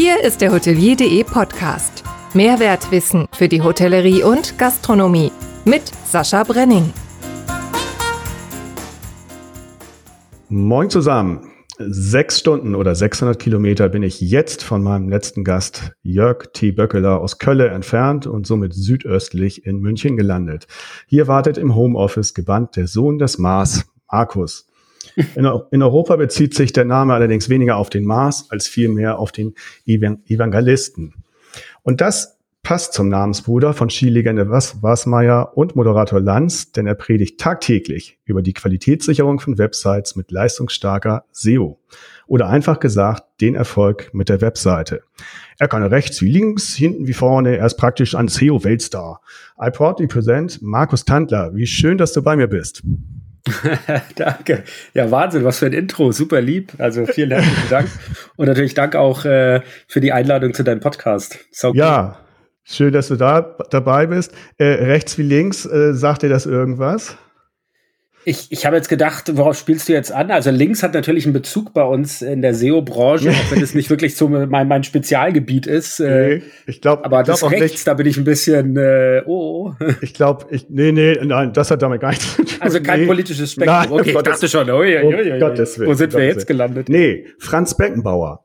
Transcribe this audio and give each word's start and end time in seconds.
Hier 0.00 0.22
ist 0.22 0.42
der 0.42 0.52
Hotelier.de 0.52 1.24
Podcast. 1.24 2.04
Mehrwertwissen 2.32 3.26
für 3.32 3.48
die 3.48 3.62
Hotellerie 3.62 4.22
und 4.22 4.56
Gastronomie 4.56 5.32
mit 5.64 5.90
Sascha 6.04 6.44
Brenning. 6.44 6.92
Moin 10.48 10.88
zusammen. 10.88 11.50
Sechs 11.80 12.38
Stunden 12.38 12.76
oder 12.76 12.94
600 12.94 13.40
Kilometer 13.40 13.88
bin 13.88 14.04
ich 14.04 14.20
jetzt 14.20 14.62
von 14.62 14.84
meinem 14.84 15.08
letzten 15.08 15.42
Gast 15.42 15.90
Jörg 16.02 16.52
T. 16.52 16.70
Böckeler 16.70 17.20
aus 17.20 17.38
Kölle 17.38 17.66
entfernt 17.70 18.28
und 18.28 18.46
somit 18.46 18.74
südöstlich 18.74 19.66
in 19.66 19.80
München 19.80 20.16
gelandet. 20.16 20.68
Hier 21.08 21.26
wartet 21.26 21.58
im 21.58 21.74
Homeoffice 21.74 22.34
gebannt 22.34 22.76
der 22.76 22.86
Sohn 22.86 23.18
des 23.18 23.38
Mars, 23.38 23.84
Markus. 24.08 24.67
In, 25.34 25.50
in, 25.72 25.82
Europa 25.82 26.16
bezieht 26.16 26.54
sich 26.54 26.72
der 26.72 26.84
Name 26.84 27.14
allerdings 27.14 27.48
weniger 27.48 27.76
auf 27.76 27.90
den 27.90 28.04
Mars 28.04 28.46
als 28.50 28.68
vielmehr 28.68 29.18
auf 29.18 29.32
den 29.32 29.54
Evangelisten. 29.86 31.14
Und 31.82 32.00
das 32.00 32.38
passt 32.62 32.92
zum 32.92 33.08
Namensbruder 33.08 33.72
von 33.72 33.88
Skilegende 33.88 34.50
Was 34.50 34.82
Wasmeier 34.82 35.56
und 35.56 35.74
Moderator 35.74 36.20
Lanz, 36.20 36.70
denn 36.72 36.86
er 36.86 36.94
predigt 36.94 37.40
tagtäglich 37.40 38.18
über 38.26 38.42
die 38.42 38.52
Qualitätssicherung 38.52 39.40
von 39.40 39.56
Websites 39.56 40.16
mit 40.16 40.30
leistungsstarker 40.30 41.24
SEO. 41.32 41.78
Oder 42.26 42.48
einfach 42.50 42.78
gesagt, 42.78 43.24
den 43.40 43.54
Erfolg 43.54 44.10
mit 44.12 44.28
der 44.28 44.42
Webseite. 44.42 45.02
Er 45.58 45.68
kann 45.68 45.82
rechts 45.82 46.20
wie 46.20 46.30
links, 46.30 46.74
hinten 46.74 47.06
wie 47.06 47.14
vorne, 47.14 47.56
er 47.56 47.64
ist 47.64 47.76
praktisch 47.76 48.14
ein 48.14 48.28
SEO-Weltstar. 48.28 49.22
I 49.58 49.70
proudly 49.70 50.06
present 50.06 50.60
Markus 50.60 51.06
Tandler. 51.06 51.54
Wie 51.54 51.66
schön, 51.66 51.96
dass 51.96 52.12
du 52.12 52.22
bei 52.22 52.36
mir 52.36 52.48
bist. 52.48 52.82
danke. 54.16 54.64
Ja, 54.94 55.10
Wahnsinn, 55.10 55.44
was 55.44 55.58
für 55.58 55.66
ein 55.66 55.72
Intro. 55.72 56.12
Super 56.12 56.40
lieb. 56.40 56.72
Also 56.78 57.06
vielen 57.06 57.30
herzlichen 57.30 57.68
Dank. 57.70 57.88
Und 58.36 58.46
natürlich 58.46 58.74
Dank 58.74 58.96
auch 58.96 59.24
äh, 59.24 59.60
für 59.86 60.00
die 60.00 60.12
Einladung 60.12 60.54
zu 60.54 60.62
deinem 60.62 60.80
Podcast. 60.80 61.38
So 61.50 61.72
ja, 61.74 62.18
schön, 62.64 62.92
dass 62.92 63.08
du 63.08 63.16
da 63.16 63.56
dabei 63.70 64.06
bist. 64.06 64.32
Äh, 64.56 64.64
rechts 64.64 65.18
wie 65.18 65.22
links, 65.22 65.66
äh, 65.66 65.94
sagt 65.94 66.22
dir 66.22 66.28
das 66.28 66.46
irgendwas? 66.46 67.16
Ich, 68.28 68.48
ich 68.50 68.66
habe 68.66 68.76
jetzt 68.76 68.90
gedacht, 68.90 69.38
worauf 69.38 69.56
spielst 69.56 69.88
du 69.88 69.94
jetzt 69.94 70.12
an? 70.12 70.30
Also 70.30 70.50
links 70.50 70.82
hat 70.82 70.92
natürlich 70.92 71.24
einen 71.24 71.32
Bezug 71.32 71.72
bei 71.72 71.82
uns 71.82 72.20
in 72.20 72.42
der 72.42 72.52
SEO-Branche, 72.52 73.30
auch 73.30 73.50
wenn 73.50 73.62
es 73.62 73.74
nicht 73.74 73.88
wirklich 73.88 74.16
so 74.16 74.28
mein, 74.28 74.68
mein 74.68 74.84
Spezialgebiet 74.84 75.66
ist. 75.66 75.98
Äh, 75.98 76.36
nee, 76.36 76.42
ich 76.66 76.82
glaube, 76.82 77.06
aber 77.06 77.20
ich 77.20 77.24
glaub 77.24 77.40
das 77.40 77.50
rechts, 77.50 77.72
nicht. 77.72 77.86
da 77.86 77.94
bin 77.94 78.06
ich 78.06 78.18
ein 78.18 78.24
bisschen, 78.24 78.76
äh, 78.76 79.22
oh. 79.24 79.72
oh. 79.80 79.84
Ich 80.02 80.12
glaube, 80.12 80.44
ich, 80.50 80.66
nee, 80.68 80.92
nee, 80.92 81.18
nein, 81.24 81.54
das 81.54 81.70
hat 81.70 81.80
damit 81.80 82.02
gar 82.02 82.10
nichts 82.10 82.36
zu 82.36 82.44
tun. 82.44 82.58
Also 82.60 82.82
kein 82.82 83.00
nee. 83.00 83.06
politisches 83.06 83.52
Spektrum. 83.52 83.76
Nein, 83.78 83.92
okay, 83.92 84.10
ich 84.14 84.22
dachte 84.22 84.46
schon, 84.46 84.70
oh, 84.70 84.82
ja, 84.82 85.02
ja, 85.02 85.22
ja, 85.22 85.38
Gottes 85.38 85.78
Willen, 85.78 85.88
wo 85.88 85.94
sind 85.94 86.12
wir 86.12 86.26
jetzt 86.26 86.46
gelandet? 86.46 86.90
Nee, 86.90 87.24
Franz 87.38 87.78
Beckenbauer. 87.78 88.44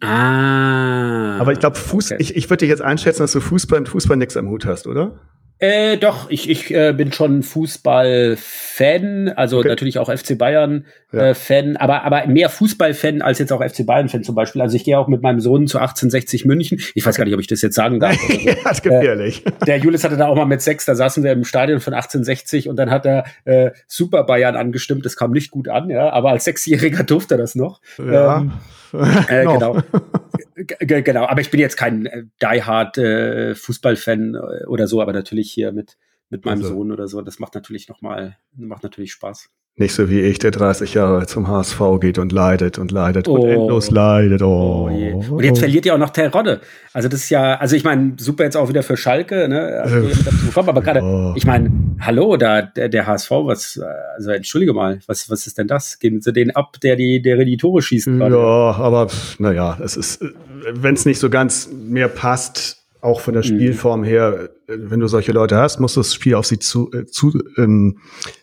Ah. 0.00 1.38
Aber 1.40 1.50
ich 1.50 1.58
glaube, 1.58 1.76
Fuß, 1.76 2.12
okay. 2.12 2.22
ich, 2.22 2.36
ich 2.36 2.48
würde 2.48 2.58
dich 2.58 2.68
jetzt 2.68 2.82
einschätzen, 2.82 3.22
dass 3.22 3.32
du 3.32 3.40
Fußball 3.40 3.80
mit 3.80 3.88
Fußball 3.88 4.16
nichts 4.16 4.36
am 4.36 4.48
Hut 4.48 4.64
hast, 4.64 4.86
oder? 4.86 5.18
Äh, 5.62 5.96
doch, 5.96 6.28
ich, 6.28 6.50
ich 6.50 6.74
äh, 6.74 6.92
bin 6.92 7.12
schon 7.12 7.44
Fußball-Fan, 7.44 9.28
also 9.36 9.60
okay. 9.60 9.68
natürlich 9.68 10.00
auch 10.00 10.10
FC 10.10 10.36
Bayern-Fan, 10.36 11.66
ja. 11.66 11.72
äh, 11.72 11.76
aber, 11.78 12.02
aber 12.02 12.26
mehr 12.26 12.48
Fußball-Fan 12.48 13.22
als 13.22 13.38
jetzt 13.38 13.52
auch 13.52 13.62
FC 13.62 13.86
Bayern-Fan 13.86 14.24
zum 14.24 14.34
Beispiel. 14.34 14.60
Also 14.60 14.74
ich 14.74 14.82
gehe 14.82 14.98
auch 14.98 15.06
mit 15.06 15.22
meinem 15.22 15.38
Sohn 15.38 15.68
zu 15.68 15.78
1860 15.78 16.46
München. 16.46 16.80
Ich 16.96 17.06
weiß 17.06 17.16
gar 17.16 17.26
nicht, 17.26 17.34
ob 17.34 17.38
ich 17.38 17.46
das 17.46 17.62
jetzt 17.62 17.76
sagen 17.76 18.00
darf. 18.00 18.16
So. 18.16 18.32
ja, 18.40 18.70
ist 18.72 18.82
gefährlich. 18.82 19.46
Äh, 19.46 19.52
der 19.64 19.76
Julius 19.78 20.02
hatte 20.02 20.16
da 20.16 20.26
auch 20.26 20.34
mal 20.34 20.46
mit 20.46 20.62
sechs, 20.62 20.84
da 20.84 20.96
saßen 20.96 21.22
wir 21.22 21.30
im 21.30 21.44
Stadion 21.44 21.78
von 21.78 21.94
1860 21.94 22.68
und 22.68 22.74
dann 22.74 22.90
hat 22.90 23.06
er 23.06 23.24
äh, 23.44 23.70
Super 23.86 24.24
Bayern 24.24 24.56
angestimmt. 24.56 25.06
Das 25.06 25.14
kam 25.16 25.30
nicht 25.30 25.52
gut 25.52 25.68
an, 25.68 25.90
ja, 25.90 26.10
aber 26.10 26.30
als 26.30 26.42
Sechsjähriger 26.42 27.04
durfte 27.04 27.36
er 27.36 27.38
das 27.38 27.54
noch. 27.54 27.80
Ja. 27.98 28.38
Ähm, 28.38 28.52
äh, 29.28 29.44
genau. 29.44 29.78
genau, 30.64 31.26
aber 31.26 31.40
ich 31.40 31.50
bin 31.50 31.60
jetzt 31.60 31.76
kein 31.76 32.06
äh, 32.06 32.24
Die 32.42 32.62
Hard 32.62 32.98
äh, 32.98 33.54
Fußballfan 33.54 34.34
äh, 34.34 34.66
oder 34.66 34.86
so, 34.86 35.00
aber 35.00 35.12
natürlich 35.12 35.50
hier 35.52 35.72
mit 35.72 35.98
mit 36.28 36.46
meinem 36.46 36.62
also, 36.62 36.74
Sohn 36.74 36.90
oder 36.90 37.08
so, 37.08 37.20
das 37.20 37.38
macht 37.38 37.54
natürlich 37.54 37.88
noch 37.88 38.00
mal 38.00 38.38
macht 38.56 38.82
natürlich 38.82 39.12
Spaß. 39.12 39.50
Nicht 39.76 39.94
so 39.94 40.10
wie 40.10 40.20
ich, 40.20 40.38
der 40.38 40.50
30 40.50 40.92
Jahre 40.92 41.26
zum 41.26 41.48
HSV 41.48 41.80
geht 41.98 42.18
und 42.18 42.30
leidet 42.30 42.76
und 42.76 42.92
leidet 42.92 43.26
oh. 43.26 43.36
und 43.36 43.48
endlos 43.48 43.90
leidet. 43.90 44.42
Oh. 44.42 44.90
oh 44.90 45.34
und 45.36 45.44
jetzt 45.44 45.60
verliert 45.60 45.86
ihr 45.86 45.94
auch 45.94 45.98
noch 45.98 46.10
Terodde. 46.10 46.60
Also 46.92 47.08
das 47.08 47.20
ist 47.20 47.30
ja, 47.30 47.54
also 47.54 47.74
ich 47.74 47.82
meine, 47.82 48.12
super 48.18 48.44
jetzt 48.44 48.56
auch 48.56 48.68
wieder 48.68 48.82
für 48.82 48.98
Schalke, 48.98 49.48
ne? 49.48 49.80
Also 49.82 49.96
äh, 49.96 50.12
aber 50.54 50.82
gerade, 50.82 51.00
oh. 51.02 51.32
ich 51.36 51.46
meine, 51.46 51.72
hallo, 52.00 52.36
da 52.36 52.60
der, 52.60 52.90
der, 52.90 53.06
HSV, 53.06 53.30
was, 53.30 53.80
also 54.14 54.30
entschuldige 54.32 54.74
mal, 54.74 55.00
was, 55.06 55.30
was 55.30 55.46
ist 55.46 55.56
denn 55.56 55.68
das? 55.68 55.98
Geben 55.98 56.20
Sie 56.20 56.34
den 56.34 56.50
ab, 56.50 56.78
der 56.82 56.96
die, 56.96 57.22
der 57.22 57.42
die 57.42 57.56
Tore 57.56 57.80
schießt? 57.80 58.08
Ja, 58.08 58.28
aber 58.28 59.06
naja, 59.38 59.78
es 59.82 59.96
ist, 59.96 60.22
wenn 60.70 60.94
es 60.94 61.06
nicht 61.06 61.18
so 61.18 61.30
ganz 61.30 61.70
mehr 61.72 62.08
passt, 62.08 62.81
auch 63.02 63.20
von 63.20 63.34
der 63.34 63.42
mhm. 63.42 63.48
Spielform 63.48 64.04
her, 64.04 64.50
äh, 64.68 64.76
wenn 64.78 65.00
du 65.00 65.08
solche 65.08 65.32
Leute 65.32 65.56
hast, 65.56 65.80
musst 65.80 65.96
du 65.96 66.00
das 66.00 66.14
Spiel 66.14 66.36
auf 66.36 66.46
sie 66.46 66.60
zu, 66.60 66.90
äh, 66.92 67.04
zu 67.04 67.32
ähm, 67.58 67.98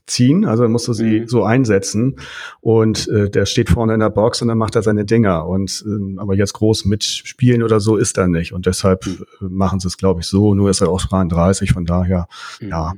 ziehen, 0.05 0.45
also 0.45 0.67
musst 0.67 0.87
du 0.87 0.93
sie 0.93 1.21
mhm. 1.21 1.27
so 1.27 1.43
einsetzen 1.43 2.17
und 2.59 3.07
äh, 3.07 3.29
der 3.29 3.45
steht 3.45 3.69
vorne 3.69 3.93
in 3.93 4.01
der 4.01 4.09
Box 4.09 4.41
und 4.41 4.49
dann 4.49 4.57
macht 4.57 4.75
er 4.75 4.83
seine 4.83 5.05
Dinger 5.05 5.47
und 5.47 5.83
ähm, 5.87 6.19
aber 6.19 6.35
jetzt 6.35 6.53
groß 6.53 6.85
mitspielen 6.85 7.63
oder 7.63 7.79
so 7.79 7.95
ist 7.95 8.17
er 8.17 8.27
nicht 8.27 8.53
und 8.53 8.65
deshalb 8.65 9.07
mhm. 9.07 9.25
Äh, 9.41 9.45
machen 9.49 9.79
sie 9.79 9.87
es 9.87 9.97
glaube 9.97 10.19
ich 10.21 10.27
so, 10.27 10.53
nur 10.53 10.69
ist 10.69 10.81
er 10.81 10.89
auch 10.89 11.01
33, 11.01 11.71
von 11.71 11.85
daher 11.85 12.27
mhm. 12.59 12.69
ja. 12.69 12.93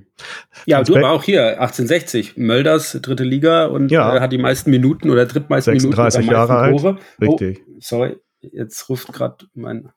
Ja, 0.65 0.83
du 0.83 0.95
aber 0.95 1.11
auch 1.11 1.23
hier 1.23 1.61
1860 1.61 2.37
Mölders 2.37 2.97
dritte 3.01 3.23
Liga 3.23 3.65
und 3.65 3.91
ja. 3.91 4.17
äh, 4.17 4.19
hat 4.19 4.31
die 4.31 4.37
meisten 4.37 4.71
Minuten 4.71 5.09
oder 5.09 5.25
drittmeisten 5.25 5.79
36 5.79 6.21
Minuten 6.21 6.33
Jahre 6.33 6.71
Tore. 6.71 6.89
alt. 6.89 6.99
Richtig. 7.21 7.61
Oh, 7.67 7.77
sorry, 7.79 8.17
jetzt 8.41 8.89
ruft 8.89 9.13
gerade 9.13 9.45
mein 9.53 9.89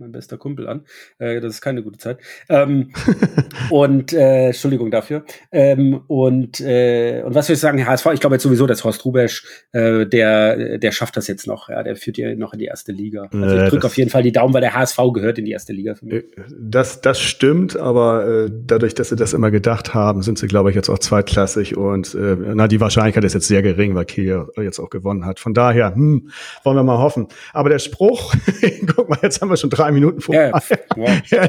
mein 0.00 0.12
bester 0.12 0.38
Kumpel 0.38 0.66
an. 0.66 0.84
Äh, 1.18 1.40
das 1.40 1.54
ist 1.54 1.60
keine 1.60 1.82
gute 1.82 1.98
Zeit. 1.98 2.18
Ähm, 2.48 2.92
und 3.70 4.12
äh, 4.12 4.46
Entschuldigung 4.46 4.90
dafür. 4.90 5.24
Ähm, 5.52 6.00
und, 6.06 6.60
äh, 6.60 7.22
und 7.24 7.34
was 7.34 7.46
soll 7.46 7.54
ich 7.54 7.60
sagen, 7.60 7.86
HSV, 7.86 8.06
ich 8.14 8.20
glaube 8.20 8.36
jetzt 8.36 8.42
sowieso, 8.42 8.66
dass 8.66 8.82
Horst 8.82 9.04
Rubesch, 9.04 9.44
äh, 9.72 10.06
der, 10.06 10.78
der 10.78 10.92
schafft 10.92 11.16
das 11.16 11.28
jetzt 11.28 11.46
noch. 11.46 11.68
Ja, 11.68 11.82
der 11.82 11.96
führt 11.96 12.16
ja 12.18 12.34
noch 12.34 12.52
in 12.54 12.58
die 12.58 12.64
erste 12.64 12.92
Liga. 12.92 13.28
Also 13.30 13.56
ich 13.56 13.68
drücke 13.68 13.86
auf 13.86 13.96
jeden 13.96 14.10
Fall 14.10 14.22
die 14.22 14.32
Daumen, 14.32 14.54
weil 14.54 14.62
der 14.62 14.74
HSV 14.74 14.98
gehört 15.12 15.38
in 15.38 15.44
die 15.44 15.52
erste 15.52 15.72
Liga 15.72 15.94
für 15.94 16.06
mich. 16.06 16.14
Äh, 16.14 16.24
das, 16.58 17.00
das 17.00 17.20
stimmt, 17.20 17.76
aber 17.76 18.26
äh, 18.26 18.50
dadurch, 18.50 18.94
dass 18.94 19.10
sie 19.10 19.16
das 19.16 19.34
immer 19.34 19.50
gedacht 19.50 19.92
haben, 19.92 20.22
sind 20.22 20.38
sie, 20.38 20.46
glaube 20.46 20.70
ich, 20.70 20.76
jetzt 20.76 20.88
auch 20.88 20.98
zweitklassig 20.98 21.76
und 21.76 22.14
äh, 22.14 22.36
na, 22.54 22.68
die 22.68 22.80
Wahrscheinlichkeit 22.80 23.24
ist 23.24 23.34
jetzt 23.34 23.48
sehr 23.48 23.62
gering, 23.62 23.94
weil 23.94 24.06
Kiel 24.06 24.46
jetzt 24.56 24.78
auch 24.78 24.90
gewonnen 24.90 25.26
hat. 25.26 25.40
Von 25.40 25.52
daher, 25.52 25.94
hm, 25.94 26.30
wollen 26.64 26.76
wir 26.76 26.82
mal 26.82 26.98
hoffen. 26.98 27.28
Aber 27.52 27.68
der 27.68 27.78
Spruch, 27.78 28.34
guck 28.94 29.08
mal, 29.08 29.18
jetzt 29.22 29.40
haben 29.40 29.50
wir 29.50 29.56
schon 29.56 29.70
drei 29.70 29.89
drei 29.90 29.94
Minuten 29.94 30.20
vorbei. 30.20 30.52
Ja, 30.96 31.20
ja, 31.30 31.48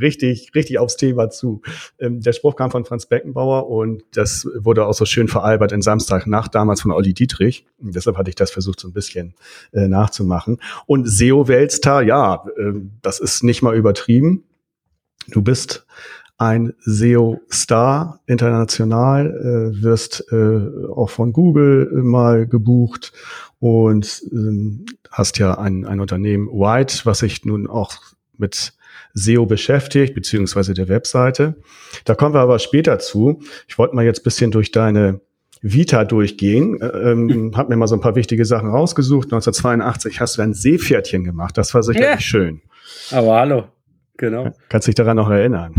richtig, 0.00 0.52
richtig 0.54 0.78
aufs 0.78 0.96
Thema 0.96 1.30
zu. 1.30 1.62
Ähm, 1.98 2.20
der 2.20 2.32
Spruch 2.32 2.56
kam 2.56 2.70
von 2.70 2.84
Franz 2.84 3.06
Beckenbauer 3.06 3.68
und 3.68 4.04
das 4.14 4.46
wurde 4.54 4.86
auch 4.86 4.94
so 4.94 5.04
schön 5.04 5.28
veralbert 5.28 5.72
in 5.72 5.82
Samstagnacht 5.82 6.54
damals 6.54 6.82
von 6.82 6.92
Olli 6.92 7.14
Dietrich. 7.14 7.66
Und 7.78 7.94
deshalb 7.94 8.16
hatte 8.16 8.30
ich 8.30 8.36
das 8.36 8.50
versucht, 8.50 8.80
so 8.80 8.88
ein 8.88 8.92
bisschen 8.92 9.34
äh, 9.72 9.88
nachzumachen. 9.88 10.58
Und 10.86 11.08
SEO-Weltstar, 11.08 12.02
ja, 12.02 12.44
äh, 12.56 12.72
das 13.02 13.20
ist 13.20 13.42
nicht 13.42 13.62
mal 13.62 13.76
übertrieben. 13.76 14.44
Du 15.28 15.42
bist 15.42 15.86
ein 16.38 16.72
SEO-Star 16.80 18.20
international, 18.26 19.26
äh, 19.76 19.82
wirst 19.82 20.24
äh, 20.32 20.88
auch 20.88 21.10
von 21.10 21.34
Google 21.34 21.90
mal 22.02 22.46
gebucht 22.46 23.12
und 23.60 24.22
ähm, 24.32 24.86
hast 25.10 25.38
ja 25.38 25.58
ein, 25.58 25.86
ein 25.86 26.00
Unternehmen 26.00 26.48
White, 26.48 27.02
was 27.04 27.20
sich 27.20 27.44
nun 27.44 27.68
auch 27.68 27.94
mit 28.36 28.72
SEO 29.12 29.46
beschäftigt, 29.46 30.14
beziehungsweise 30.14 30.74
der 30.74 30.88
Webseite. 30.88 31.56
Da 32.04 32.14
kommen 32.14 32.34
wir 32.34 32.40
aber 32.40 32.58
später 32.58 32.98
zu. 32.98 33.42
Ich 33.68 33.78
wollte 33.78 33.94
mal 33.94 34.04
jetzt 34.04 34.24
bisschen 34.24 34.50
durch 34.50 34.72
deine 34.72 35.20
Vita 35.62 36.04
durchgehen. 36.04 36.80
Äh, 36.80 36.86
ähm, 36.86 37.52
hab 37.56 37.68
mir 37.68 37.76
mal 37.76 37.86
so 37.86 37.94
ein 37.94 38.00
paar 38.00 38.16
wichtige 38.16 38.44
Sachen 38.44 38.70
rausgesucht. 38.70 39.26
1982 39.26 40.20
hast 40.20 40.38
du 40.38 40.42
ein 40.42 40.54
Seepferdchen 40.54 41.24
gemacht. 41.24 41.58
Das 41.58 41.74
war 41.74 41.82
sicherlich 41.82 42.10
ja. 42.10 42.20
schön. 42.20 42.62
Aber 43.10 43.36
hallo. 43.38 43.64
Genau. 44.16 44.52
Kannst 44.68 44.86
dich 44.86 44.94
daran 44.94 45.16
noch 45.16 45.30
erinnern? 45.30 45.72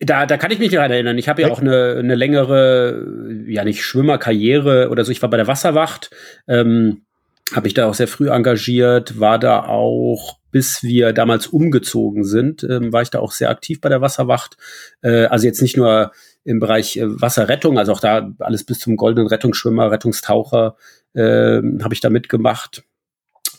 Da, 0.00 0.26
da 0.26 0.36
kann 0.36 0.50
ich 0.50 0.58
mich 0.58 0.72
daran 0.72 0.90
erinnern. 0.90 1.18
Ich 1.18 1.28
habe 1.28 1.42
ja 1.42 1.52
auch 1.52 1.60
eine, 1.60 1.94
eine 1.98 2.16
längere, 2.16 3.44
ja 3.46 3.62
nicht 3.62 3.84
Schwimmerkarriere 3.84 4.88
oder 4.90 5.04
so. 5.04 5.12
Ich 5.12 5.22
war 5.22 5.30
bei 5.30 5.36
der 5.36 5.46
Wasserwacht. 5.46 6.10
Ähm, 6.48 7.05
habe 7.54 7.68
ich 7.68 7.74
da 7.74 7.86
auch 7.86 7.94
sehr 7.94 8.08
früh 8.08 8.30
engagiert, 8.30 9.20
war 9.20 9.38
da 9.38 9.64
auch, 9.64 10.38
bis 10.50 10.82
wir 10.82 11.12
damals 11.12 11.46
umgezogen 11.46 12.24
sind, 12.24 12.64
ähm, 12.64 12.92
war 12.92 13.02
ich 13.02 13.10
da 13.10 13.20
auch 13.20 13.32
sehr 13.32 13.50
aktiv 13.50 13.80
bei 13.80 13.88
der 13.88 14.00
Wasserwacht. 14.00 14.56
Äh, 15.02 15.26
also 15.26 15.46
jetzt 15.46 15.62
nicht 15.62 15.76
nur 15.76 16.12
im 16.44 16.58
Bereich 16.58 16.96
äh, 16.96 17.04
Wasserrettung, 17.20 17.78
also 17.78 17.92
auch 17.92 18.00
da 18.00 18.30
alles 18.40 18.64
bis 18.64 18.80
zum 18.80 18.96
goldenen 18.96 19.28
Rettungsschwimmer, 19.28 19.90
Rettungstaucher 19.90 20.76
äh, 21.14 21.60
habe 21.82 21.94
ich 21.94 22.00
da 22.00 22.10
mitgemacht. 22.10 22.84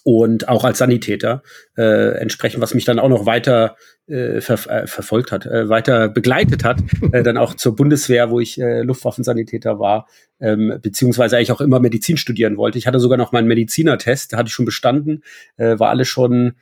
Und 0.08 0.48
auch 0.48 0.64
als 0.64 0.78
Sanitäter 0.78 1.44
äh, 1.76 2.18
entsprechend, 2.18 2.62
was 2.62 2.74
mich 2.74 2.86
dann 2.86 2.98
auch 2.98 3.10
noch 3.10 3.26
weiter 3.26 3.76
äh, 4.08 4.40
ver 4.40 4.54
äh, 4.70 4.88
verfolgt 4.88 5.34
hat, 5.34 5.46
äh, 5.46 5.68
weiter 5.68 6.08
begleitet 6.08 6.64
hat, 6.64 6.82
äh, 7.12 7.24
dann 7.24 7.36
auch 7.36 7.56
zur 7.56 7.76
Bundeswehr, 7.76 8.32
wo 8.32 8.40
ich 8.40 8.58
äh, 8.58 8.84
Luftwaffensanitäter 8.84 9.80
war, 9.80 10.08
ähm, 10.40 10.80
beziehungsweise 10.82 11.36
eigentlich 11.36 11.52
auch 11.52 11.60
immer 11.60 11.82
Medizin 11.82 12.16
studieren 12.16 12.56
wollte. 12.56 12.78
Ich 12.78 12.88
hatte 12.88 13.02
sogar 13.02 13.18
noch 13.18 13.34
meinen 13.34 13.50
Medizinertest, 13.50 14.32
da 14.32 14.38
hatte 14.38 14.48
ich 14.48 14.54
schon 14.54 14.64
bestanden, 14.64 15.26
äh, 15.58 15.78
war 15.78 15.90
alles 15.90 16.08
schon 16.08 16.54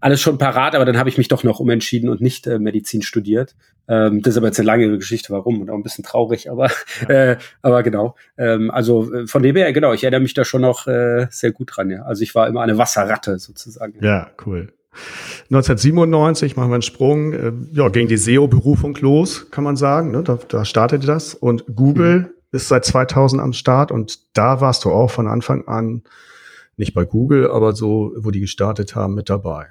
alles 0.00 0.20
schon 0.20 0.38
parat, 0.38 0.74
aber 0.74 0.84
dann 0.84 0.98
habe 0.98 1.08
ich 1.08 1.18
mich 1.18 1.28
doch 1.28 1.42
noch 1.42 1.60
umentschieden 1.60 2.08
und 2.08 2.20
nicht 2.20 2.46
äh, 2.46 2.58
Medizin 2.58 3.02
studiert. 3.02 3.54
Ähm, 3.88 4.22
das 4.22 4.34
ist 4.34 4.38
aber 4.38 4.48
jetzt 4.48 4.58
eine 4.58 4.66
lange 4.66 4.98
Geschichte, 4.98 5.32
warum 5.32 5.60
und 5.60 5.70
auch 5.70 5.74
ein 5.74 5.82
bisschen 5.82 6.04
traurig, 6.04 6.50
aber 6.50 6.70
äh, 7.08 7.36
aber 7.62 7.82
genau. 7.82 8.16
Ähm, 8.36 8.70
also 8.70 9.12
äh, 9.12 9.26
von 9.26 9.42
dem 9.42 9.56
her, 9.56 9.72
genau, 9.72 9.92
ich 9.92 10.04
erinnere 10.04 10.20
mich 10.20 10.34
da 10.34 10.44
schon 10.44 10.62
noch 10.62 10.86
äh, 10.86 11.26
sehr 11.30 11.52
gut 11.52 11.70
dran. 11.74 11.90
Ja. 11.90 12.02
Also 12.02 12.22
ich 12.22 12.34
war 12.34 12.46
immer 12.48 12.62
eine 12.62 12.78
Wasserratte 12.78 13.38
sozusagen. 13.38 13.94
Ja, 14.00 14.30
cool. 14.44 14.72
1997 15.50 16.56
machen 16.56 16.70
wir 16.70 16.74
einen 16.74 16.82
Sprung, 16.82 17.32
äh, 17.32 17.52
ja, 17.72 17.88
gegen 17.88 18.08
die 18.08 18.16
SEO-Berufung 18.16 18.96
los, 18.96 19.50
kann 19.50 19.64
man 19.64 19.76
sagen. 19.76 20.10
Ne? 20.10 20.22
Da, 20.22 20.38
da 20.48 20.64
startete 20.64 21.06
das 21.06 21.34
und 21.34 21.64
Google 21.74 22.18
mhm. 22.18 22.28
ist 22.52 22.68
seit 22.68 22.84
2000 22.84 23.40
am 23.40 23.52
Start 23.52 23.92
und 23.92 24.36
da 24.36 24.60
warst 24.60 24.84
du 24.84 24.90
auch 24.90 25.10
von 25.10 25.26
Anfang 25.26 25.68
an 25.68 26.02
nicht 26.76 26.94
bei 26.94 27.04
Google, 27.04 27.50
aber 27.50 27.72
so, 27.72 28.12
wo 28.18 28.30
die 28.30 28.40
gestartet 28.40 28.94
haben, 28.94 29.14
mit 29.14 29.30
dabei. 29.30 29.66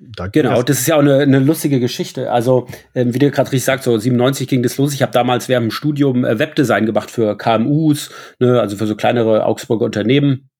Da 0.00 0.26
genau, 0.26 0.62
das 0.62 0.80
ist 0.80 0.86
ja 0.88 0.96
auch 0.96 1.00
eine, 1.00 1.18
eine 1.18 1.38
lustige 1.38 1.80
Geschichte. 1.80 2.30
Also, 2.30 2.66
ähm, 2.94 3.14
wie 3.14 3.18
du 3.18 3.30
gerade 3.30 3.50
richtig 3.50 3.64
sagst, 3.64 3.84
so 3.84 3.96
97 3.96 4.48
ging 4.48 4.62
das 4.62 4.76
los. 4.76 4.92
Ich 4.92 5.02
habe 5.02 5.12
damals 5.12 5.48
während 5.48 5.66
dem 5.66 5.70
Studium 5.70 6.24
äh, 6.24 6.38
Webdesign 6.38 6.86
gemacht 6.86 7.10
für 7.10 7.36
KMUs, 7.36 8.10
ne, 8.38 8.60
also 8.60 8.76
für 8.76 8.86
so 8.86 8.96
kleinere 8.96 9.44
Augsburger 9.44 9.84
Unternehmen. 9.84 10.50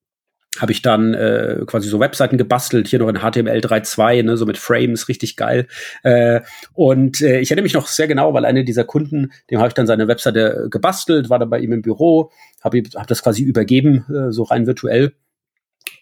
Habe 0.59 0.73
ich 0.73 0.81
dann 0.81 1.13
äh, 1.13 1.65
quasi 1.67 1.87
so 1.89 2.01
Webseiten 2.01 2.39
gebastelt, 2.39 2.89
hier 2.89 2.99
noch 2.99 3.09
in 3.09 3.19
HTML 3.19 3.59
3.2, 3.59 4.23
ne, 4.23 4.39
so 4.39 4.47
mit 4.47 4.57
Frames, 4.57 5.09
richtig 5.09 5.37
geil. 5.37 5.67
Äh, 6.03 6.41
und 6.73 7.21
äh, 7.21 7.41
ich 7.41 7.51
erinnere 7.51 7.65
mich 7.65 7.75
noch 7.75 7.89
sehr 7.89 8.09
genau, 8.09 8.33
weil 8.33 8.47
einer 8.47 8.63
dieser 8.63 8.85
Kunden, 8.85 9.33
dem 9.51 9.59
habe 9.59 9.69
ich 9.69 9.75
dann 9.75 9.87
seine 9.87 10.09
Webseite 10.09 10.69
gebastelt, 10.71 11.29
war 11.29 11.39
dann 11.39 11.51
bei 11.51 11.59
ihm 11.59 11.73
im 11.73 11.83
Büro, 11.83 12.31
habe 12.63 12.83
hab 12.95 13.07
das 13.07 13.23
quasi 13.23 13.43
übergeben, 13.43 14.07
äh, 14.09 14.33
so 14.33 14.45
rein 14.45 14.67
virtuell 14.67 15.13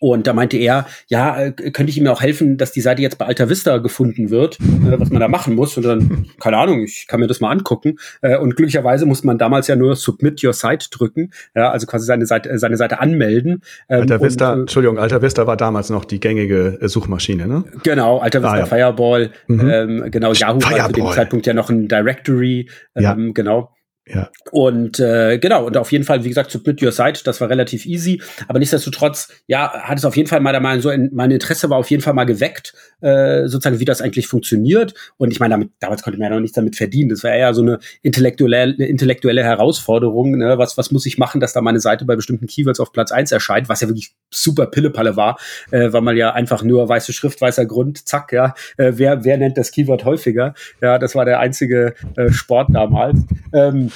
und 0.01 0.27
da 0.27 0.33
meinte 0.33 0.57
er, 0.57 0.87
ja, 1.09 1.39
äh, 1.39 1.53
könnte 1.53 1.91
ich 1.91 1.99
ihm 1.99 2.07
auch 2.07 2.23
helfen, 2.23 2.57
dass 2.57 2.73
die 2.73 2.81
Seite 2.81 3.03
jetzt 3.03 3.19
bei 3.19 3.27
Alta 3.27 3.49
Vista 3.49 3.79
gefunden 3.79 4.31
wird, 4.31 4.59
äh, 4.61 4.99
was 4.99 5.11
man 5.11 5.21
da 5.21 5.29
machen 5.29 5.55
muss. 5.55 5.77
Und 5.77 5.85
dann, 5.85 6.27
keine 6.41 6.57
Ahnung, 6.59 6.83
ich 6.83 7.07
kann 7.07 7.21
mir 7.21 7.27
das 7.27 7.41
mal 7.41 7.51
angucken. 7.51 7.97
Äh, 8.23 8.39
und 8.39 8.57
glücklicherweise 8.57 9.07
muss 9.07 9.25
man 9.25 9.39
damals 9.39 9.67
ja 9.69 9.77
nur 9.77 9.97
Submit 9.97 10.43
Your 10.45 10.53
Site 10.53 10.89
drücken, 10.91 11.31
ja, 11.55 11.71
also 11.71 11.87
quasi 11.87 12.07
seine 12.07 12.27
Seite, 12.27 12.59
seine 12.59 12.77
Seite 12.77 13.01
anmelden. 13.01 13.63
Ähm, 13.89 14.03
Alta 14.03 14.21
Vista, 14.21 14.53
und, 14.53 14.61
Entschuldigung, 14.61 14.99
Alta 14.99 15.23
Vista 15.23 15.47
war 15.47 15.57
damals 15.57 15.91
noch 15.91 16.05
die 16.05 16.21
gängige 16.21 16.79
Suchmaschine, 16.83 17.47
ne? 17.47 17.65
Genau, 17.83 18.19
Alta 18.19 18.39
Vista 18.41 18.55
ah, 18.55 18.59
ja. 18.59 18.67
Fireball, 18.67 19.31
mhm. 19.47 19.71
ähm, 19.71 20.11
genau, 20.11 20.33
Yahoo 20.33 20.61
Fireball. 20.61 20.79
war 20.79 20.87
zu 20.87 20.93
dem 20.93 21.11
Zeitpunkt 21.13 21.47
ja 21.47 21.55
noch 21.55 21.71
ein 21.71 21.89
Directory, 21.89 22.69
ähm, 22.95 23.03
ja. 23.03 23.17
genau. 23.33 23.74
Ja. 24.07 24.31
Und 24.51 25.01
äh, 25.01 25.39
genau, 25.39 25.65
und 25.67 25.77
auf 25.79 25.91
jeden 25.91 26.05
Fall, 26.05 26.25
wie 26.25 26.29
gesagt, 26.29 26.51
Submit 26.51 26.83
Your 26.83 26.93
Site, 26.93 27.23
das 27.25 27.41
war 27.41 27.49
relativ 27.49 27.87
easy. 27.87 28.21
Aber 28.49 28.59
nichtsdestotrotz, 28.59 29.29
ja, 29.47 29.73
hat 29.83 29.97
es 29.97 30.05
auf 30.05 30.17
jeden 30.17 30.29
Fall 30.29 30.41
mal, 30.41 30.59
mal 30.61 30.81
so, 30.81 30.91
in, 30.91 31.09
mein 31.13 31.31
Interesse 31.31 31.71
war 31.71 31.79
auf 31.79 31.91
jeden 31.91 32.03
Fall 32.03 32.13
mal 32.13 32.25
geweckt, 32.25 32.75
äh, 33.05 33.49
sozusagen, 33.49 33.81
wie 33.81 33.85
das 33.85 34.01
eigentlich 34.01 34.27
funktioniert. 34.27 34.95
Und 35.19 35.31
ich 35.31 35.39
meine, 35.39 35.53
damit, 35.53 35.71
damals 35.79 36.03
konnte 36.03 36.19
man 36.19 36.31
ja 36.31 36.35
noch 36.35 36.41
nichts 36.41 36.57
damit 36.57 36.75
verdienen. 36.75 37.11
Das 37.11 37.23
war 37.23 37.33
eher 37.33 37.53
so 37.53 37.61
eine 37.61 37.79
intellektuelle, 38.03 38.75
eine 38.75 38.87
intellektuelle 38.87 39.45
Herausforderung. 39.45 40.39
Ne? 40.39 40.57
Was, 40.57 40.79
was 40.79 40.91
muss 40.91 41.05
ich 41.05 41.19
machen, 41.19 41.41
dass 41.41 41.53
da 41.53 41.61
meine 41.61 41.81
Seite 41.81 42.07
bei 42.07 42.17
bestimmten 42.17 42.47
Keywords 42.47 42.81
auf 42.81 42.93
Platz 42.93 43.13
eins 43.13 43.31
erscheint, 43.31 43.69
was 43.69 43.83
ja 43.83 43.89
wirklich 43.89 44.15
super 44.31 44.67
Pillepalle 44.67 45.17
war, 45.17 45.39
äh, 45.71 45.93
weil 45.93 46.01
man 46.01 46.17
ja 46.17 46.33
einfach 46.33 46.63
nur 46.63 46.89
weiße 46.89 47.13
Schrift, 47.13 47.41
weißer 47.41 47.67
Grund, 47.67 48.09
zack, 48.09 48.33
ja. 48.33 48.55
Äh, 48.79 48.93
wer, 48.97 49.25
wer 49.25 49.37
nennt 49.37 49.59
das 49.59 49.71
Keyword 49.71 50.05
häufiger? 50.05 50.55
Ja, 50.81 50.99
das 50.99 51.15
war 51.15 51.27
der 51.27 51.41
einzige 51.41 51.95
äh, 52.17 52.33
Sport 52.33 52.71
damals. 52.73 53.21
Ähm, 53.53 53.91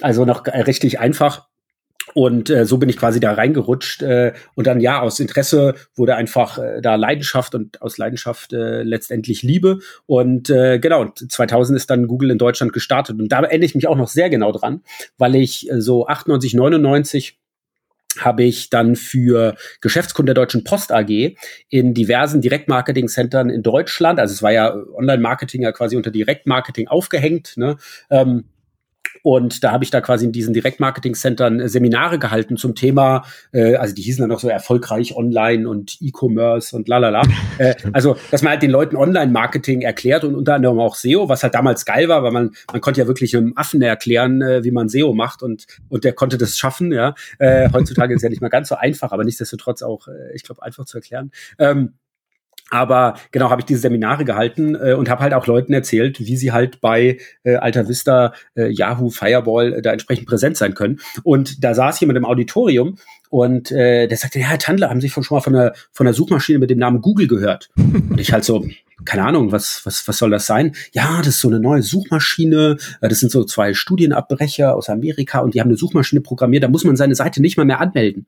also 0.00 0.24
noch 0.24 0.46
richtig 0.46 1.00
einfach. 1.00 1.48
Und 2.14 2.50
äh, 2.50 2.66
so 2.66 2.78
bin 2.78 2.88
ich 2.88 2.96
quasi 2.96 3.20
da 3.20 3.32
reingerutscht. 3.32 4.02
Äh, 4.02 4.32
und 4.54 4.66
dann 4.66 4.80
ja, 4.80 5.00
aus 5.00 5.20
Interesse 5.20 5.74
wurde 5.94 6.16
einfach 6.16 6.58
äh, 6.58 6.80
da 6.80 6.96
Leidenschaft 6.96 7.54
und 7.54 7.80
aus 7.80 7.98
Leidenschaft 7.98 8.52
äh, 8.52 8.82
letztendlich 8.82 9.42
Liebe. 9.42 9.78
Und 10.06 10.50
äh, 10.50 10.78
genau, 10.78 11.08
2000 11.08 11.76
ist 11.76 11.90
dann 11.90 12.06
Google 12.06 12.30
in 12.30 12.38
Deutschland 12.38 12.72
gestartet. 12.72 13.18
Und 13.18 13.30
da 13.30 13.40
erinnere 13.40 13.66
ich 13.66 13.74
mich 13.74 13.86
auch 13.86 13.96
noch 13.96 14.08
sehr 14.08 14.30
genau 14.30 14.52
dran, 14.52 14.82
weil 15.16 15.36
ich 15.36 15.70
äh, 15.70 15.80
so 15.80 16.06
98, 16.06 16.54
99 16.54 17.38
habe 18.18 18.44
ich 18.44 18.68
dann 18.68 18.96
für 18.96 19.56
Geschäftskunden 19.80 20.26
der 20.26 20.34
Deutschen 20.34 20.64
Post 20.64 20.92
AG 20.92 21.36
in 21.70 21.94
diversen 21.94 22.40
Direktmarketing-Centern 22.40 23.48
in 23.48 23.62
Deutschland, 23.62 24.18
also 24.18 24.32
es 24.32 24.42
war 24.42 24.52
ja 24.52 24.74
Online-Marketing 24.94 25.62
ja 25.62 25.72
quasi 25.72 25.96
unter 25.96 26.10
Direktmarketing 26.10 26.88
aufgehängt, 26.88 27.54
ne, 27.56 27.76
ähm, 28.10 28.44
und 29.22 29.64
da 29.64 29.72
habe 29.72 29.84
ich 29.84 29.90
da 29.90 30.00
quasi 30.00 30.26
in 30.26 30.32
diesen 30.32 30.52
Direktmarketing-Centern 30.52 31.60
äh, 31.60 31.68
Seminare 31.68 32.18
gehalten 32.18 32.56
zum 32.56 32.74
Thema, 32.74 33.24
äh, 33.52 33.76
also 33.76 33.94
die 33.94 34.02
hießen 34.02 34.22
dann 34.22 34.30
noch 34.30 34.40
so 34.40 34.48
erfolgreich 34.48 35.16
online 35.16 35.68
und 35.68 35.96
E-Commerce 36.00 36.74
und 36.76 36.88
lalala. 36.88 37.22
äh, 37.58 37.74
also, 37.92 38.16
dass 38.30 38.42
man 38.42 38.52
halt 38.52 38.62
den 38.62 38.70
Leuten 38.70 38.96
Online-Marketing 38.96 39.82
erklärt 39.82 40.24
und 40.24 40.34
unter 40.34 40.54
anderem 40.54 40.80
auch 40.80 40.96
SEO, 40.96 41.28
was 41.28 41.42
halt 41.42 41.54
damals 41.54 41.84
geil 41.84 42.08
war, 42.08 42.22
weil 42.22 42.32
man, 42.32 42.50
man 42.72 42.80
konnte 42.80 43.00
ja 43.00 43.06
wirklich 43.06 43.36
einem 43.36 43.52
Affen 43.56 43.80
erklären, 43.80 44.42
äh, 44.42 44.64
wie 44.64 44.70
man 44.70 44.88
SEO 44.88 45.12
macht 45.14 45.42
und, 45.42 45.66
und 45.88 46.04
der 46.04 46.12
konnte 46.12 46.38
das 46.38 46.58
schaffen, 46.58 46.92
ja. 46.92 47.14
Äh, 47.38 47.70
heutzutage 47.72 48.14
ist 48.14 48.22
ja 48.22 48.28
nicht 48.28 48.40
mehr 48.40 48.50
ganz 48.50 48.68
so 48.68 48.74
einfach, 48.74 49.12
aber 49.12 49.24
nichtsdestotrotz 49.24 49.82
auch, 49.82 50.08
äh, 50.08 50.34
ich 50.34 50.42
glaube, 50.42 50.62
einfach 50.62 50.84
zu 50.84 50.98
erklären. 50.98 51.30
Ähm, 51.58 51.94
aber 52.72 53.18
genau 53.32 53.50
habe 53.50 53.60
ich 53.60 53.66
diese 53.66 53.80
Seminare 53.80 54.24
gehalten 54.24 54.74
äh, 54.74 54.94
und 54.94 55.10
habe 55.10 55.22
halt 55.22 55.34
auch 55.34 55.46
Leuten 55.46 55.74
erzählt, 55.74 56.20
wie 56.20 56.36
sie 56.36 56.52
halt 56.52 56.80
bei 56.80 57.18
äh, 57.44 57.56
Alta 57.56 57.86
Vista, 57.86 58.32
äh, 58.56 58.68
Yahoo, 58.68 59.10
Fireball 59.10 59.74
äh, 59.74 59.82
da 59.82 59.92
entsprechend 59.92 60.26
präsent 60.26 60.56
sein 60.56 60.74
können. 60.74 61.00
Und 61.22 61.62
da 61.62 61.74
saß 61.74 62.00
jemand 62.00 62.16
im 62.16 62.24
Auditorium 62.24 62.96
und 63.28 63.70
äh, 63.72 64.08
der 64.08 64.16
sagte, 64.16 64.38
ja, 64.38 64.46
Herr 64.46 64.58
Tandler, 64.58 64.88
haben 64.88 65.02
Sie 65.02 65.10
schon 65.10 65.24
mal 65.30 65.40
von 65.40 65.52
der, 65.52 65.74
von 65.92 66.06
der 66.06 66.14
Suchmaschine 66.14 66.58
mit 66.58 66.70
dem 66.70 66.78
Namen 66.78 67.02
Google 67.02 67.28
gehört? 67.28 67.68
Und 67.76 68.18
ich 68.18 68.32
halt 68.32 68.44
so, 68.44 68.66
keine 69.04 69.24
Ahnung, 69.24 69.52
was, 69.52 69.82
was, 69.84 70.08
was 70.08 70.16
soll 70.16 70.30
das 70.30 70.46
sein? 70.46 70.74
Ja, 70.92 71.18
das 71.18 71.28
ist 71.28 71.40
so 71.40 71.48
eine 71.48 71.60
neue 71.60 71.82
Suchmaschine. 71.82 72.78
Äh, 73.02 73.08
das 73.08 73.20
sind 73.20 73.30
so 73.30 73.44
zwei 73.44 73.74
Studienabbrecher 73.74 74.74
aus 74.74 74.88
Amerika 74.88 75.40
und 75.40 75.54
die 75.54 75.60
haben 75.60 75.68
eine 75.68 75.76
Suchmaschine 75.76 76.22
programmiert. 76.22 76.64
Da 76.64 76.68
muss 76.68 76.84
man 76.84 76.96
seine 76.96 77.14
Seite 77.14 77.42
nicht 77.42 77.58
mal 77.58 77.66
mehr 77.66 77.80
anmelden. 77.80 78.26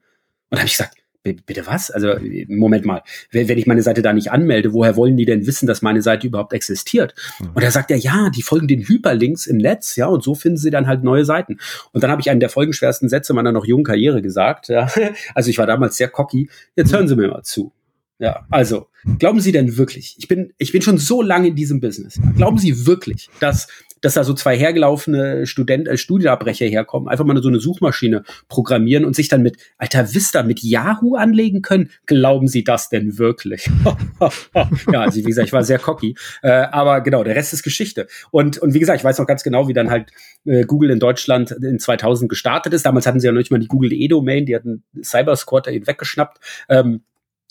Und 0.49 0.57
da 0.57 0.57
habe 0.59 0.67
ich 0.67 0.73
gesagt, 0.73 0.97
Bitte 1.33 1.65
was? 1.65 1.89
Also, 1.89 2.13
Moment 2.47 2.85
mal, 2.85 3.01
wenn 3.31 3.57
ich 3.57 3.65
meine 3.65 3.81
Seite 3.81 4.03
da 4.03 4.13
nicht 4.13 4.31
anmelde, 4.31 4.73
woher 4.73 4.95
wollen 4.95 5.17
die 5.17 5.25
denn 5.25 5.47
wissen, 5.47 5.65
dass 5.65 5.81
meine 5.81 6.03
Seite 6.03 6.27
überhaupt 6.27 6.53
existiert? 6.53 7.15
Mhm. 7.39 7.49
Und 7.55 7.63
da 7.63 7.71
sagt 7.71 7.89
er, 7.89 7.97
ja, 7.97 8.29
die 8.29 8.43
folgen 8.43 8.67
den 8.67 8.87
Hyperlinks 8.87 9.47
im 9.47 9.57
Netz, 9.57 9.95
ja, 9.95 10.05
und 10.05 10.23
so 10.23 10.35
finden 10.35 10.57
sie 10.57 10.69
dann 10.69 10.87
halt 10.87 11.03
neue 11.03 11.25
Seiten. 11.25 11.57
Und 11.93 12.03
dann 12.03 12.11
habe 12.11 12.21
ich 12.21 12.29
einen 12.29 12.39
der 12.39 12.49
folgenschwersten 12.49 13.09
Sätze 13.09 13.33
meiner 13.33 13.51
noch 13.51 13.65
jungen 13.65 13.83
Karriere 13.83 14.21
gesagt. 14.21 14.69
Ja. 14.69 14.87
Also 15.33 15.49
ich 15.49 15.57
war 15.57 15.65
damals 15.65 15.97
sehr 15.97 16.07
cocky. 16.07 16.49
Jetzt 16.75 16.93
hören 16.93 17.07
Sie 17.07 17.15
mir 17.15 17.27
mal 17.27 17.43
zu. 17.43 17.71
Ja, 18.17 18.45
also, 18.49 18.87
glauben 19.19 19.41
Sie 19.41 19.51
denn 19.51 19.75
wirklich, 19.75 20.15
ich 20.17 20.29
bin, 20.29 20.53
ich 20.57 20.71
bin 20.71 20.81
schon 20.81 20.97
so 20.97 21.21
lange 21.21 21.49
in 21.49 21.55
diesem 21.55 21.81
Business, 21.81 22.17
glauben 22.37 22.57
Sie 22.57 22.85
wirklich, 22.85 23.29
dass 23.41 23.67
dass 24.01 24.13
da 24.13 24.23
so 24.23 24.33
zwei 24.33 24.57
hergelaufene 24.57 25.47
Student, 25.47 25.87
äh, 25.87 25.97
Studienabbrecher 25.97 26.65
herkommen, 26.65 27.07
einfach 27.07 27.25
mal 27.25 27.41
so 27.41 27.49
eine 27.49 27.59
Suchmaschine 27.59 28.23
programmieren 28.47 29.05
und 29.05 29.15
sich 29.15 29.27
dann 29.27 29.41
mit 29.41 29.57
Alter 29.77 30.13
Vista, 30.13 30.43
mit 30.43 30.61
Yahoo 30.61 31.15
anlegen 31.15 31.61
können. 31.61 31.89
Glauben 32.05 32.47
Sie 32.47 32.63
das 32.63 32.89
denn 32.89 33.17
wirklich? 33.17 33.69
ja, 34.91 35.01
also 35.01 35.17
wie 35.17 35.23
gesagt, 35.23 35.47
ich 35.47 35.53
war 35.53 35.63
sehr 35.63 35.79
cocky. 35.79 36.15
Äh, 36.41 36.49
aber 36.49 37.01
genau, 37.01 37.23
der 37.23 37.35
Rest 37.35 37.53
ist 37.53 37.63
Geschichte. 37.63 38.07
Und, 38.31 38.57
und 38.57 38.73
wie 38.73 38.79
gesagt, 38.79 38.99
ich 38.99 39.05
weiß 39.05 39.17
noch 39.17 39.27
ganz 39.27 39.43
genau, 39.43 39.67
wie 39.67 39.73
dann 39.73 39.89
halt 39.89 40.11
äh, 40.45 40.63
Google 40.63 40.91
in 40.91 40.99
Deutschland 40.99 41.51
in 41.51 41.79
2000 41.79 42.29
gestartet 42.29 42.73
ist. 42.73 42.85
Damals 42.85 43.07
hatten 43.07 43.19
sie 43.19 43.27
ja 43.27 43.31
noch 43.31 43.39
nicht 43.39 43.51
mal 43.51 43.59
die 43.59 43.67
Google.de-Domain, 43.67 44.45
die 44.45 44.55
hatten 44.55 44.83
Cyber 45.03 45.35
Squad 45.35 45.67
weggeschnappt. 45.67 46.39
Ähm, 46.69 47.01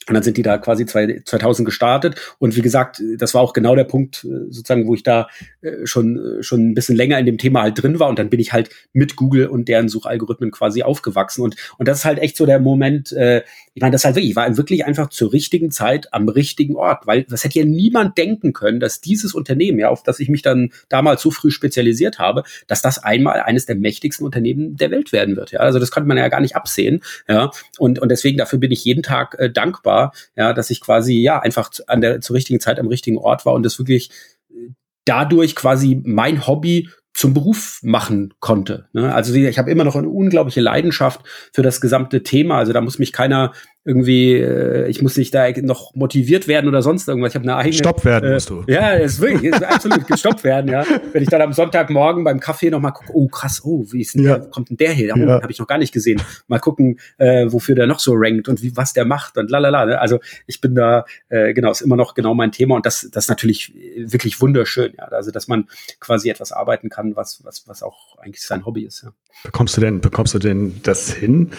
und 0.06 0.14
dann 0.14 0.22
sind 0.22 0.36
die 0.36 0.42
da 0.42 0.58
quasi 0.58 0.84
2000 0.84 1.64
gestartet. 1.64 2.16
Und 2.38 2.56
wie 2.56 2.60
gesagt, 2.60 3.02
das 3.16 3.32
war 3.32 3.40
auch 3.40 3.54
genau 3.54 3.74
der 3.74 3.84
Punkt, 3.84 4.24
äh, 4.24 4.50
sozusagen, 4.50 4.86
wo 4.86 4.94
ich 4.94 5.02
da 5.02 5.28
äh, 5.62 5.86
schon, 5.86 6.40
äh, 6.40 6.42
schon 6.42 6.70
ein 6.70 6.74
bisschen 6.74 6.96
länger 6.96 7.18
in 7.18 7.26
dem 7.26 7.38
Thema 7.38 7.62
halt 7.62 7.82
drin 7.82 7.98
war. 7.98 8.08
Und 8.08 8.18
dann 8.18 8.28
bin 8.28 8.38
ich 8.38 8.52
halt 8.52 8.68
mit 8.92 9.16
Google 9.16 9.46
und 9.46 9.68
deren 9.68 9.88
Suchalgorithmen 9.88 10.50
quasi 10.50 10.82
aufgewachsen. 10.82 11.42
Und, 11.42 11.56
und 11.78 11.88
das 11.88 11.98
ist 11.98 12.04
halt 12.04 12.18
echt 12.18 12.36
so 12.36 12.44
der 12.44 12.60
Moment, 12.60 13.12
äh, 13.12 13.44
ich 13.72 13.80
meine, 13.80 13.92
das 13.92 14.04
halt 14.04 14.16
wirklich, 14.16 14.30
ich 14.30 14.36
war 14.36 14.56
wirklich 14.56 14.84
einfach 14.84 15.08
zur 15.08 15.32
richtigen 15.32 15.70
Zeit 15.70 16.12
am 16.12 16.28
richtigen 16.28 16.76
Ort, 16.76 17.06
weil 17.06 17.24
das 17.24 17.44
hätte 17.44 17.60
ja 17.60 17.64
niemand 17.64 18.18
denken 18.18 18.52
können, 18.52 18.80
dass 18.80 19.00
dieses 19.00 19.34
Unternehmen, 19.34 19.78
ja, 19.78 19.88
auf 19.88 20.02
das 20.02 20.20
ich 20.20 20.28
mich 20.28 20.42
dann 20.42 20.70
damals 20.90 21.22
so 21.22 21.30
früh 21.30 21.50
spezialisiert 21.50 22.18
habe, 22.18 22.42
dass 22.66 22.82
das 22.82 23.02
einmal 23.02 23.40
eines 23.40 23.64
der 23.64 23.76
mächtigsten 23.76 24.26
Unternehmen 24.26 24.76
der 24.76 24.90
Welt 24.90 25.12
werden 25.12 25.34
wird. 25.36 25.52
Ja, 25.52 25.60
also 25.60 25.78
das 25.78 25.90
konnte 25.90 26.08
man 26.08 26.18
ja 26.18 26.28
gar 26.28 26.40
nicht 26.40 26.56
absehen. 26.56 27.00
Ja, 27.26 27.50
und, 27.78 27.98
und 27.98 28.10
deswegen 28.10 28.36
dafür 28.36 28.58
bin 28.58 28.70
ich 28.70 28.84
jeden 28.84 29.02
Tag 29.02 29.36
dankbar 29.54 29.83
war, 29.84 30.12
ja, 30.36 30.52
dass 30.52 30.70
ich 30.70 30.80
quasi 30.80 31.14
ja 31.14 31.40
einfach 31.40 31.70
an 31.86 32.00
der 32.00 32.20
zur 32.20 32.36
richtigen 32.36 32.60
Zeit 32.60 32.78
am 32.78 32.88
richtigen 32.88 33.18
Ort 33.18 33.46
war 33.46 33.54
und 33.54 33.64
das 33.64 33.78
wirklich 33.78 34.10
äh, 34.50 34.70
dadurch 35.04 35.54
quasi 35.54 36.00
mein 36.04 36.46
Hobby 36.46 36.88
zum 37.14 37.32
Beruf 37.32 37.78
machen 37.82 38.34
konnte. 38.40 38.88
Ne? 38.92 39.14
Also 39.14 39.32
ich 39.34 39.58
habe 39.58 39.70
immer 39.70 39.84
noch 39.84 39.94
eine 39.94 40.08
unglaubliche 40.08 40.60
Leidenschaft 40.60 41.20
für 41.52 41.62
das 41.62 41.80
gesamte 41.80 42.24
Thema. 42.24 42.58
Also 42.58 42.72
da 42.72 42.80
muss 42.80 42.98
mich 42.98 43.12
keiner 43.12 43.52
irgendwie, 43.84 44.32
äh, 44.32 44.88
ich 44.88 45.02
muss 45.02 45.16
nicht 45.16 45.34
da 45.34 45.50
noch 45.60 45.94
motiviert 45.94 46.48
werden 46.48 46.68
oder 46.68 46.80
sonst 46.80 47.06
irgendwas. 47.06 47.32
Ich 47.32 47.34
habe 47.34 47.44
eine 47.44 47.56
eigene. 47.56 47.74
Stopp 47.74 48.04
werden 48.04 48.30
äh, 48.30 48.34
musst 48.34 48.48
du. 48.48 48.64
Ja, 48.66 48.94
es 48.94 49.14
ist 49.14 49.20
wirklich 49.20 49.52
ist 49.52 49.62
absolut 49.62 50.06
gestoppt 50.08 50.42
werden, 50.42 50.70
ja. 50.70 50.86
Wenn 51.12 51.22
ich 51.22 51.28
dann 51.28 51.42
am 51.42 51.52
Sonntagmorgen 51.52 52.24
beim 52.24 52.40
Kaffee 52.40 52.70
noch 52.70 52.80
mal 52.80 52.92
gucke, 52.92 53.12
oh 53.14 53.28
krass, 53.28 53.60
oh, 53.62 53.84
wie 53.90 54.00
ist 54.00 54.14
denn 54.14 54.24
ja. 54.24 54.38
der, 54.38 54.48
kommt 54.48 54.70
denn 54.70 54.78
der 54.78 54.92
hier? 54.92 55.14
Oh, 55.14 55.18
ja. 55.18 55.42
habe 55.42 55.52
ich 55.52 55.58
noch 55.58 55.66
gar 55.66 55.76
nicht 55.76 55.92
gesehen. 55.92 56.22
Mal 56.48 56.60
gucken, 56.60 56.98
äh, 57.18 57.46
wofür 57.48 57.74
der 57.74 57.86
noch 57.86 57.98
so 58.00 58.12
rankt 58.14 58.48
und 58.48 58.62
wie 58.62 58.74
was 58.74 58.94
der 58.94 59.04
macht 59.04 59.36
und 59.36 59.50
lalala. 59.50 59.84
Ne? 59.84 60.00
Also 60.00 60.18
ich 60.46 60.62
bin 60.62 60.74
da, 60.74 61.04
äh, 61.28 61.52
genau, 61.52 61.70
ist 61.70 61.82
immer 61.82 61.96
noch 61.96 62.14
genau 62.14 62.34
mein 62.34 62.52
Thema 62.52 62.76
und 62.76 62.86
das, 62.86 63.06
das 63.12 63.24
ist 63.24 63.28
natürlich 63.28 63.74
wirklich 63.98 64.40
wunderschön, 64.40 64.94
ja. 64.96 65.04
Also 65.08 65.30
dass 65.30 65.46
man 65.46 65.68
quasi 66.00 66.30
etwas 66.30 66.52
arbeiten 66.52 66.88
kann, 66.88 67.16
was, 67.16 67.44
was, 67.44 67.68
was 67.68 67.82
auch 67.82 68.16
eigentlich 68.18 68.42
sein 68.42 68.64
Hobby 68.64 68.84
ist, 68.84 69.02
ja. 69.02 69.12
Bekommst 69.42 69.76
du 69.76 69.82
denn, 69.82 70.00
bekommst 70.00 70.32
du 70.32 70.38
denn 70.38 70.80
das 70.84 71.12
hin, 71.12 71.50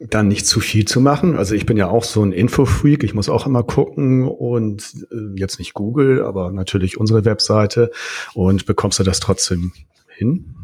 dann 0.00 0.28
nicht 0.28 0.46
zu 0.46 0.60
viel 0.60 0.84
zu 0.84 1.00
machen. 1.00 1.36
Also 1.36 1.54
ich 1.54 1.66
bin 1.66 1.76
ja 1.76 1.88
auch 1.88 2.04
so 2.04 2.22
ein 2.24 2.32
Info-Freak. 2.32 3.04
Ich 3.04 3.14
muss 3.14 3.28
auch 3.28 3.46
immer 3.46 3.62
gucken 3.62 4.26
und 4.26 5.06
äh, 5.10 5.38
jetzt 5.38 5.58
nicht 5.58 5.74
Google, 5.74 6.24
aber 6.24 6.52
natürlich 6.52 6.98
unsere 6.98 7.24
Webseite. 7.24 7.90
Und 8.34 8.66
bekommst 8.66 8.98
du 8.98 9.02
das 9.02 9.20
trotzdem 9.20 9.72
hin? 10.08 10.54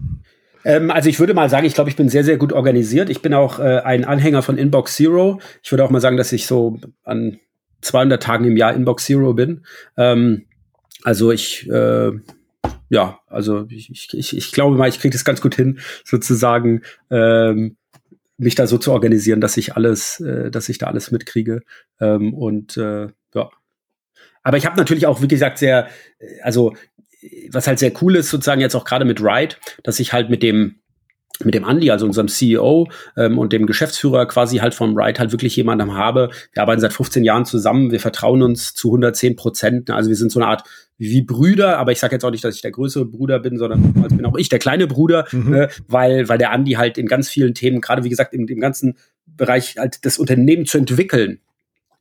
Ähm, 0.64 0.90
also 0.90 1.08
ich 1.08 1.20
würde 1.20 1.34
mal 1.34 1.50
sagen, 1.50 1.66
ich 1.66 1.74
glaube, 1.74 1.90
ich 1.90 1.96
bin 1.96 2.08
sehr, 2.08 2.24
sehr 2.24 2.36
gut 2.36 2.52
organisiert. 2.52 3.10
Ich 3.10 3.22
bin 3.22 3.34
auch 3.34 3.58
äh, 3.58 3.80
ein 3.84 4.04
Anhänger 4.04 4.42
von 4.42 4.58
Inbox 4.58 4.96
Zero. 4.96 5.40
Ich 5.62 5.72
würde 5.72 5.84
auch 5.84 5.90
mal 5.90 6.00
sagen, 6.00 6.16
dass 6.16 6.32
ich 6.32 6.46
so 6.46 6.78
an 7.04 7.38
200 7.80 8.22
Tagen 8.22 8.44
im 8.44 8.56
Jahr 8.56 8.74
Inbox 8.74 9.04
Zero 9.04 9.34
bin. 9.34 9.64
Ähm, 9.96 10.44
also 11.02 11.32
ich 11.32 11.68
äh, 11.70 12.12
ja, 12.90 13.20
also 13.26 13.66
ich, 13.68 14.14
ich, 14.14 14.36
ich 14.36 14.52
glaube 14.52 14.76
mal, 14.76 14.88
ich 14.88 14.98
kriege 14.98 15.12
das 15.12 15.24
ganz 15.24 15.40
gut 15.40 15.54
hin, 15.54 15.78
sozusagen 16.04 16.82
ähm, 17.10 17.76
mich 18.38 18.54
da 18.54 18.66
so 18.66 18.78
zu 18.78 18.92
organisieren, 18.92 19.40
dass 19.40 19.56
ich 19.56 19.76
alles, 19.76 20.20
äh, 20.20 20.50
dass 20.50 20.68
ich 20.68 20.78
da 20.78 20.86
alles 20.86 21.10
mitkriege. 21.10 21.62
Ähm, 22.00 22.32
und 22.32 22.76
äh, 22.76 23.08
ja. 23.34 23.50
Aber 24.42 24.56
ich 24.56 24.64
habe 24.64 24.76
natürlich 24.76 25.06
auch, 25.06 25.20
wie 25.20 25.28
gesagt, 25.28 25.58
sehr, 25.58 25.88
äh, 26.18 26.40
also 26.42 26.74
was 27.50 27.66
halt 27.66 27.80
sehr 27.80 27.92
cool 28.00 28.16
ist, 28.16 28.30
sozusagen 28.30 28.60
jetzt 28.60 28.76
auch 28.76 28.84
gerade 28.84 29.04
mit 29.04 29.20
Ride, 29.20 29.56
dass 29.82 29.98
ich 29.98 30.12
halt 30.12 30.30
mit 30.30 30.42
dem 30.42 30.76
mit 31.44 31.54
dem 31.54 31.64
Andy, 31.64 31.90
also 31.92 32.04
unserem 32.04 32.26
CEO 32.26 32.88
ähm, 33.16 33.38
und 33.38 33.52
dem 33.52 33.66
Geschäftsführer 33.66 34.26
quasi 34.26 34.58
halt 34.58 34.74
vom 34.74 34.98
Ride 34.98 35.20
halt 35.20 35.30
wirklich 35.30 35.54
jemanden 35.54 35.94
habe. 35.94 36.30
Wir 36.52 36.62
arbeiten 36.62 36.80
seit 36.80 36.92
15 36.92 37.22
Jahren 37.22 37.44
zusammen, 37.44 37.92
wir 37.92 38.00
vertrauen 38.00 38.42
uns 38.42 38.74
zu 38.74 38.88
110 38.88 39.36
Prozent. 39.36 39.90
Also 39.90 40.08
wir 40.08 40.16
sind 40.16 40.32
so 40.32 40.40
eine 40.40 40.48
Art 40.48 40.64
wie 40.98 41.22
Brüder, 41.22 41.78
aber 41.78 41.92
ich 41.92 42.00
sage 42.00 42.16
jetzt 42.16 42.24
auch 42.24 42.30
nicht, 42.30 42.44
dass 42.44 42.56
ich 42.56 42.62
der 42.62 42.72
größere 42.72 43.04
Bruder 43.04 43.38
bin, 43.38 43.56
sondern 43.56 43.94
also 44.02 44.16
bin 44.16 44.26
auch 44.26 44.36
ich 44.36 44.48
der 44.48 44.58
kleine 44.58 44.88
Bruder, 44.88 45.26
mhm. 45.30 45.54
äh, 45.54 45.68
weil, 45.86 46.28
weil 46.28 46.38
der 46.38 46.52
Andy 46.52 46.72
halt 46.72 46.98
in 46.98 47.06
ganz 47.06 47.28
vielen 47.28 47.54
Themen, 47.54 47.80
gerade 47.80 48.02
wie 48.02 48.08
gesagt, 48.08 48.34
in 48.34 48.46
dem 48.46 48.60
ganzen 48.60 48.98
Bereich 49.26 49.76
halt 49.78 50.04
das 50.04 50.18
Unternehmen 50.18 50.66
zu 50.66 50.76
entwickeln, 50.76 51.40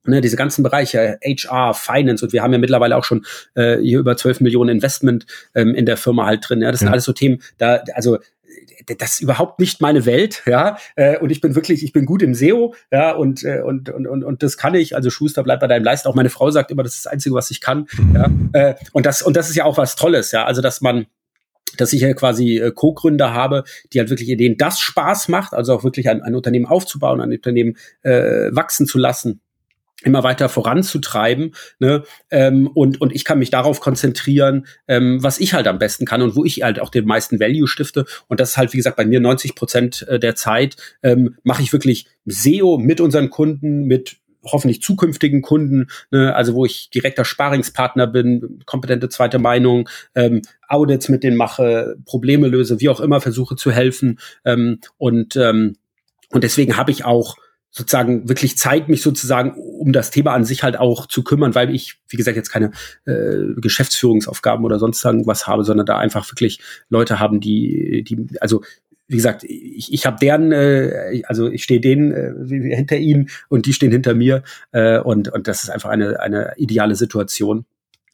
ne, 0.07 0.21
diese 0.21 0.35
ganzen 0.35 0.63
Bereiche, 0.63 1.19
HR, 1.23 1.75
Finance 1.75 2.25
und 2.25 2.33
wir 2.33 2.41
haben 2.41 2.53
ja 2.53 2.59
mittlerweile 2.59 2.97
auch 2.97 3.03
schon 3.03 3.25
äh, 3.53 3.77
hier 3.77 3.99
über 3.99 4.17
12 4.17 4.41
Millionen 4.41 4.69
Investment 4.69 5.27
ähm, 5.53 5.75
in 5.75 5.85
der 5.85 5.97
Firma 5.97 6.25
halt 6.25 6.49
drin. 6.49 6.61
Ja, 6.61 6.71
das 6.71 6.81
ja. 6.81 6.85
sind 6.85 6.91
alles 6.91 7.03
so 7.03 7.13
Themen, 7.13 7.41
da, 7.59 7.83
also 7.93 8.17
das 8.97 9.13
ist 9.13 9.21
überhaupt 9.21 9.59
nicht 9.59 9.81
meine 9.81 10.05
Welt, 10.05 10.43
ja. 10.45 10.77
Äh, 10.95 11.17
und 11.19 11.29
ich 11.29 11.41
bin 11.41 11.55
wirklich, 11.55 11.83
ich 11.83 11.93
bin 11.93 12.05
gut 12.05 12.21
im 12.21 12.33
SEO, 12.33 12.73
ja, 12.91 13.11
und, 13.11 13.43
äh, 13.43 13.61
und, 13.61 13.89
und, 13.89 14.07
und, 14.07 14.23
und 14.23 14.43
das 14.43 14.57
kann 14.57 14.75
ich. 14.75 14.95
Also 14.95 15.09
Schuster 15.09 15.43
bleibt 15.43 15.61
bei 15.61 15.67
deinem 15.67 15.83
Leisten. 15.83 16.07
Auch 16.07 16.15
meine 16.15 16.29
Frau 16.29 16.49
sagt 16.51 16.71
immer, 16.71 16.83
das 16.83 16.95
ist 16.95 17.05
das 17.05 17.11
Einzige, 17.11 17.35
was 17.35 17.51
ich 17.51 17.61
kann. 17.61 17.87
Ja. 18.13 18.29
Äh, 18.53 18.75
und 18.93 19.05
das, 19.05 19.21
und 19.21 19.35
das 19.35 19.49
ist 19.49 19.55
ja 19.55 19.65
auch 19.65 19.77
was 19.77 19.95
Tolles, 19.95 20.31
ja. 20.31 20.45
Also, 20.45 20.61
dass 20.61 20.81
man, 20.81 21.07
dass 21.77 21.93
ich 21.93 22.01
ja 22.01 22.13
quasi 22.13 22.71
Co-Gründer 22.73 23.33
habe, 23.33 23.63
die 23.93 23.99
halt 23.99 24.09
wirklich 24.09 24.35
denen 24.37 24.57
das 24.57 24.79
Spaß 24.79 25.27
macht, 25.27 25.53
also 25.53 25.73
auch 25.73 25.83
wirklich 25.83 26.09
ein, 26.09 26.21
ein 26.21 26.35
Unternehmen 26.35 26.65
aufzubauen, 26.65 27.19
ein 27.21 27.31
Unternehmen 27.31 27.77
äh, 28.03 28.49
wachsen 28.51 28.87
zu 28.87 28.97
lassen 28.97 29.41
immer 30.03 30.23
weiter 30.23 30.47
voranzutreiben. 30.47 31.55
Ne? 31.79 32.03
Ähm, 32.29 32.67
und, 32.67 33.01
und 33.01 33.15
ich 33.15 33.25
kann 33.25 33.39
mich 33.39 33.49
darauf 33.49 33.79
konzentrieren, 33.79 34.67
ähm, 34.87 35.21
was 35.23 35.39
ich 35.39 35.53
halt 35.53 35.67
am 35.67 35.79
besten 35.79 36.05
kann 36.05 36.21
und 36.21 36.35
wo 36.35 36.45
ich 36.45 36.61
halt 36.61 36.79
auch 36.79 36.89
den 36.89 37.05
meisten 37.05 37.39
Value 37.39 37.67
stifte. 37.67 38.05
Und 38.27 38.39
das 38.39 38.51
ist 38.51 38.57
halt, 38.57 38.73
wie 38.73 38.77
gesagt, 38.77 38.97
bei 38.97 39.05
mir 39.05 39.19
90 39.19 39.55
Prozent 39.55 40.07
äh, 40.07 40.19
der 40.19 40.35
Zeit 40.35 40.75
ähm, 41.01 41.35
mache 41.43 41.63
ich 41.63 41.73
wirklich 41.73 42.07
SEO 42.25 42.77
mit 42.77 43.01
unseren 43.01 43.29
Kunden, 43.29 43.85
mit 43.85 44.17
hoffentlich 44.43 44.81
zukünftigen 44.81 45.41
Kunden, 45.41 45.87
ne, 46.11 46.33
also 46.33 46.53
wo 46.53 46.63
ich 46.63 46.89
direkter 46.89 47.25
Sparingspartner 47.25 48.07
bin, 48.07 48.61
kompetente 48.65 49.09
zweite 49.09 49.39
Meinung, 49.39 49.89
ähm, 50.15 50.41
Audits 50.67 51.09
mit 51.09 51.23
denen 51.23 51.35
mache, 51.35 51.97
Probleme 52.05 52.47
löse, 52.47 52.79
wie 52.79 52.89
auch 52.89 53.01
immer, 53.01 53.19
versuche 53.19 53.55
zu 53.55 53.71
helfen. 53.71 54.19
Ähm, 54.45 54.79
und, 54.97 55.35
ähm, 55.35 55.75
und 56.31 56.43
deswegen 56.43 56.77
habe 56.77 56.91
ich 56.91 57.03
auch 57.03 57.35
sozusagen 57.77 58.27
wirklich 58.27 58.57
Zeit, 58.57 58.89
mich 58.89 59.01
sozusagen 59.03 59.53
um 59.53 59.93
das 59.93 60.09
Thema 60.09 60.33
an 60.33 60.43
sich 60.43 60.63
halt 60.63 60.77
auch 60.77 61.05
zu 61.05 61.23
kümmern, 61.23 61.53
weil 61.53 61.73
ich, 61.73 61.99
wie 62.09 62.17
gesagt, 62.17 62.35
jetzt 62.35 62.49
keine 62.49 62.71
äh, 63.05 63.53
Geschäftsführungsaufgaben 63.57 64.65
oder 64.65 64.79
sonst 64.79 65.05
irgendwas 65.05 65.45
habe, 65.45 65.63
sondern 65.63 65.85
da 65.85 65.97
einfach 65.97 66.29
wirklich 66.31 66.59
Leute 66.89 67.19
haben, 67.19 67.39
die, 67.39 68.03
die, 68.03 68.27
also 68.41 68.63
wie 69.07 69.15
gesagt, 69.15 69.43
ich, 69.43 69.93
ich 69.93 70.05
habe 70.05 70.17
deren, 70.19 70.51
äh, 70.51 71.21
also 71.25 71.49
ich 71.49 71.63
stehe 71.63 71.79
denen 71.79 72.11
äh, 72.11 72.75
hinter 72.75 72.97
ihnen 72.97 73.29
und 73.47 73.67
die 73.67 73.73
stehen 73.73 73.91
hinter 73.91 74.15
mir 74.15 74.43
äh, 74.71 74.99
und, 74.99 75.29
und 75.29 75.47
das 75.47 75.63
ist 75.63 75.69
einfach 75.69 75.89
eine, 75.89 76.19
eine 76.19 76.53
ideale 76.57 76.95
Situation. 76.95 77.65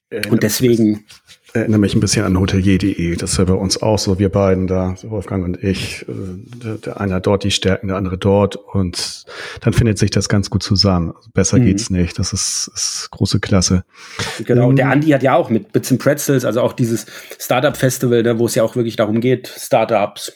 Äh, 0.09 0.27
und 0.27 0.43
deswegen 0.43 1.05
erinnere 1.53 1.79
mich 1.79 1.95
ein 1.95 1.99
bisschen 1.99 2.25
an 2.25 2.39
hotelier.de. 2.39 3.15
Das 3.15 3.33
ist 3.33 3.37
ja 3.37 3.45
bei 3.45 3.53
uns 3.53 3.81
auch 3.81 3.99
so, 3.99 4.19
wir 4.19 4.29
beiden 4.29 4.67
da, 4.67 4.95
Wolfgang 5.03 5.45
und 5.45 5.63
ich. 5.63 6.05
Äh, 6.07 6.77
der, 6.83 6.99
eine 6.99 7.15
hat 7.15 7.27
dort 7.27 7.43
die 7.43 7.51
Stärken, 7.51 7.87
der 7.87 7.97
andere 7.97 8.17
dort. 8.17 8.55
Und 8.55 9.25
dann 9.61 9.73
findet 9.73 9.97
sich 9.97 10.11
das 10.11 10.29
ganz 10.29 10.49
gut 10.49 10.63
zusammen. 10.63 11.13
Also 11.15 11.29
besser 11.33 11.59
mhm. 11.59 11.65
geht's 11.65 11.89
nicht. 11.89 12.17
Das 12.17 12.33
ist, 12.33 12.71
ist 12.73 13.09
große 13.11 13.39
Klasse. 13.39 13.83
Genau. 14.45 14.69
Und 14.69 14.77
der 14.77 14.85
ähm, 14.85 14.93
Andi 14.93 15.09
hat 15.09 15.23
ja 15.23 15.35
auch 15.35 15.49
mit 15.49 15.71
Bits 15.71 15.91
and 15.91 16.01
Pretzels, 16.01 16.45
also 16.45 16.61
auch 16.61 16.73
dieses 16.73 17.05
Startup-Festival, 17.39 18.23
ne, 18.23 18.39
wo 18.39 18.47
es 18.47 18.55
ja 18.55 18.63
auch 18.63 18.75
wirklich 18.75 18.95
darum 18.95 19.21
geht, 19.21 19.47
Startups 19.47 20.33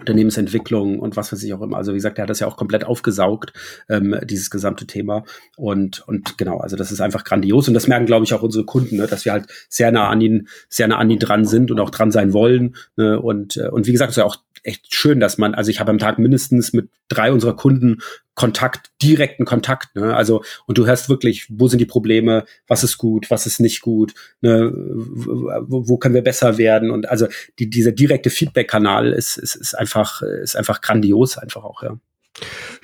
Unternehmensentwicklung 0.00 0.98
und 0.98 1.16
was 1.16 1.32
weiß 1.32 1.42
ich 1.42 1.54
auch 1.54 1.62
immer. 1.62 1.76
Also 1.76 1.92
wie 1.92 1.96
gesagt, 1.96 2.18
er 2.18 2.22
hat 2.22 2.30
das 2.30 2.40
ja 2.40 2.46
auch 2.46 2.56
komplett 2.56 2.84
aufgesaugt, 2.84 3.52
ähm, 3.88 4.18
dieses 4.24 4.50
gesamte 4.50 4.86
Thema. 4.86 5.24
Und, 5.56 6.06
und 6.08 6.38
genau, 6.38 6.58
also 6.58 6.76
das 6.76 6.90
ist 6.90 7.00
einfach 7.00 7.24
grandios. 7.24 7.68
Und 7.68 7.74
das 7.74 7.86
merken, 7.86 8.06
glaube 8.06 8.24
ich, 8.24 8.34
auch 8.34 8.42
unsere 8.42 8.64
Kunden, 8.64 8.96
ne, 8.96 9.06
dass 9.06 9.24
wir 9.24 9.32
halt 9.32 9.46
sehr 9.68 9.92
nah 9.92 10.08
an 10.08 10.20
ihn, 10.20 10.48
sehr 10.68 10.88
nah 10.88 10.98
an 10.98 11.10
ihn 11.10 11.18
dran 11.18 11.44
sind 11.44 11.70
und 11.70 11.80
auch 11.80 11.90
dran 11.90 12.10
sein 12.10 12.32
wollen. 12.32 12.76
Ne, 12.96 13.20
und, 13.20 13.56
äh, 13.56 13.68
und 13.68 13.86
wie 13.86 13.92
gesagt, 13.92 14.10
es 14.10 14.16
ist 14.16 14.20
ja 14.20 14.26
auch 14.26 14.36
echt 14.62 14.92
schön, 14.94 15.20
dass 15.20 15.38
man, 15.38 15.54
also 15.54 15.70
ich 15.70 15.80
habe 15.80 15.90
am 15.90 15.98
Tag 15.98 16.18
mindestens 16.18 16.72
mit 16.72 16.90
drei 17.08 17.32
unserer 17.32 17.56
Kunden 17.56 17.98
Kontakt, 18.40 18.90
direkten 19.02 19.44
Kontakt. 19.44 19.94
Ne? 19.94 20.16
Also, 20.16 20.42
und 20.66 20.78
du 20.78 20.86
hörst 20.86 21.10
wirklich, 21.10 21.46
wo 21.50 21.68
sind 21.68 21.78
die 21.78 21.84
Probleme, 21.84 22.46
was 22.66 22.82
ist 22.82 22.96
gut, 22.96 23.30
was 23.30 23.44
ist 23.44 23.60
nicht 23.60 23.82
gut, 23.82 24.14
ne? 24.40 24.72
wo, 24.74 25.86
wo 25.86 25.98
können 25.98 26.14
wir 26.14 26.22
besser 26.22 26.56
werden? 26.56 26.90
Und 26.90 27.06
also 27.06 27.26
die, 27.58 27.68
dieser 27.68 27.92
direkte 27.92 28.30
Feedback-Kanal 28.30 29.12
ist, 29.12 29.36
ist, 29.36 29.56
ist 29.56 29.74
einfach, 29.74 30.22
ist 30.22 30.56
einfach 30.56 30.80
grandios, 30.80 31.36
einfach 31.36 31.64
auch, 31.64 31.82
ja. 31.82 31.98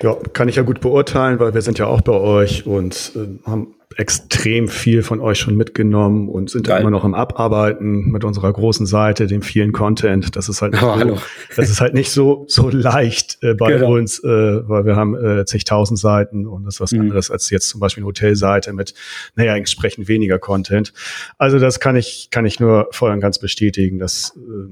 Ja, 0.03 0.15
kann 0.33 0.47
ich 0.47 0.57
ja 0.57 0.61
gut 0.61 0.79
beurteilen, 0.79 1.39
weil 1.39 1.55
wir 1.55 1.63
sind 1.63 1.79
ja 1.79 1.87
auch 1.87 2.01
bei 2.01 2.13
euch 2.13 2.67
und 2.67 3.13
äh, 3.15 3.49
haben 3.49 3.73
extrem 3.97 4.67
viel 4.67 5.01
von 5.01 5.19
euch 5.19 5.39
schon 5.39 5.57
mitgenommen 5.57 6.29
und 6.29 6.51
sind 6.51 6.67
Geil. 6.67 6.81
immer 6.81 6.91
noch 6.91 7.03
im 7.03 7.15
Abarbeiten 7.15 8.11
mit 8.11 8.23
unserer 8.23 8.53
großen 8.53 8.85
Seite, 8.85 9.25
dem 9.25 9.41
vielen 9.41 9.71
Content. 9.71 10.35
Das 10.35 10.49
ist 10.49 10.61
halt 10.61 10.73
nicht, 10.73 10.83
oh, 10.83 10.99
so, 10.99 11.17
das 11.55 11.71
ist 11.71 11.81
halt 11.81 11.95
nicht 11.95 12.11
so, 12.11 12.45
so 12.47 12.69
leicht 12.69 13.39
äh, 13.41 13.55
bei 13.55 13.73
genau. 13.73 13.93
uns, 13.93 14.23
äh, 14.23 14.27
weil 14.27 14.85
wir 14.85 14.95
haben 14.95 15.15
äh, 15.15 15.45
zigtausend 15.45 15.97
Seiten 15.97 16.45
und 16.45 16.65
das 16.65 16.75
ist 16.75 16.79
was 16.81 16.91
mhm. 16.91 17.01
anderes 17.01 17.31
als 17.31 17.49
jetzt 17.49 17.69
zum 17.69 17.79
Beispiel 17.79 18.03
eine 18.03 18.09
Hotelseite 18.09 18.71
mit, 18.71 18.93
naja, 19.35 19.55
entsprechend 19.55 20.07
weniger 20.07 20.37
Content. 20.37 20.93
Also 21.39 21.57
das 21.57 21.79
kann 21.79 21.95
ich, 21.95 22.29
kann 22.29 22.45
ich 22.45 22.59
nur 22.59 22.89
voll 22.91 23.11
und 23.11 23.19
ganz 23.19 23.39
bestätigen, 23.39 23.97
dass 23.97 24.37
äh, 24.37 24.69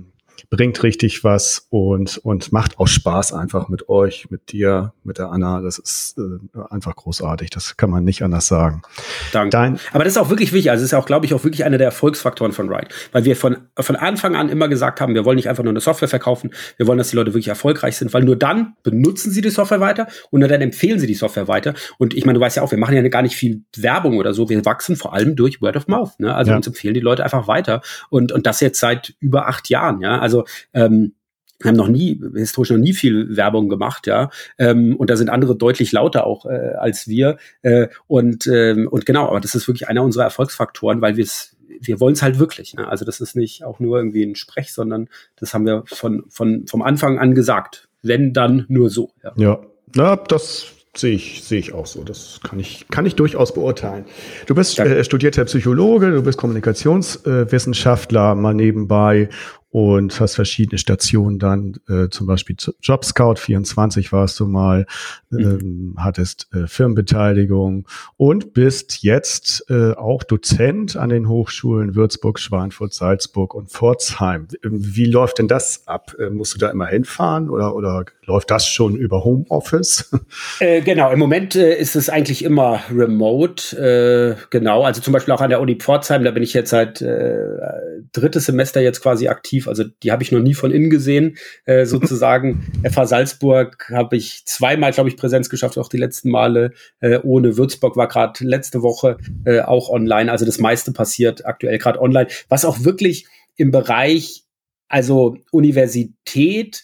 bringt 0.49 0.81
richtig 0.83 1.23
was 1.23 1.67
und, 1.69 2.17
und 2.19 2.51
macht 2.51 2.79
auch 2.79 2.87
Spaß 2.87 3.33
einfach 3.33 3.69
mit 3.69 3.89
euch, 3.89 4.29
mit 4.29 4.51
dir, 4.51 4.93
mit 5.03 5.17
der 5.17 5.31
Anna. 5.31 5.61
Das 5.61 5.77
ist 5.77 6.17
äh, 6.17 6.59
einfach 6.69 6.95
großartig. 6.95 7.49
Das 7.49 7.77
kann 7.77 7.89
man 7.89 8.03
nicht 8.03 8.23
anders 8.23 8.47
sagen. 8.47 8.81
Danke. 9.31 9.49
Dein 9.51 9.79
Aber 9.93 10.03
das 10.03 10.13
ist 10.13 10.17
auch 10.17 10.29
wirklich 10.29 10.53
wichtig. 10.53 10.71
Also 10.71 10.83
es 10.83 10.91
ist 10.91 10.93
auch, 10.93 11.05
glaube 11.05 11.25
ich, 11.25 11.33
auch 11.33 11.43
wirklich 11.43 11.65
einer 11.65 11.77
der 11.77 11.87
Erfolgsfaktoren 11.87 12.51
von 12.51 12.69
Ride. 12.69 12.87
Weil 13.11 13.25
wir 13.25 13.35
von, 13.35 13.57
von 13.79 13.95
Anfang 13.95 14.35
an 14.35 14.49
immer 14.49 14.67
gesagt 14.67 15.01
haben, 15.01 15.13
wir 15.13 15.25
wollen 15.25 15.37
nicht 15.37 15.49
einfach 15.49 15.63
nur 15.63 15.71
eine 15.71 15.79
Software 15.79 16.07
verkaufen. 16.07 16.51
Wir 16.77 16.87
wollen, 16.87 16.97
dass 16.97 17.09
die 17.09 17.15
Leute 17.15 17.33
wirklich 17.33 17.47
erfolgreich 17.47 17.97
sind, 17.97 18.13
weil 18.13 18.23
nur 18.23 18.35
dann 18.35 18.75
benutzen 18.83 19.31
sie 19.31 19.41
die 19.41 19.49
Software 19.49 19.79
weiter 19.79 20.07
und 20.31 20.39
nur 20.39 20.49
dann 20.49 20.61
empfehlen 20.61 20.99
sie 20.99 21.07
die 21.07 21.13
Software 21.13 21.47
weiter. 21.47 21.73
Und 21.97 22.13
ich 22.13 22.25
meine, 22.25 22.39
du 22.39 22.43
weißt 22.43 22.57
ja 22.57 22.63
auch, 22.63 22.71
wir 22.71 22.77
machen 22.77 22.95
ja 22.95 23.07
gar 23.07 23.21
nicht 23.21 23.35
viel 23.35 23.63
Werbung 23.77 24.17
oder 24.17 24.33
so. 24.33 24.49
Wir 24.49 24.63
wachsen 24.65 24.95
vor 24.95 25.13
allem 25.13 25.35
durch 25.35 25.61
Word 25.61 25.77
of 25.77 25.87
Mouth. 25.87 26.19
Ne? 26.19 26.33
Also 26.33 26.51
ja. 26.51 26.57
uns 26.57 26.67
empfehlen 26.67 26.93
die 26.93 26.99
Leute 26.99 27.23
einfach 27.23 27.47
weiter. 27.47 27.81
Und, 28.09 28.31
und 28.31 28.45
das 28.45 28.59
jetzt 28.59 28.79
seit 28.79 29.15
über 29.19 29.47
acht 29.47 29.69
Jahren. 29.69 30.01
Ja, 30.01 30.19
also 30.19 30.34
ähm, 30.73 31.13
wir 31.59 31.69
haben 31.69 31.77
noch 31.77 31.87
nie, 31.87 32.21
historisch 32.35 32.71
noch 32.71 32.77
nie 32.77 32.93
viel 32.93 33.35
Werbung 33.37 33.69
gemacht, 33.69 34.07
ja. 34.07 34.29
Ähm, 34.57 34.95
und 34.97 35.09
da 35.09 35.15
sind 35.15 35.29
andere 35.29 35.55
deutlich 35.55 35.91
lauter 35.91 36.27
auch 36.27 36.45
äh, 36.45 36.73
als 36.77 37.07
wir. 37.07 37.37
Äh, 37.61 37.87
und, 38.07 38.47
ähm, 38.47 38.87
und 38.89 39.05
genau, 39.05 39.27
aber 39.29 39.39
das 39.39 39.55
ist 39.55 39.67
wirklich 39.67 39.87
einer 39.87 40.03
unserer 40.03 40.25
Erfolgsfaktoren, 40.25 41.01
weil 41.01 41.15
wir 41.15 41.23
es, 41.23 41.55
wir 41.79 41.99
wollen 41.99 42.13
es 42.13 42.21
halt 42.21 42.39
wirklich. 42.39 42.73
Ne? 42.73 42.87
Also 42.87 43.05
das 43.05 43.21
ist 43.21 43.35
nicht 43.35 43.63
auch 43.63 43.79
nur 43.79 43.97
irgendwie 43.97 44.23
ein 44.23 44.35
Sprech, 44.35 44.73
sondern 44.73 45.07
das 45.37 45.53
haben 45.53 45.65
wir 45.65 45.83
von, 45.87 46.25
von 46.29 46.67
vom 46.67 46.81
Anfang 46.81 47.19
an 47.19 47.35
gesagt. 47.35 47.87
Wenn 48.01 48.33
dann 48.33 48.65
nur 48.67 48.89
so. 48.89 49.11
Ja, 49.23 49.33
ja, 49.37 49.59
ja 49.95 50.15
das 50.15 50.75
Sehe 50.97 51.15
ich, 51.15 51.43
sehe 51.43 51.59
ich 51.59 51.73
auch 51.73 51.85
so. 51.85 52.03
Das 52.05 52.39
kann 52.41 52.57
ich, 52.57 52.85
kann 52.89 53.05
ich 53.05 53.15
durchaus 53.15 53.53
beurteilen. 53.53 54.05
Du 54.45 54.55
bist 54.55 54.79
äh, 54.79 55.03
studierter 55.03 55.43
Psychologe, 55.43 56.11
du 56.11 56.23
bist 56.23 56.37
Kommunikationswissenschaftler 56.37 58.31
äh, 58.31 58.35
mal 58.35 58.53
nebenbei 58.53 59.27
und 59.75 60.17
hast 60.21 60.35
verschiedene 60.35 60.77
Stationen 60.77 61.37
dann, 61.37 61.73
äh, 61.89 62.07
zum 62.07 62.27
Beispiel 62.27 62.55
Jobscout 62.81 63.35
24 63.35 64.13
warst 64.13 64.39
du 64.39 64.47
mal, 64.47 64.85
mhm. 65.31 65.39
ähm, 65.39 65.95
hattest 65.97 66.47
äh, 66.53 66.65
Firmenbeteiligung 66.65 67.85
und 68.15 68.53
bist 68.53 69.03
jetzt 69.03 69.69
äh, 69.69 69.91
auch 69.91 70.23
Dozent 70.23 70.95
an 70.95 71.09
den 71.09 71.27
Hochschulen 71.27 71.93
Würzburg, 71.93 72.39
Schweinfurt, 72.39 72.93
Salzburg 72.93 73.53
und 73.53 73.69
Pforzheim. 73.69 74.47
Wie 74.61 75.07
läuft 75.07 75.39
denn 75.39 75.49
das 75.49 75.85
ab? 75.87 76.15
Äh, 76.17 76.29
musst 76.29 76.53
du 76.53 76.57
da 76.57 76.69
immer 76.69 76.87
hinfahren 76.87 77.49
oder, 77.49 77.75
oder 77.75 78.05
läuft 78.23 78.51
das 78.51 78.65
schon 78.65 78.95
über 78.95 79.25
Homeoffice? 79.25 80.09
Äh, 80.59 80.81
genau, 80.81 81.11
im 81.11 81.19
Moment 81.19 81.55
äh, 81.55 81.75
ist 81.75 81.95
es 81.95 82.09
eigentlich 82.09 82.43
immer 82.43 82.79
remote. 82.89 83.75
Äh, 83.77 84.41
genau, 84.49 84.83
also 84.83 85.01
zum 85.01 85.11
Beispiel 85.11 85.33
auch 85.33 85.41
an 85.41 85.49
der 85.49 85.59
Uni 85.59 85.75
Pforzheim, 85.75 86.23
da 86.23 86.31
bin 86.31 86.43
ich 86.43 86.53
jetzt 86.53 86.69
seit 86.69 87.01
äh, 87.01 87.57
drittes 88.13 88.45
Semester 88.45 88.81
jetzt 88.81 89.01
quasi 89.01 89.27
aktiv. 89.27 89.64
Also 89.67 89.83
die 90.03 90.11
habe 90.11 90.23
ich 90.23 90.31
noch 90.31 90.41
nie 90.41 90.53
von 90.53 90.71
innen 90.71 90.89
gesehen, 90.89 91.37
äh, 91.65 91.85
sozusagen. 91.85 92.65
FH 92.83 93.05
Salzburg 93.07 93.89
habe 93.91 94.17
ich 94.17 94.45
zweimal, 94.45 94.91
glaube 94.91 95.09
ich, 95.09 95.17
Präsenz 95.17 95.49
geschafft, 95.49 95.77
auch 95.77 95.89
die 95.89 95.97
letzten 95.97 96.29
Male. 96.29 96.73
Äh, 96.99 97.19
ohne 97.23 97.57
Würzburg 97.57 97.97
war 97.97 98.07
gerade 98.07 98.43
letzte 98.43 98.81
Woche 98.81 99.17
äh, 99.45 99.61
auch 99.61 99.89
online. 99.89 100.31
Also 100.31 100.45
das 100.45 100.59
meiste 100.59 100.91
passiert 100.91 101.45
aktuell 101.45 101.77
gerade 101.77 102.01
online. 102.01 102.27
Was 102.49 102.65
auch 102.65 102.83
wirklich 102.83 103.27
im 103.55 103.71
Bereich, 103.71 104.43
also 104.87 105.37
Universität, 105.51 106.83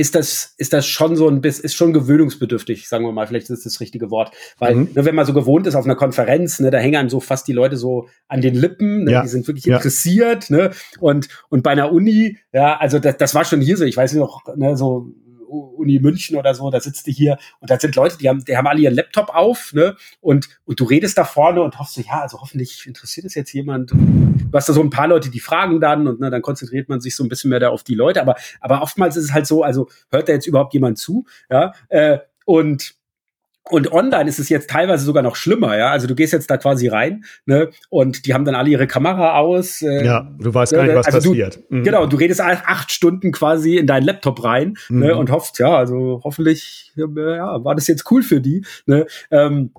ist 0.00 0.14
das, 0.14 0.54
ist 0.56 0.72
das 0.72 0.86
schon 0.86 1.14
so 1.14 1.28
ein 1.28 1.42
bisschen, 1.42 1.66
ist 1.66 1.74
schon 1.74 1.92
gewöhnungsbedürftig, 1.92 2.88
sagen 2.88 3.04
wir 3.04 3.12
mal, 3.12 3.26
vielleicht 3.26 3.50
ist 3.50 3.58
das 3.58 3.64
das 3.74 3.80
richtige 3.80 4.10
Wort. 4.10 4.34
Weil, 4.58 4.74
mhm. 4.74 4.88
ne, 4.94 5.04
wenn 5.04 5.14
man 5.14 5.26
so 5.26 5.34
gewohnt 5.34 5.66
ist 5.66 5.74
auf 5.74 5.84
einer 5.84 5.94
Konferenz, 5.94 6.58
ne, 6.58 6.70
da 6.70 6.78
hängen 6.78 6.96
einem 6.96 7.10
so 7.10 7.20
fast 7.20 7.46
die 7.46 7.52
Leute 7.52 7.76
so 7.76 8.08
an 8.26 8.40
den 8.40 8.54
Lippen, 8.54 9.04
ne, 9.04 9.12
ja. 9.12 9.22
die 9.22 9.28
sind 9.28 9.46
wirklich 9.46 9.66
ja. 9.66 9.76
interessiert, 9.76 10.48
ne, 10.48 10.70
und, 11.00 11.28
und 11.50 11.62
bei 11.62 11.72
einer 11.72 11.92
Uni, 11.92 12.38
ja, 12.50 12.78
also 12.78 12.98
das, 12.98 13.18
das 13.18 13.34
war 13.34 13.44
schon 13.44 13.60
hier 13.60 13.76
so, 13.76 13.84
ich 13.84 13.96
weiß 13.96 14.14
noch, 14.14 14.42
ne, 14.56 14.74
so, 14.74 15.12
Uni 15.50 15.98
München 15.98 16.36
oder 16.36 16.54
so, 16.54 16.70
da 16.70 16.80
sitzt 16.80 17.06
du 17.06 17.10
hier 17.10 17.38
und 17.60 17.70
da 17.70 17.78
sind 17.78 17.96
Leute, 17.96 18.18
die 18.18 18.28
haben, 18.28 18.44
die 18.44 18.56
haben 18.56 18.66
alle 18.66 18.80
ihren 18.80 18.94
Laptop 18.94 19.34
auf, 19.34 19.72
ne? 19.72 19.96
Und, 20.20 20.48
und 20.64 20.78
du 20.78 20.84
redest 20.84 21.18
da 21.18 21.24
vorne 21.24 21.62
und 21.62 21.78
hoffst 21.78 21.94
so, 21.94 22.00
ja, 22.02 22.20
also 22.20 22.40
hoffentlich 22.40 22.86
interessiert 22.86 23.26
es 23.26 23.34
jetzt 23.34 23.52
jemand. 23.52 23.90
Du 23.90 24.52
hast 24.52 24.68
da 24.68 24.72
so 24.72 24.82
ein 24.82 24.90
paar 24.90 25.08
Leute, 25.08 25.30
die 25.30 25.40
fragen 25.40 25.80
dann 25.80 26.06
und 26.06 26.20
ne, 26.20 26.30
dann 26.30 26.42
konzentriert 26.42 26.88
man 26.88 27.00
sich 27.00 27.16
so 27.16 27.24
ein 27.24 27.28
bisschen 27.28 27.50
mehr 27.50 27.60
da 27.60 27.70
auf 27.70 27.82
die 27.82 27.94
Leute. 27.94 28.20
Aber, 28.20 28.36
aber 28.60 28.82
oftmals 28.82 29.16
ist 29.16 29.24
es 29.24 29.32
halt 29.32 29.46
so, 29.46 29.62
also 29.62 29.88
hört 30.10 30.28
da 30.28 30.32
jetzt 30.32 30.46
überhaupt 30.46 30.74
jemand 30.74 30.98
zu? 30.98 31.24
Ja. 31.50 31.72
Äh, 31.88 32.18
und 32.44 32.94
und 33.70 33.92
online 33.92 34.28
ist 34.28 34.38
es 34.38 34.48
jetzt 34.48 34.70
teilweise 34.70 35.04
sogar 35.04 35.22
noch 35.22 35.36
schlimmer, 35.36 35.76
ja. 35.76 35.90
Also 35.90 36.06
du 36.06 36.14
gehst 36.14 36.32
jetzt 36.32 36.50
da 36.50 36.56
quasi 36.56 36.88
rein, 36.88 37.24
ne, 37.46 37.70
und 37.88 38.26
die 38.26 38.34
haben 38.34 38.44
dann 38.44 38.54
alle 38.54 38.70
ihre 38.70 38.86
Kamera 38.86 39.36
aus. 39.38 39.82
Äh, 39.82 40.04
ja, 40.04 40.30
du 40.38 40.52
weißt 40.52 40.72
gar 40.72 40.84
nicht, 40.84 40.94
was 40.94 41.06
also 41.06 41.30
passiert. 41.30 41.56
Du, 41.68 41.76
mhm. 41.76 41.84
Genau, 41.84 42.06
du 42.06 42.16
redest 42.16 42.40
acht 42.40 42.90
Stunden 42.90 43.32
quasi 43.32 43.76
in 43.76 43.86
deinen 43.86 44.04
Laptop 44.04 44.42
rein 44.44 44.74
ne, 44.88 44.96
mhm. 44.96 45.00
ne, 45.00 45.16
und 45.16 45.30
hoffst, 45.30 45.58
ja, 45.58 45.76
also 45.76 46.20
hoffentlich, 46.24 46.92
ja, 46.96 47.64
war 47.64 47.74
das 47.74 47.86
jetzt 47.86 48.10
cool 48.10 48.22
für 48.22 48.40
die. 48.40 48.64
Ne? 48.86 49.06
Ähm, 49.30 49.72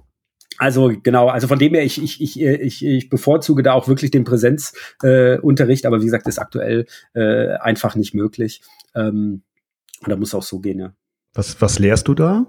also 0.57 0.91
genau, 1.01 1.27
also 1.27 1.47
von 1.47 1.57
dem 1.57 1.73
her, 1.73 1.83
ich, 1.83 2.01
ich, 2.01 2.21
ich, 2.21 2.39
ich, 2.39 2.85
ich 2.85 3.09
bevorzuge 3.09 3.63
da 3.63 3.73
auch 3.73 3.87
wirklich 3.87 4.11
den 4.11 4.25
Präsenzunterricht, 4.25 5.83
äh, 5.83 5.87
aber 5.87 6.01
wie 6.01 6.05
gesagt, 6.05 6.27
ist 6.27 6.37
aktuell 6.37 6.85
äh, 7.13 7.53
einfach 7.55 7.95
nicht 7.95 8.13
möglich. 8.13 8.61
Ähm, 8.93 9.41
und 10.01 10.09
da 10.09 10.15
muss 10.15 10.35
auch 10.35 10.43
so 10.43 10.59
gehen, 10.59 10.79
ja. 10.79 10.93
Was, 11.33 11.61
was 11.61 11.79
lehrst 11.79 12.07
du 12.07 12.13
da? 12.13 12.45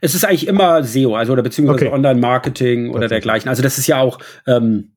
Es 0.00 0.14
ist 0.14 0.24
eigentlich 0.24 0.46
immer 0.46 0.82
SEO, 0.82 1.14
also 1.14 1.32
oder 1.32 1.42
beziehungsweise 1.42 1.86
okay. 1.86 1.94
Online-Marketing 1.94 2.90
oder 2.90 3.08
dergleichen. 3.08 3.48
Also 3.48 3.62
das 3.62 3.78
ist 3.78 3.86
ja 3.86 4.00
auch, 4.00 4.18
ähm, 4.46 4.92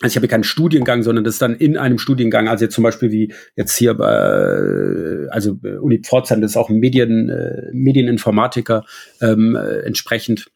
also 0.00 0.12
ich 0.12 0.16
habe 0.16 0.26
hier 0.26 0.30
keinen 0.30 0.44
Studiengang, 0.44 1.02
sondern 1.02 1.24
das 1.24 1.34
ist 1.34 1.42
dann 1.42 1.54
in 1.54 1.76
einem 1.76 1.98
Studiengang, 1.98 2.48
also 2.48 2.64
jetzt 2.64 2.74
zum 2.74 2.84
Beispiel 2.84 3.10
wie 3.10 3.32
jetzt 3.56 3.76
hier 3.76 3.94
bei, 3.94 5.28
also 5.30 5.58
Uni 5.80 6.00
Pforzheim, 6.00 6.40
das 6.40 6.52
ist 6.52 6.56
auch 6.56 6.68
ein 6.68 6.78
Medien, 6.78 7.28
äh, 7.30 7.70
Medieninformatiker 7.72 8.84
ähm, 9.20 9.56
äh, 9.56 9.80
entsprechend. 9.80 10.50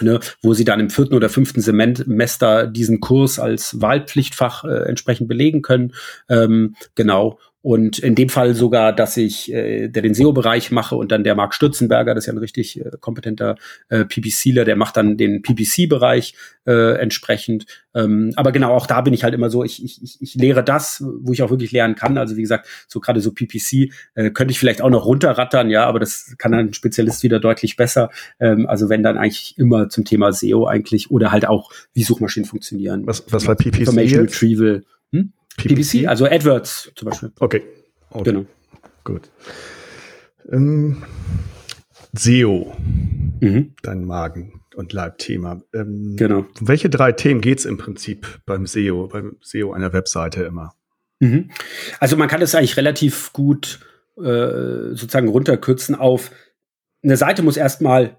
Ne, 0.00 0.18
wo 0.40 0.54
sie 0.54 0.64
dann 0.64 0.80
im 0.80 0.88
vierten 0.88 1.14
oder 1.14 1.28
fünften 1.28 1.60
Semester 1.60 2.66
diesen 2.66 3.00
Kurs 3.00 3.38
als 3.38 3.80
Wahlpflichtfach 3.82 4.64
äh, 4.64 4.88
entsprechend 4.88 5.28
belegen 5.28 5.60
können. 5.60 5.92
Ähm, 6.30 6.74
genau. 6.94 7.38
Und 7.62 8.00
in 8.00 8.16
dem 8.16 8.28
Fall 8.28 8.54
sogar, 8.54 8.92
dass 8.92 9.16
ich, 9.16 9.52
äh, 9.52 9.88
der 9.88 10.02
den 10.02 10.14
SEO-Bereich 10.14 10.72
mache 10.72 10.96
und 10.96 11.12
dann 11.12 11.22
der 11.22 11.36
Marc 11.36 11.54
Stürzenberger, 11.54 12.12
das 12.14 12.24
ist 12.24 12.26
ja 12.26 12.32
ein 12.32 12.38
richtig 12.38 12.80
äh, 12.80 12.90
kompetenter 13.00 13.54
äh, 13.88 14.04
PPCler, 14.04 14.64
der 14.64 14.74
macht 14.74 14.96
dann 14.96 15.16
den 15.16 15.42
PPC-Bereich 15.42 16.34
äh, 16.66 16.98
entsprechend. 16.98 17.66
Ähm, 17.94 18.32
aber 18.34 18.50
genau, 18.50 18.74
auch 18.74 18.88
da 18.88 19.00
bin 19.00 19.14
ich 19.14 19.22
halt 19.22 19.32
immer 19.34 19.48
so, 19.48 19.62
ich, 19.62 19.84
ich, 19.84 20.20
ich 20.20 20.34
lehre 20.34 20.64
das, 20.64 21.04
wo 21.20 21.32
ich 21.32 21.42
auch 21.42 21.50
wirklich 21.50 21.70
lernen 21.70 21.94
kann. 21.94 22.18
Also 22.18 22.36
wie 22.36 22.42
gesagt, 22.42 22.66
so 22.88 22.98
gerade 22.98 23.20
so 23.20 23.32
PPC 23.32 23.92
äh, 24.14 24.30
könnte 24.30 24.50
ich 24.50 24.58
vielleicht 24.58 24.82
auch 24.82 24.90
noch 24.90 25.06
runterrattern, 25.06 25.70
ja, 25.70 25.86
aber 25.86 26.00
das 26.00 26.34
kann 26.38 26.54
ein 26.54 26.74
Spezialist 26.74 27.22
wieder 27.22 27.38
deutlich 27.38 27.76
besser. 27.76 28.10
Ähm, 28.40 28.66
also 28.66 28.88
wenn 28.88 29.04
dann 29.04 29.18
eigentlich 29.18 29.56
immer 29.56 29.88
zum 29.88 30.04
Thema 30.04 30.32
SEO 30.32 30.66
eigentlich 30.66 31.12
oder 31.12 31.30
halt 31.30 31.46
auch, 31.46 31.70
wie 31.94 32.02
Suchmaschinen 32.02 32.48
funktionieren. 32.48 33.06
Was, 33.06 33.24
was 33.30 33.46
war 33.46 33.54
PPC? 33.54 33.80
Information 33.80 34.24
jetzt? 34.24 34.34
Retrieval. 34.34 34.82
Hm? 35.12 35.32
PPC, 35.56 36.06
also 36.08 36.26
AdWords 36.26 36.92
zum 36.94 37.08
Beispiel. 37.08 37.32
Okay. 37.38 37.62
okay. 38.10 38.22
Genau. 38.24 38.46
Gut. 39.04 39.30
Ähm, 40.50 41.02
SEO, 42.12 42.74
mhm. 43.40 43.74
dein 43.82 44.04
Magen- 44.04 44.60
und 44.74 44.92
Leibthema. 44.92 45.60
Ähm, 45.74 46.16
genau. 46.16 46.46
welche 46.60 46.88
drei 46.90 47.12
Themen 47.12 47.40
geht 47.40 47.58
es 47.58 47.64
im 47.64 47.78
Prinzip 47.78 48.40
beim 48.46 48.66
SEO, 48.66 49.08
beim 49.08 49.36
SEO 49.40 49.72
einer 49.72 49.92
Webseite 49.92 50.42
immer? 50.44 50.74
Mhm. 51.20 51.50
Also 52.00 52.16
man 52.16 52.28
kann 52.28 52.42
es 52.42 52.54
eigentlich 52.54 52.76
relativ 52.76 53.32
gut 53.32 53.80
äh, 54.16 54.94
sozusagen 54.94 55.28
runterkürzen 55.28 55.94
auf 55.94 56.30
eine 57.02 57.16
Seite 57.16 57.42
muss 57.42 57.56
erstmal 57.56 58.16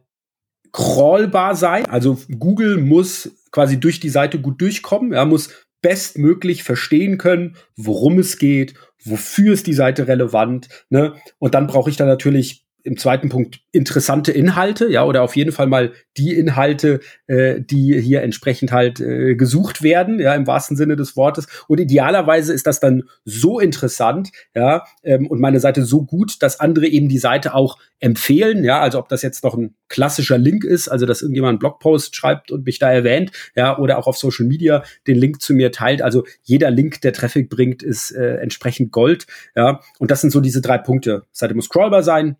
crawlbar 0.71 1.55
sein. 1.55 1.85
Also 1.85 2.17
Google 2.39 2.77
muss 2.77 3.31
quasi 3.51 3.79
durch 3.79 3.99
die 3.99 4.09
Seite 4.09 4.39
gut 4.39 4.59
durchkommen. 4.61 5.13
Er 5.13 5.25
muss 5.25 5.49
bestmöglich 5.83 6.63
verstehen 6.63 7.19
können, 7.19 7.57
worum 7.75 8.17
es 8.17 8.39
geht, 8.39 8.73
wofür 9.03 9.53
ist 9.53 9.67
die 9.67 9.73
Seite 9.73 10.07
relevant. 10.07 10.69
Ne? 10.89 11.13
Und 11.37 11.53
dann 11.53 11.67
brauche 11.67 11.91
ich 11.91 11.97
da 11.97 12.05
natürlich 12.05 12.62
im 12.83 12.97
zweiten 12.97 13.29
Punkt 13.29 13.61
interessante 13.71 14.31
Inhalte, 14.31 14.89
ja, 14.89 15.03
oder 15.03 15.23
auf 15.23 15.35
jeden 15.35 15.51
Fall 15.51 15.67
mal 15.67 15.93
die 16.15 16.33
Inhalte, 16.37 16.99
äh, 17.27 17.59
die 17.59 17.99
hier 17.99 18.21
entsprechend 18.21 18.71
halt 18.71 18.99
äh, 18.99 19.35
gesucht 19.35 19.81
werden, 19.81 20.19
ja, 20.19 20.35
im 20.35 20.45
wahrsten 20.45 20.77
Sinne 20.77 20.95
des 20.95 21.15
Wortes. 21.17 21.47
Und 21.67 21.79
idealerweise 21.79 22.53
ist 22.53 22.67
das 22.67 22.79
dann 22.79 23.03
so 23.25 23.59
interessant, 23.59 24.29
ja, 24.53 24.83
ähm, 25.03 25.27
und 25.27 25.39
meine 25.39 25.59
Seite 25.59 25.83
so 25.83 26.03
gut, 26.03 26.43
dass 26.43 26.59
andere 26.59 26.87
eben 26.87 27.09
die 27.09 27.17
Seite 27.17 27.55
auch 27.55 27.79
empfehlen, 27.99 28.63
ja, 28.63 28.79
also 28.79 28.99
ob 28.99 29.09
das 29.09 29.21
jetzt 29.21 29.43
noch 29.43 29.55
ein 29.55 29.75
klassischer 29.87 30.37
Link 30.37 30.63
ist, 30.65 30.89
also 30.89 31.05
dass 31.05 31.21
irgendjemand 31.21 31.53
einen 31.53 31.59
Blogpost 31.59 32.15
schreibt 32.15 32.51
und 32.51 32.65
mich 32.65 32.77
da 32.77 32.91
erwähnt, 32.91 33.31
ja, 33.55 33.79
oder 33.79 33.97
auch 33.97 34.07
auf 34.07 34.17
Social 34.17 34.45
Media 34.45 34.83
den 35.07 35.17
Link 35.17 35.41
zu 35.41 35.53
mir 35.53 35.71
teilt. 35.71 36.01
Also 36.01 36.25
jeder 36.43 36.69
Link, 36.69 37.01
der 37.01 37.13
Traffic 37.13 37.49
bringt, 37.49 37.81
ist 37.81 38.11
äh, 38.11 38.35
entsprechend 38.35 38.91
Gold, 38.91 39.25
ja. 39.55 39.79
Und 39.99 40.11
das 40.11 40.21
sind 40.21 40.31
so 40.31 40.41
diese 40.41 40.61
drei 40.61 40.77
Punkte. 40.77 41.23
Seite 41.31 41.55
muss 41.55 41.65
scrollbar 41.65 42.03
sein, 42.03 42.35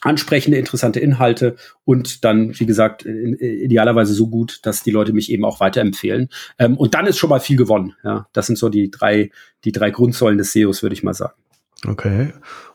ansprechende, 0.00 0.56
interessante 0.56 1.00
Inhalte 1.00 1.56
und 1.84 2.24
dann, 2.24 2.58
wie 2.58 2.66
gesagt, 2.66 3.04
idealerweise 3.04 4.14
so 4.14 4.28
gut, 4.28 4.60
dass 4.62 4.82
die 4.82 4.90
Leute 4.90 5.12
mich 5.12 5.30
eben 5.30 5.44
auch 5.44 5.60
weiterempfehlen. 5.60 6.28
Ähm, 6.58 6.76
und 6.76 6.94
dann 6.94 7.06
ist 7.06 7.18
schon 7.18 7.30
mal 7.30 7.40
viel 7.40 7.56
gewonnen. 7.56 7.94
Ja, 8.02 8.26
das 8.32 8.46
sind 8.46 8.56
so 8.56 8.68
die 8.68 8.90
drei, 8.90 9.30
die 9.64 9.72
drei 9.72 9.90
Grundsäulen 9.90 10.38
des 10.38 10.52
SEOs, 10.52 10.82
würde 10.82 10.94
ich 10.94 11.02
mal 11.02 11.14
sagen. 11.14 11.34
Okay. 11.86 12.32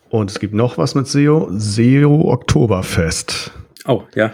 Und 0.08 0.30
es 0.30 0.38
gibt 0.38 0.54
noch 0.54 0.78
was 0.78 0.94
mit 0.94 1.08
SEO. 1.08 1.50
SEO 1.58 2.30
Oktoberfest. 2.30 3.50
Oh, 3.86 4.04
ja. 4.14 4.32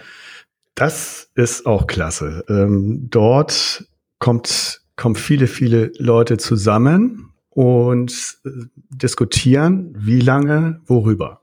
Das 0.75 1.31
ist 1.35 1.67
auch 1.67 1.87
klasse. 1.87 2.45
Ähm, 2.49 3.09
dort 3.11 3.85
kommt, 4.19 4.83
kommen 4.97 5.17
viele, 5.17 5.47
viele 5.47 5.93
Leute 5.99 6.39
zusammen 6.39 7.33
und 7.51 8.39
äh, 8.45 8.51
diskutieren, 8.91 9.95
wie 9.97 10.21
lange, 10.21 10.81
worüber. 10.87 11.42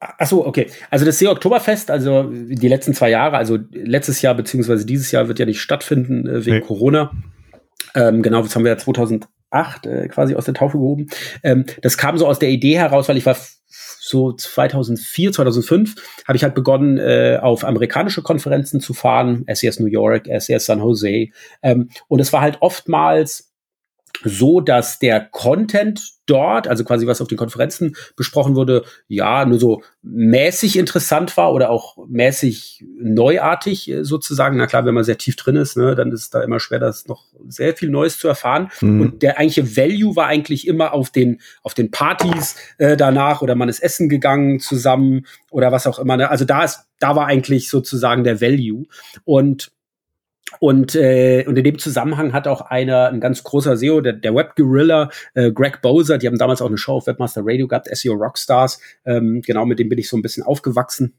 Ach 0.00 0.26
so, 0.26 0.46
okay. 0.46 0.70
Also 0.88 1.04
das 1.04 1.18
SEO 1.18 1.32
Oktoberfest, 1.32 1.90
also 1.90 2.30
die 2.32 2.68
letzten 2.68 2.94
zwei 2.94 3.10
Jahre, 3.10 3.36
also 3.36 3.58
letztes 3.70 4.22
Jahr 4.22 4.34
beziehungsweise 4.34 4.86
dieses 4.86 5.12
Jahr 5.12 5.28
wird 5.28 5.38
ja 5.38 5.44
nicht 5.44 5.60
stattfinden 5.60 6.26
äh, 6.26 6.46
wegen 6.46 6.56
nee. 6.56 6.62
Corona. 6.62 7.12
Ähm, 7.94 8.22
genau, 8.22 8.42
das 8.42 8.56
haben 8.56 8.64
wir 8.64 8.70
ja 8.70 8.78
2008 8.78 9.86
äh, 9.86 10.08
quasi 10.08 10.34
aus 10.34 10.46
der 10.46 10.54
Taufe 10.54 10.78
gehoben. 10.78 11.08
Ähm, 11.42 11.66
das 11.82 11.98
kam 11.98 12.16
so 12.16 12.26
aus 12.26 12.38
der 12.38 12.48
Idee 12.48 12.78
heraus, 12.78 13.10
weil 13.10 13.18
ich 13.18 13.26
war 13.26 13.36
so 13.68 14.32
2004, 14.32 15.32
2005 15.32 15.94
habe 16.26 16.36
ich 16.36 16.44
halt 16.44 16.54
begonnen, 16.54 16.96
äh, 16.96 17.38
auf 17.40 17.64
amerikanische 17.64 18.22
Konferenzen 18.22 18.80
zu 18.80 18.94
fahren, 18.94 19.44
SES 19.52 19.78
e 19.78 19.82
New 19.82 19.88
York, 19.88 20.26
SES 20.26 20.48
e 20.48 20.58
San 20.58 20.80
Jose. 20.80 21.28
Ähm, 21.62 21.90
und 22.08 22.20
es 22.20 22.32
war 22.32 22.40
halt 22.40 22.58
oftmals 22.60 23.52
so, 24.24 24.60
dass 24.60 24.98
der 24.98 25.20
Content 25.20 26.02
dort, 26.30 26.68
also 26.68 26.84
quasi 26.84 27.06
was 27.06 27.20
auf 27.20 27.28
den 27.28 27.38
Konferenzen 27.38 27.96
besprochen 28.16 28.54
wurde, 28.54 28.84
ja, 29.08 29.44
nur 29.44 29.58
so 29.58 29.82
mäßig 30.02 30.78
interessant 30.78 31.36
war 31.36 31.52
oder 31.52 31.70
auch 31.70 31.96
mäßig 32.08 32.84
neuartig 32.98 33.90
äh, 33.90 34.04
sozusagen. 34.04 34.56
Na 34.56 34.66
klar, 34.66 34.84
wenn 34.84 34.94
man 34.94 35.04
sehr 35.04 35.18
tief 35.18 35.36
drin 35.36 35.56
ist, 35.56 35.76
ne, 35.76 35.94
dann 35.94 36.12
ist 36.12 36.22
es 36.22 36.30
da 36.30 36.42
immer 36.42 36.60
schwer, 36.60 36.78
das 36.78 37.06
noch 37.06 37.24
sehr 37.48 37.76
viel 37.76 37.90
Neues 37.90 38.18
zu 38.18 38.28
erfahren. 38.28 38.70
Mhm. 38.80 39.00
Und 39.00 39.22
der 39.22 39.38
eigentliche 39.38 39.76
Value 39.76 40.16
war 40.16 40.26
eigentlich 40.26 40.66
immer 40.66 40.92
auf 40.92 41.10
den, 41.10 41.40
auf 41.62 41.74
den 41.74 41.90
Partys 41.90 42.56
äh, 42.78 42.96
danach 42.96 43.42
oder 43.42 43.54
man 43.54 43.68
ist 43.68 43.80
essen 43.80 44.08
gegangen 44.08 44.60
zusammen 44.60 45.26
oder 45.50 45.72
was 45.72 45.86
auch 45.86 45.98
immer. 45.98 46.16
Ne? 46.16 46.30
Also 46.30 46.44
da 46.44 46.64
ist, 46.64 46.84
da 46.98 47.16
war 47.16 47.26
eigentlich 47.26 47.68
sozusagen 47.70 48.24
der 48.24 48.40
Value. 48.40 48.86
Und 49.24 49.72
und, 50.58 50.94
äh, 50.94 51.44
und 51.46 51.56
in 51.56 51.64
dem 51.64 51.78
Zusammenhang 51.78 52.32
hat 52.32 52.48
auch 52.48 52.60
einer, 52.62 53.08
ein 53.08 53.20
ganz 53.20 53.42
großer 53.44 53.76
SEO, 53.76 54.00
der, 54.00 54.14
der 54.14 54.34
Web 54.34 54.56
Gorilla, 54.56 55.10
äh, 55.34 55.52
Greg 55.52 55.80
Bowser, 55.82 56.18
die 56.18 56.26
haben 56.26 56.38
damals 56.38 56.60
auch 56.60 56.66
eine 56.66 56.78
Show 56.78 56.94
auf 56.94 57.06
Webmaster 57.06 57.42
Radio 57.44 57.68
gehabt, 57.68 57.88
SEO 57.92 58.14
Rockstars. 58.14 58.80
Ähm, 59.04 59.42
genau, 59.44 59.64
mit 59.66 59.78
dem 59.78 59.88
bin 59.88 59.98
ich 59.98 60.08
so 60.08 60.16
ein 60.16 60.22
bisschen 60.22 60.42
aufgewachsen 60.42 61.14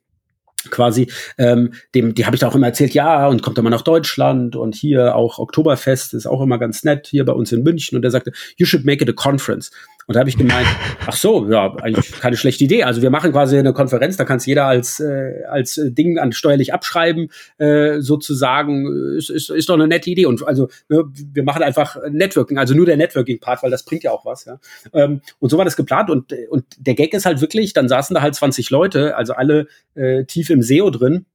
quasi, 0.70 1.08
ähm, 1.38 1.74
dem, 1.96 2.14
die 2.14 2.26
habe 2.26 2.36
ich 2.36 2.42
da 2.42 2.48
auch 2.48 2.56
immer 2.56 2.68
erzählt, 2.68 2.94
ja, 2.94 3.28
und 3.28 3.42
kommt 3.42 3.58
immer 3.58 3.70
nach 3.70 3.82
Deutschland 3.82 4.56
und 4.56 4.76
hier 4.76 5.16
auch 5.16 5.40
Oktoberfest 5.40 6.14
ist 6.14 6.28
auch 6.28 6.42
immer 6.42 6.60
ganz 6.60 6.84
nett, 6.84 7.08
hier 7.08 7.26
bei 7.26 7.34
uns 7.34 7.52
in 7.52 7.64
München. 7.64 7.96
Und 7.96 8.04
er 8.04 8.12
sagte, 8.12 8.32
you 8.58 8.66
should 8.66 8.86
make 8.86 9.04
it 9.04 9.10
a 9.10 9.14
conference. 9.14 9.72
Und 10.12 10.16
da 10.16 10.20
habe 10.20 10.30
ich 10.30 10.38
gemeint, 10.38 10.68
ach 11.08 11.16
so, 11.16 11.50
ja, 11.50 11.74
eigentlich 11.78 12.12
keine 12.12 12.36
schlechte 12.36 12.66
Idee. 12.66 12.84
Also 12.84 13.02
wir 13.02 13.10
machen 13.10 13.32
quasi 13.32 13.58
eine 13.58 13.72
Konferenz, 13.72 14.18
da 14.18 14.26
kann 14.26 14.40
es 14.40 14.46
jeder 14.46 14.66
als, 14.66 15.00
äh, 15.00 15.46
als 15.50 15.80
Ding 15.82 16.18
an 16.18 16.34
steuerlich 16.34 16.74
abschreiben, 16.74 17.30
äh, 17.60 18.02
sozusagen, 18.02 19.16
ist, 19.16 19.30
ist, 19.30 19.50
ist 19.52 19.70
doch 19.70 19.76
eine 19.76 19.88
nette 19.88 20.10
Idee. 20.10 20.26
Und 20.26 20.46
also 20.46 20.68
ne, 20.90 21.06
wir 21.16 21.44
machen 21.44 21.64
einfach 21.64 21.96
Networking, 22.10 22.58
also 22.58 22.74
nur 22.74 22.86
der 22.86 22.98
Networking-Part, 22.98 23.64
weil 23.64 23.72
das 23.72 23.86
bringt 23.86 24.04
ja 24.04 24.12
auch 24.12 24.26
was. 24.26 24.44
Ja. 24.44 24.60
Ähm, 24.92 25.22
und 25.40 25.50
so 25.50 25.58
war 25.58 25.64
das 25.64 25.78
geplant. 25.78 26.10
Und, 26.10 26.34
und 26.50 26.66
der 26.78 26.96
Gag 26.96 27.14
ist 27.14 27.26
halt 27.26 27.40
wirklich, 27.40 27.72
dann 27.72 27.88
saßen 27.88 28.14
da 28.14 28.22
halt 28.22 28.36
20 28.36 28.70
Leute, 28.70 29.16
also 29.16 29.32
alle 29.32 29.68
äh, 29.96 30.26
tief 30.26 30.50
im 30.50 30.62
SEO 30.62 30.90
drin. 30.90 31.26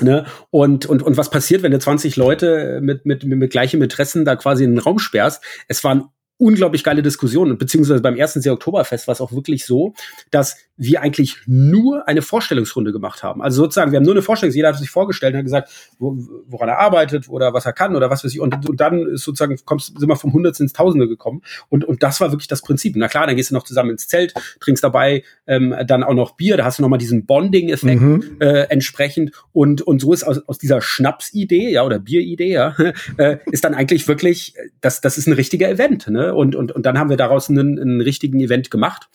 Ne? 0.00 0.26
Und, 0.50 0.86
und, 0.86 1.02
und 1.02 1.16
was 1.16 1.30
passiert, 1.30 1.64
wenn 1.64 1.72
du 1.72 1.80
20 1.80 2.14
Leute 2.14 2.78
mit, 2.80 3.04
mit, 3.04 3.24
mit, 3.24 3.36
mit 3.36 3.50
gleichem 3.50 3.82
Interessen 3.82 4.24
da 4.24 4.36
quasi 4.36 4.62
in 4.62 4.74
den 4.74 4.78
Raum 4.78 5.00
sperrst? 5.00 5.42
Es 5.66 5.82
waren 5.82 6.10
unglaublich 6.38 6.84
geile 6.84 7.02
Diskussion. 7.02 7.50
Und 7.50 7.58
beziehungsweise 7.58 8.00
beim 8.00 8.16
ersten 8.16 8.40
See 8.40 8.50
Oktoberfest 8.50 9.06
war 9.06 9.12
es 9.12 9.20
auch 9.20 9.32
wirklich 9.32 9.64
so, 9.64 9.94
dass 10.30 10.56
wir 10.76 11.00
eigentlich 11.00 11.38
nur 11.46 12.06
eine 12.06 12.20
Vorstellungsrunde 12.20 12.92
gemacht 12.92 13.22
haben. 13.22 13.42
Also 13.42 13.62
sozusagen, 13.62 13.92
wir 13.92 13.96
haben 13.96 14.04
nur 14.04 14.14
eine 14.14 14.22
Vorstellung, 14.22 14.54
jeder 14.54 14.68
hat 14.68 14.78
sich 14.78 14.90
vorgestellt 14.90 15.32
und 15.32 15.38
hat 15.38 15.44
gesagt, 15.44 15.70
wo, 15.98 16.16
woran 16.46 16.68
er 16.68 16.78
arbeitet 16.78 17.28
oder 17.28 17.54
was 17.54 17.64
er 17.64 17.72
kann 17.72 17.96
oder 17.96 18.10
was 18.10 18.24
weiß 18.24 18.32
ich. 18.32 18.40
Und, 18.40 18.68
und 18.68 18.80
dann 18.80 19.06
ist 19.06 19.22
sozusagen, 19.22 19.56
kommst, 19.64 19.98
sind 19.98 20.08
wir 20.08 20.16
vom 20.16 20.32
Hundertsten 20.32 20.64
ins 20.64 20.74
Tausende 20.74 21.08
gekommen. 21.08 21.42
Und, 21.70 21.84
und 21.84 22.02
das 22.02 22.20
war 22.20 22.30
wirklich 22.30 22.48
das 22.48 22.60
Prinzip. 22.60 22.94
Na 22.96 23.08
klar, 23.08 23.26
dann 23.26 23.36
gehst 23.36 23.50
du 23.50 23.54
noch 23.54 23.64
zusammen 23.64 23.90
ins 23.90 24.06
Zelt, 24.08 24.34
trinkst 24.60 24.84
dabei 24.84 25.22
ähm, 25.46 25.74
dann 25.86 26.02
auch 26.02 26.14
noch 26.14 26.36
Bier, 26.36 26.56
da 26.56 26.64
hast 26.64 26.78
du 26.78 26.82
nochmal 26.82 26.98
diesen 26.98 27.24
Bonding-Effekt 27.24 28.00
mhm. 28.00 28.36
äh, 28.40 28.64
entsprechend. 28.64 29.32
Und, 29.52 29.80
und 29.80 30.00
so 30.00 30.12
ist 30.12 30.24
aus, 30.24 30.46
aus 30.46 30.58
dieser 30.58 30.82
Schnapsidee, 30.82 31.70
ja, 31.70 31.84
oder 31.84 31.98
Bieridee, 31.98 32.52
ja, 32.52 32.76
äh, 33.16 33.38
ist 33.50 33.64
dann 33.64 33.74
eigentlich 33.74 34.08
wirklich, 34.08 34.54
das, 34.82 35.00
das 35.00 35.16
ist 35.16 35.26
ein 35.26 35.32
richtiger 35.32 35.70
Event, 35.70 36.08
ne? 36.08 36.25
Und, 36.34 36.54
und, 36.54 36.72
und 36.72 36.86
dann 36.86 36.98
haben 36.98 37.10
wir 37.10 37.16
daraus 37.16 37.48
einen, 37.48 37.78
einen 37.78 38.00
richtigen 38.00 38.40
Event 38.40 38.70
gemacht. 38.70 39.08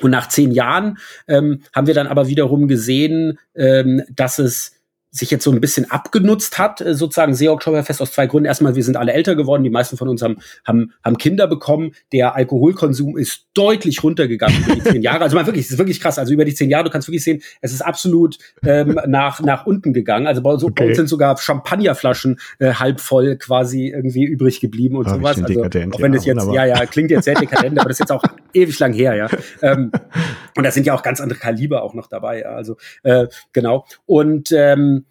Und 0.00 0.10
nach 0.10 0.28
zehn 0.28 0.52
Jahren 0.52 0.98
ähm, 1.26 1.62
haben 1.74 1.86
wir 1.86 1.94
dann 1.94 2.06
aber 2.06 2.28
wiederum 2.28 2.68
gesehen, 2.68 3.38
ähm, 3.54 4.02
dass 4.10 4.38
es 4.38 4.75
sich 5.16 5.30
jetzt 5.30 5.44
so 5.44 5.50
ein 5.50 5.60
bisschen 5.60 5.90
abgenutzt 5.90 6.58
hat, 6.58 6.80
äh, 6.80 6.94
sozusagen 6.94 7.34
SEO 7.34 7.52
Oktoberfest 7.52 8.02
aus 8.02 8.12
zwei 8.12 8.26
Gründen. 8.26 8.46
Erstmal, 8.46 8.74
wir 8.74 8.84
sind 8.84 8.96
alle 8.96 9.12
älter 9.12 9.34
geworden, 9.34 9.64
die 9.64 9.70
meisten 9.70 9.96
von 9.96 10.08
uns 10.08 10.22
haben, 10.22 10.38
haben, 10.64 10.92
haben 11.04 11.18
Kinder 11.18 11.46
bekommen. 11.46 11.92
Der 12.12 12.34
Alkoholkonsum 12.34 13.16
ist 13.16 13.46
deutlich 13.54 14.02
runtergegangen 14.02 14.62
über 14.64 14.74
die 14.74 14.82
zehn 14.82 15.02
Jahre. 15.02 15.24
Also 15.24 15.36
mal 15.36 15.46
wirklich, 15.46 15.66
es 15.66 15.72
ist 15.72 15.78
wirklich 15.78 16.00
krass. 16.00 16.18
Also 16.18 16.32
über 16.32 16.44
die 16.44 16.54
zehn 16.54 16.70
Jahre, 16.70 16.84
du 16.84 16.90
kannst 16.90 17.08
wirklich 17.08 17.24
sehen, 17.24 17.42
es 17.60 17.72
ist 17.72 17.80
absolut 17.80 18.38
ähm, 18.64 19.00
nach, 19.06 19.40
nach 19.40 19.66
unten 19.66 19.92
gegangen. 19.92 20.26
Also 20.26 20.42
bei, 20.42 20.56
so, 20.56 20.66
okay. 20.66 20.74
bei 20.76 20.88
uns 20.88 20.96
sind 20.96 21.08
sogar 21.08 21.36
Champagnerflaschen 21.36 22.38
äh, 22.58 22.74
halb 22.74 23.00
voll 23.00 23.36
quasi 23.36 23.88
irgendwie 23.88 24.24
übrig 24.24 24.60
geblieben 24.60 24.96
und 24.96 25.08
sowas. 25.08 25.42
Also, 25.42 25.62
auch 25.62 25.70
wenn 25.72 26.12
ja, 26.12 26.18
das 26.18 26.26
jetzt, 26.26 26.40
wunderbar. 26.40 26.54
ja, 26.54 26.76
ja, 26.76 26.86
klingt 26.86 27.10
jetzt 27.10 27.24
sehr 27.24 27.34
dekadent, 27.34 27.78
aber 27.78 27.88
das 27.88 27.96
ist 27.96 28.00
jetzt 28.00 28.12
auch 28.12 28.22
ewig 28.52 28.78
lang 28.78 28.92
her, 28.92 29.14
ja. 29.14 29.28
Ähm, 29.62 29.90
und 30.56 30.64
da 30.64 30.70
sind 30.70 30.86
ja 30.86 30.94
auch 30.94 31.02
ganz 31.02 31.20
andere 31.20 31.38
Kaliber 31.38 31.82
auch 31.82 31.94
noch 31.94 32.06
dabei. 32.06 32.40
Ja. 32.40 32.50
Also 32.50 32.76
äh, 33.02 33.26
genau. 33.52 33.86
Und 34.06 34.52
ähm, 34.52 35.05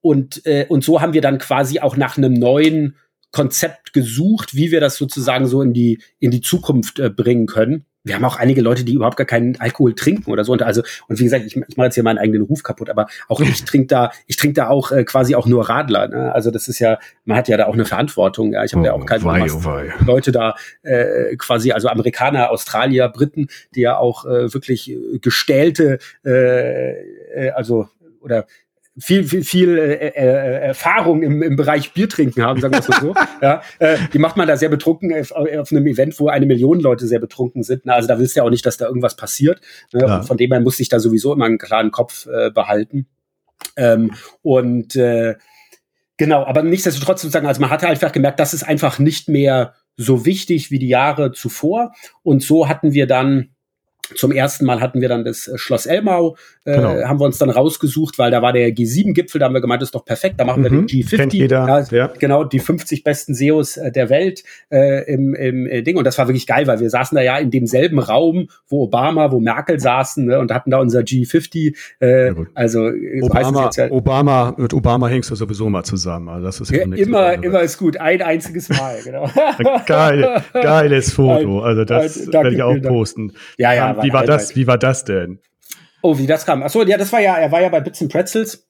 und, 0.00 0.44
äh, 0.46 0.66
und 0.68 0.84
so 0.84 1.00
haben 1.00 1.12
wir 1.12 1.20
dann 1.20 1.38
quasi 1.38 1.80
auch 1.80 1.96
nach 1.96 2.16
einem 2.16 2.34
neuen 2.34 2.96
Konzept 3.32 3.92
gesucht, 3.92 4.54
wie 4.54 4.70
wir 4.70 4.80
das 4.80 4.96
sozusagen 4.96 5.46
so 5.46 5.62
in 5.62 5.72
die, 5.72 6.02
in 6.18 6.30
die 6.30 6.40
Zukunft 6.40 6.98
äh, 6.98 7.10
bringen 7.10 7.46
können. 7.46 7.86
Wir 8.02 8.14
haben 8.14 8.24
auch 8.24 8.36
einige 8.36 8.62
Leute, 8.62 8.82
die 8.82 8.94
überhaupt 8.94 9.18
gar 9.18 9.26
keinen 9.26 9.60
Alkohol 9.60 9.94
trinken 9.94 10.30
oder 10.30 10.42
so. 10.42 10.52
Und 10.52 10.62
also, 10.62 10.82
und 11.08 11.20
wie 11.20 11.24
gesagt, 11.24 11.44
ich, 11.44 11.54
ich 11.54 11.76
mache 11.76 11.86
jetzt 11.86 11.94
hier 11.94 12.02
meinen 12.02 12.16
eigenen 12.16 12.42
Ruf 12.42 12.62
kaputt, 12.62 12.88
aber 12.88 13.08
auch 13.28 13.40
ich 13.40 13.64
trinke 13.64 13.88
da, 13.88 14.10
ich 14.26 14.36
trinke 14.36 14.54
da 14.54 14.68
auch 14.68 14.90
äh, 14.90 15.04
quasi 15.04 15.34
auch 15.34 15.46
nur 15.46 15.68
Radler. 15.68 16.08
Ne? 16.08 16.32
Also 16.32 16.50
das 16.50 16.66
ist 16.66 16.78
ja, 16.78 16.98
man 17.24 17.36
hat 17.36 17.48
ja 17.48 17.58
da 17.58 17.66
auch 17.66 17.74
eine 17.74 17.84
Verantwortung. 17.84 18.52
Ja, 18.52 18.64
ich 18.64 18.72
habe 18.72 18.82
oh, 18.82 18.86
ja 18.86 18.92
auch 18.94 19.04
keine 19.04 19.24
wei, 19.24 19.46
oh 19.52 20.04
Leute 20.04 20.32
da 20.32 20.54
äh, 20.82 21.36
quasi, 21.36 21.72
also 21.72 21.88
Amerikaner, 21.88 22.50
Australier, 22.50 23.08
Briten, 23.10 23.48
die 23.74 23.82
ja 23.82 23.98
auch 23.98 24.24
äh, 24.24 24.52
wirklich 24.52 24.90
äh, 24.90 25.18
gestählte, 25.18 25.98
äh, 26.24 26.92
äh, 27.34 27.50
also 27.50 27.88
oder 28.20 28.46
viel, 29.00 29.24
viel, 29.24 29.44
viel 29.44 29.78
äh, 29.78 29.94
äh, 29.94 30.08
äh, 30.14 30.66
Erfahrung 30.66 31.22
im, 31.22 31.42
im 31.42 31.56
Bereich 31.56 31.92
Biertrinken 31.92 32.42
haben, 32.42 32.60
sagen 32.60 32.74
wir 32.74 32.80
es 32.80 32.86
so. 32.86 33.14
ja, 33.42 33.62
äh, 33.78 33.96
die 34.12 34.18
macht 34.18 34.36
man 34.36 34.46
da 34.46 34.56
sehr 34.56 34.68
betrunken 34.68 35.12
auf, 35.12 35.32
auf, 35.32 35.72
einem 35.72 35.86
Event, 35.86 36.18
wo 36.20 36.28
eine 36.28 36.46
Million 36.46 36.80
Leute 36.80 37.06
sehr 37.06 37.18
betrunken 37.18 37.62
sind. 37.62 37.86
Ne? 37.86 37.94
Also 37.94 38.08
da 38.08 38.18
willst 38.18 38.36
du 38.36 38.40
ja 38.40 38.44
auch 38.44 38.50
nicht, 38.50 38.66
dass 38.66 38.76
da 38.76 38.86
irgendwas 38.86 39.16
passiert. 39.16 39.60
Ne? 39.92 40.00
Ja. 40.02 40.22
von 40.22 40.36
dem 40.36 40.52
her 40.52 40.60
muss 40.60 40.76
sich 40.76 40.88
da 40.88 41.00
sowieso 41.00 41.32
immer 41.32 41.46
einen 41.46 41.58
klaren 41.58 41.90
Kopf 41.90 42.26
äh, 42.26 42.50
behalten. 42.50 43.06
Ähm, 43.76 44.12
und 44.42 44.96
äh, 44.96 45.36
genau, 46.16 46.44
aber 46.44 46.62
nichtsdestotrotz 46.62 47.22
sozusagen, 47.22 47.46
also 47.46 47.60
man 47.60 47.70
hatte 47.70 47.88
einfach 47.88 48.12
gemerkt, 48.12 48.40
das 48.40 48.54
ist 48.54 48.62
einfach 48.62 48.98
nicht 48.98 49.28
mehr 49.28 49.74
so 49.96 50.24
wichtig 50.24 50.70
wie 50.70 50.78
die 50.78 50.88
Jahre 50.88 51.32
zuvor. 51.32 51.92
Und 52.22 52.42
so 52.42 52.68
hatten 52.68 52.92
wir 52.92 53.06
dann 53.06 53.50
zum 54.14 54.32
ersten 54.32 54.64
Mal 54.64 54.80
hatten 54.80 55.00
wir 55.00 55.08
dann 55.08 55.24
das 55.24 55.48
äh, 55.48 55.56
Schloss 55.56 55.86
Elmau, 55.86 56.36
äh, 56.64 56.74
genau. 56.74 57.02
haben 57.04 57.20
wir 57.20 57.26
uns 57.26 57.38
dann 57.38 57.50
rausgesucht, 57.50 58.18
weil 58.18 58.30
da 58.30 58.42
war 58.42 58.52
der 58.52 58.68
G7-Gipfel, 58.70 59.38
da 59.38 59.46
haben 59.46 59.54
wir 59.54 59.60
gemeint, 59.60 59.82
das 59.82 59.88
ist 59.88 59.94
doch 59.94 60.04
perfekt, 60.04 60.36
da 60.38 60.44
machen 60.44 60.62
wir 60.62 60.70
den 60.70 60.86
G50. 60.86 61.12
Mhm. 61.12 61.16
Kennt 61.16 61.34
jeder, 61.34 61.66
ja, 61.66 61.96
ja. 61.96 62.12
Genau, 62.18 62.44
die 62.44 62.58
50 62.58 63.04
besten 63.04 63.34
SEOs 63.34 63.76
äh, 63.76 63.92
der 63.92 64.10
Welt 64.10 64.42
äh, 64.70 65.12
im, 65.12 65.34
im 65.34 65.66
äh, 65.66 65.82
Ding. 65.82 65.96
Und 65.96 66.04
das 66.04 66.18
war 66.18 66.28
wirklich 66.28 66.46
geil, 66.46 66.66
weil 66.66 66.80
wir 66.80 66.90
saßen 66.90 67.14
da 67.14 67.22
ja 67.22 67.38
in 67.38 67.50
demselben 67.50 67.98
Raum, 67.98 68.48
wo 68.68 68.84
Obama, 68.84 69.30
wo 69.30 69.40
Merkel 69.40 69.78
saßen 69.78 70.26
ne, 70.26 70.38
und 70.38 70.52
hatten 70.52 70.70
da 70.70 70.78
unser 70.78 71.00
G50. 71.00 71.76
Äh, 72.00 72.34
also 72.54 72.88
äh, 72.88 73.22
Obama, 73.22 73.70
ja, 73.74 73.90
Obama, 73.90 74.54
mit 74.56 74.74
Obama 74.74 75.08
hängst 75.08 75.30
du 75.30 75.34
sowieso 75.34 75.68
mal 75.68 75.84
zusammen. 75.84 76.28
Also 76.28 76.46
das 76.46 76.60
ist 76.60 76.70
ja, 76.70 76.82
immer, 76.82 77.42
immer 77.42 77.60
ist 77.60 77.78
gut. 77.78 77.96
Ein 77.96 78.22
einziges 78.22 78.68
Mal, 78.68 78.98
genau. 79.04 79.30
Geil, 79.86 80.42
geiles 80.52 81.12
Foto. 81.14 81.60
Also 81.60 81.84
das 81.84 82.32
werde 82.32 82.54
ich 82.54 82.62
auch 82.62 82.76
posten. 82.80 83.32
Ja, 83.56 83.72
ja 83.72 83.89
wie 84.02 84.12
war 84.12 84.24
das? 84.24 84.56
Wie 84.56 84.66
war 84.66 84.78
das 84.78 85.04
denn? 85.04 85.40
Oh, 86.02 86.18
wie 86.18 86.26
das 86.26 86.46
kam. 86.46 86.62
Achso, 86.62 86.82
ja, 86.82 86.96
das 86.96 87.12
war 87.12 87.20
ja, 87.20 87.36
er 87.36 87.52
war 87.52 87.60
ja 87.60 87.68
bei 87.68 87.80
Bits 87.80 88.00
and 88.00 88.10
Pretzels. 88.10 88.68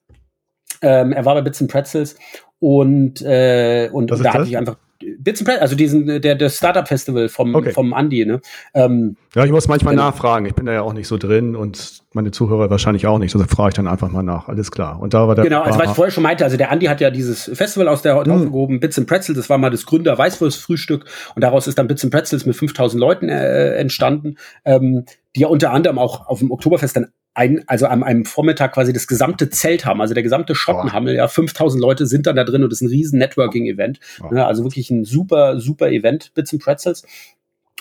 Ähm, 0.82 1.12
er 1.12 1.24
war 1.24 1.34
bei 1.34 1.42
Bits 1.42 1.60
and 1.60 1.70
Pretzels 1.70 2.16
und, 2.58 3.22
äh, 3.22 3.88
und, 3.92 4.10
und 4.10 4.24
da 4.24 4.34
hatte 4.34 4.48
ich 4.48 4.56
einfach 4.56 4.76
Bits 5.18 5.40
and 5.40 5.46
Pretzels, 5.46 5.62
also 5.62 5.76
diesen, 5.76 6.20
der, 6.20 6.34
der 6.34 6.48
Startup 6.50 6.86
Festival 6.86 7.28
vom, 7.28 7.54
okay. 7.54 7.72
vom 7.72 7.92
Andy, 7.92 8.26
ne? 8.26 8.40
Ähm, 8.74 9.16
ja, 9.34 9.44
ich 9.44 9.50
muss 9.50 9.68
manchmal 9.68 9.94
genau. 9.94 10.06
nachfragen. 10.06 10.46
Ich 10.46 10.54
bin 10.54 10.66
da 10.66 10.72
ja 10.72 10.82
auch 10.82 10.92
nicht 10.92 11.08
so 11.08 11.16
drin 11.16 11.56
und 11.56 12.02
meine 12.12 12.30
Zuhörer 12.32 12.68
wahrscheinlich 12.70 13.06
auch 13.06 13.18
nicht. 13.18 13.34
Also 13.34 13.46
frage 13.46 13.70
ich 13.70 13.74
dann 13.74 13.86
einfach 13.86 14.10
mal 14.10 14.22
nach. 14.22 14.48
Alles 14.48 14.70
klar. 14.70 15.00
Und 15.00 15.14
da 15.14 15.28
war 15.28 15.34
der. 15.34 15.44
Genau, 15.44 15.62
also 15.62 15.78
was 15.78 15.90
ich 15.90 15.96
vorher 15.96 16.10
schon 16.10 16.22
meinte, 16.22 16.44
also 16.44 16.56
der 16.56 16.70
Andy 16.70 16.86
hat 16.86 17.00
ja 17.00 17.10
dieses 17.10 17.44
Festival 17.54 17.88
aus 17.88 18.02
der 18.02 18.14
Haut 18.14 18.26
hm. 18.26 18.34
aufgehoben, 18.34 18.80
Bits 18.80 18.98
and 18.98 19.06
Pretzels, 19.06 19.38
das 19.38 19.48
war 19.48 19.58
mal 19.58 19.70
das 19.70 19.86
Gründer 19.86 20.18
Weißwurst-Frühstück 20.18 21.04
und 21.34 21.42
daraus 21.42 21.66
ist 21.66 21.78
dann 21.78 21.86
Bits 21.86 22.04
and 22.04 22.12
Pretzels 22.12 22.44
mit 22.44 22.56
5000 22.56 23.00
Leuten 23.00 23.28
äh, 23.28 23.74
entstanden, 23.76 24.36
ähm, 24.64 25.04
die 25.36 25.40
ja 25.40 25.48
unter 25.48 25.72
anderem 25.72 25.98
auch 25.98 26.26
auf 26.26 26.40
dem 26.40 26.50
Oktoberfest 26.50 26.96
dann 26.96 27.06
ein, 27.34 27.62
also 27.68 27.86
an 27.86 28.02
einem 28.02 28.24
Vormittag 28.24 28.72
quasi 28.72 28.92
das 28.92 29.06
gesamte 29.06 29.50
Zelt 29.50 29.84
haben, 29.84 30.00
also 30.00 30.14
der 30.14 30.22
gesamte 30.22 30.54
Schottenhammel, 30.54 31.14
ja, 31.14 31.28
5000 31.28 31.80
Leute 31.80 32.06
sind 32.06 32.26
dann 32.26 32.36
da 32.36 32.44
drin 32.44 32.64
und 32.64 32.70
das 32.70 32.80
ist 32.80 32.88
ein 32.88 32.90
riesen 32.90 33.18
Networking-Event. 33.18 34.00
Ja, 34.32 34.46
also 34.46 34.64
wirklich 34.64 34.90
ein 34.90 35.04
super, 35.04 35.60
super 35.60 35.90
Event, 35.90 36.32
Bits 36.34 36.52
and 36.52 36.62
Pretzels. 36.62 37.06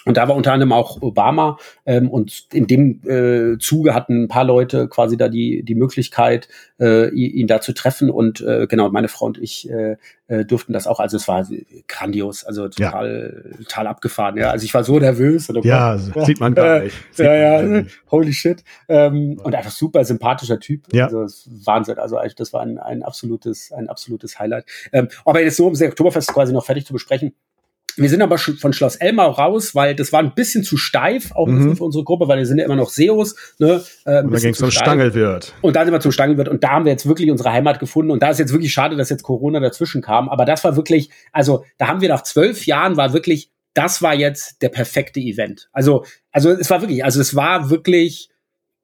Und 0.10 0.18
da 0.18 0.28
war 0.28 0.36
unter 0.36 0.54
anderem 0.54 0.72
auch 0.72 1.04
Obama. 1.04 1.60
Ähm, 1.86 2.10
und 2.10 2.48
in 2.52 2.66
dem 2.66 3.00
äh, 3.08 3.60
Zuge 3.60 3.94
hatten 3.94 4.24
ein 4.24 4.28
paar 4.28 4.44
Leute 4.44 4.88
quasi 4.88 5.18
da 5.18 5.30
die, 5.30 5.62
die 5.62 5.76
Möglichkeit, 5.76 6.50
äh, 6.80 7.10
ihn 7.12 7.46
da 7.46 7.62
zu 7.62 7.74
treffen. 7.74 8.10
Und 8.10 8.42
äh, 8.42 8.66
genau, 8.66 8.90
meine 8.90 9.08
Frau 9.08 9.28
und 9.28 9.38
ich 9.38 9.70
äh, 9.70 9.98
äh, 10.28 10.46
durften 10.46 10.74
das 10.74 10.88
auch. 10.88 11.00
Also 11.00 11.18
es 11.18 11.28
war 11.28 11.48
grandios, 11.88 12.44
also 12.44 12.70
total, 12.70 13.52
ja. 13.52 13.58
total 13.58 13.86
abgefahren. 13.86 14.36
Ja, 14.36 14.50
also 14.50 14.66
ich 14.66 14.74
war 14.74 14.84
so 14.84 14.98
nervös. 14.98 15.48
Und, 15.52 15.64
ja, 15.64 15.96
oh, 16.16 16.26
sieht 16.26 16.40
man 16.40 16.56
gar 16.56 16.80
nicht. 16.80 16.96
ja, 17.18 17.62
ja, 17.62 17.84
holy 18.10 18.34
shit. 18.34 18.64
Ähm, 18.88 19.40
und 19.44 19.54
einfach 19.54 19.70
super 19.70 20.04
sympathischer 20.06 20.60
Typ. 20.60 20.92
Ja. 20.92 21.06
Also 21.06 21.28
Wahnsinn. 21.66 22.00
Also 22.00 22.18
das 22.36 22.52
war 22.52 22.62
ein, 22.62 22.80
ein 22.80 23.04
absolutes, 23.04 23.72
ein 23.72 23.90
absolutes 23.90 24.40
Highlight. 24.40 24.66
Ähm, 24.92 25.08
aber 25.24 25.44
jetzt 25.44 25.58
so, 25.58 25.68
um 25.68 25.74
das 25.74 25.84
Oktoberfest 25.84 26.34
quasi 26.34 26.52
noch 26.52 26.66
fertig 26.66 26.88
zu 26.88 26.94
besprechen 26.94 27.36
wir 28.00 28.10
sind 28.10 28.22
aber 28.22 28.38
von 28.38 28.74
Schloss 28.74 28.96
Elmau 28.96 29.30
raus, 29.32 29.76
weil 29.76 29.96
das 29.96 30.12
war 30.12 30.22
ein 30.22 30.34
bisschen 30.34 30.64
zu 30.64 30.78
steif, 30.78 31.32
auch 31.34 31.48
mhm. 31.48 31.76
für 31.76 31.84
unsere 31.84 32.04
Gruppe, 32.04 32.28
weil 32.28 32.38
wir 32.38 32.46
sind 32.46 32.58
ja 32.58 32.66
immer 32.66 32.76
noch 32.76 32.90
Seos. 32.90 33.36
Ne, 33.60 33.84
äh, 34.06 34.24
und 34.24 34.32
dann 34.32 34.42
ging 34.42 34.52
es 34.52 34.58
zum 34.58 34.72
Stangelwirt. 34.72 35.54
Und 35.62 35.76
da 35.76 35.84
sind 35.84 35.94
wir 35.94 36.00
zum 36.00 36.12
Stangelwirt 36.12 36.48
und 36.48 36.64
da 36.64 36.70
haben 36.70 36.86
wir 36.86 36.92
jetzt 36.92 37.08
wirklich 37.08 37.30
unsere 37.30 37.52
Heimat 37.52 37.80
gefunden. 37.80 38.12
Und 38.12 38.24
da 38.24 38.30
ist 38.30 38.40
jetzt 38.40 38.54
wirklich 38.54 38.72
schade, 38.72 38.96
dass 38.96 39.10
jetzt 39.10 39.24
Corona 39.24 39.60
dazwischen 39.60 40.02
kam. 40.02 40.30
Aber 40.30 40.46
das 40.46 40.64
war 40.64 40.76
wirklich, 40.76 41.10
also 41.32 41.66
da 41.78 41.88
haben 41.88 42.02
wir 42.02 42.10
nach 42.10 42.24
zwölf 42.24 42.66
Jahren 42.66 42.98
war 42.98 43.14
wirklich, 43.14 43.52
das 43.74 44.02
war 44.02 44.16
jetzt 44.16 44.62
der 44.62 44.70
perfekte 44.70 45.20
Event. 45.20 45.70
Also, 45.72 46.06
also 46.32 46.52
es 46.52 46.70
war 46.70 46.82
wirklich, 46.82 47.04
also 47.04 47.22
es 47.22 47.36
war 47.36 47.70
wirklich 47.70 48.30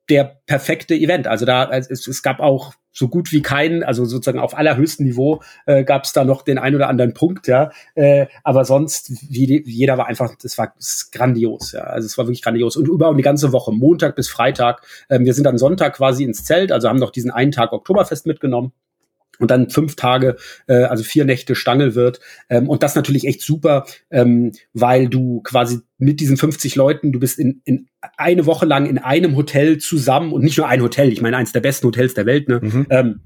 der 0.09 0.39
perfekte 0.45 0.95
Event. 0.95 1.27
Also 1.27 1.45
da, 1.45 1.69
es, 1.69 2.07
es 2.07 2.21
gab 2.21 2.39
auch 2.39 2.73
so 2.91 3.09
gut 3.09 3.31
wie 3.31 3.41
keinen, 3.41 3.83
also 3.83 4.05
sozusagen 4.05 4.39
auf 4.39 4.57
allerhöchstem 4.57 5.05
Niveau 5.05 5.41
äh, 5.65 5.83
gab 5.83 6.05
es 6.05 6.13
da 6.13 6.23
noch 6.23 6.43
den 6.43 6.57
ein 6.57 6.75
oder 6.75 6.87
anderen 6.87 7.13
Punkt, 7.13 7.47
ja. 7.47 7.71
Äh, 7.93 8.27
aber 8.43 8.63
sonst, 8.63 9.11
wie, 9.29 9.61
jeder 9.65 9.97
war 9.97 10.07
einfach, 10.07 10.33
das 10.41 10.57
war 10.57 10.73
das 10.77 11.11
grandios, 11.11 11.73
ja. 11.73 11.81
Also 11.81 12.05
es 12.05 12.17
war 12.17 12.25
wirklich 12.25 12.41
grandios. 12.41 12.77
Und 12.77 12.87
über 12.87 13.13
die 13.13 13.21
ganze 13.21 13.51
Woche, 13.51 13.73
Montag 13.73 14.15
bis 14.15 14.29
Freitag. 14.29 14.81
Ähm, 15.09 15.25
wir 15.25 15.33
sind 15.33 15.43
dann 15.43 15.57
Sonntag 15.57 15.95
quasi 15.95 16.23
ins 16.23 16.45
Zelt, 16.45 16.71
also 16.71 16.87
haben 16.87 16.99
noch 16.99 17.11
diesen 17.11 17.31
einen 17.31 17.51
Tag 17.51 17.73
Oktoberfest 17.73 18.25
mitgenommen 18.27 18.71
und 19.39 19.51
dann 19.51 19.69
fünf 19.69 19.95
Tage, 19.95 20.37
äh, 20.67 20.83
also 20.83 21.03
vier 21.03 21.25
Nächte 21.25 21.55
Stangel 21.55 21.95
wird. 21.95 22.19
Ähm, 22.49 22.69
und 22.69 22.83
das 22.83 22.95
natürlich 22.95 23.25
echt 23.25 23.41
super, 23.41 23.85
ähm, 24.11 24.51
weil 24.73 25.07
du 25.07 25.41
quasi 25.41 25.79
mit 25.97 26.19
diesen 26.19 26.37
50 26.37 26.75
Leuten, 26.75 27.11
du 27.11 27.19
bist 27.19 27.39
in, 27.39 27.61
in 27.65 27.87
eine 28.17 28.45
Woche 28.45 28.65
lang 28.65 28.85
in 28.85 28.97
einem 28.97 29.35
Hotel 29.35 29.77
zusammen 29.77 30.31
und 30.33 30.43
nicht 30.43 30.57
nur 30.57 30.67
ein 30.67 30.81
Hotel, 30.81 31.11
ich 31.11 31.21
meine 31.21 31.37
eins 31.37 31.51
der 31.51 31.61
besten 31.61 31.87
Hotels 31.87 32.13
der 32.13 32.25
Welt, 32.25 32.49
ne? 32.49 32.59
Mhm. 32.61 32.87
Ähm, 32.89 33.19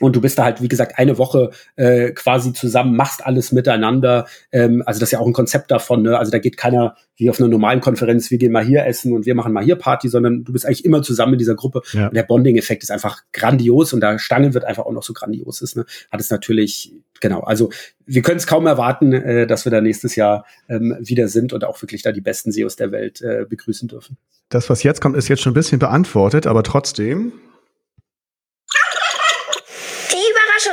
und 0.00 0.16
du 0.16 0.20
bist 0.20 0.38
da 0.38 0.44
halt, 0.44 0.62
wie 0.62 0.68
gesagt, 0.68 0.98
eine 0.98 1.18
Woche 1.18 1.50
äh, 1.76 2.10
quasi 2.12 2.52
zusammen, 2.52 2.96
machst 2.96 3.24
alles 3.24 3.52
miteinander. 3.52 4.26
Ähm, 4.50 4.82
also 4.86 4.98
das 4.98 5.08
ist 5.08 5.12
ja 5.12 5.20
auch 5.20 5.26
ein 5.26 5.32
Konzept 5.32 5.70
davon. 5.70 6.02
Ne? 6.02 6.18
Also 6.18 6.32
da 6.32 6.38
geht 6.38 6.56
keiner 6.56 6.96
wie 7.16 7.28
auf 7.28 7.38
einer 7.38 7.48
normalen 7.48 7.80
Konferenz, 7.80 8.30
wir 8.30 8.38
gehen 8.38 8.50
mal 8.50 8.64
hier 8.64 8.86
essen 8.86 9.12
und 9.12 9.26
wir 9.26 9.34
machen 9.34 9.52
mal 9.52 9.62
hier 9.62 9.76
Party, 9.76 10.08
sondern 10.08 10.42
du 10.42 10.52
bist 10.54 10.64
eigentlich 10.64 10.86
immer 10.86 11.02
zusammen 11.02 11.34
in 11.34 11.38
dieser 11.38 11.54
Gruppe. 11.54 11.82
Ja. 11.92 12.08
Und 12.08 12.16
der 12.16 12.22
Bonding-Effekt 12.22 12.82
ist 12.82 12.90
einfach 12.90 13.24
grandios 13.32 13.92
und 13.92 14.00
da 14.00 14.18
Stangen 14.18 14.54
wird 14.54 14.64
einfach 14.64 14.86
auch 14.86 14.92
noch 14.92 15.02
so 15.02 15.12
grandios 15.12 15.60
ist. 15.60 15.76
Ne? 15.76 15.84
Hat 16.10 16.20
es 16.20 16.30
natürlich, 16.30 16.94
genau, 17.20 17.40
also 17.40 17.70
wir 18.06 18.22
können 18.22 18.38
es 18.38 18.46
kaum 18.46 18.66
erwarten, 18.66 19.12
äh, 19.12 19.46
dass 19.46 19.66
wir 19.66 19.70
da 19.70 19.82
nächstes 19.82 20.16
Jahr 20.16 20.46
ähm, 20.68 20.96
wieder 20.98 21.28
sind 21.28 21.52
und 21.52 21.64
auch 21.64 21.80
wirklich 21.82 22.02
da 22.02 22.10
die 22.10 22.22
besten 22.22 22.52
SEOs 22.52 22.76
der 22.76 22.90
Welt 22.90 23.20
äh, 23.20 23.44
begrüßen 23.46 23.86
dürfen. 23.86 24.16
Das, 24.48 24.70
was 24.70 24.82
jetzt 24.82 25.02
kommt, 25.02 25.16
ist 25.16 25.28
jetzt 25.28 25.42
schon 25.42 25.52
ein 25.52 25.54
bisschen 25.54 25.78
beantwortet, 25.78 26.46
aber 26.46 26.62
trotzdem 26.62 27.32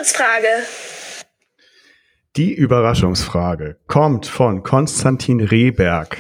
Überraschungsfrage. 0.08 0.48
Die 2.38 2.54
Überraschungsfrage 2.54 3.78
kommt 3.88 4.26
von 4.26 4.64
Konstantin 4.64 5.42
Rehberg. 5.42 6.18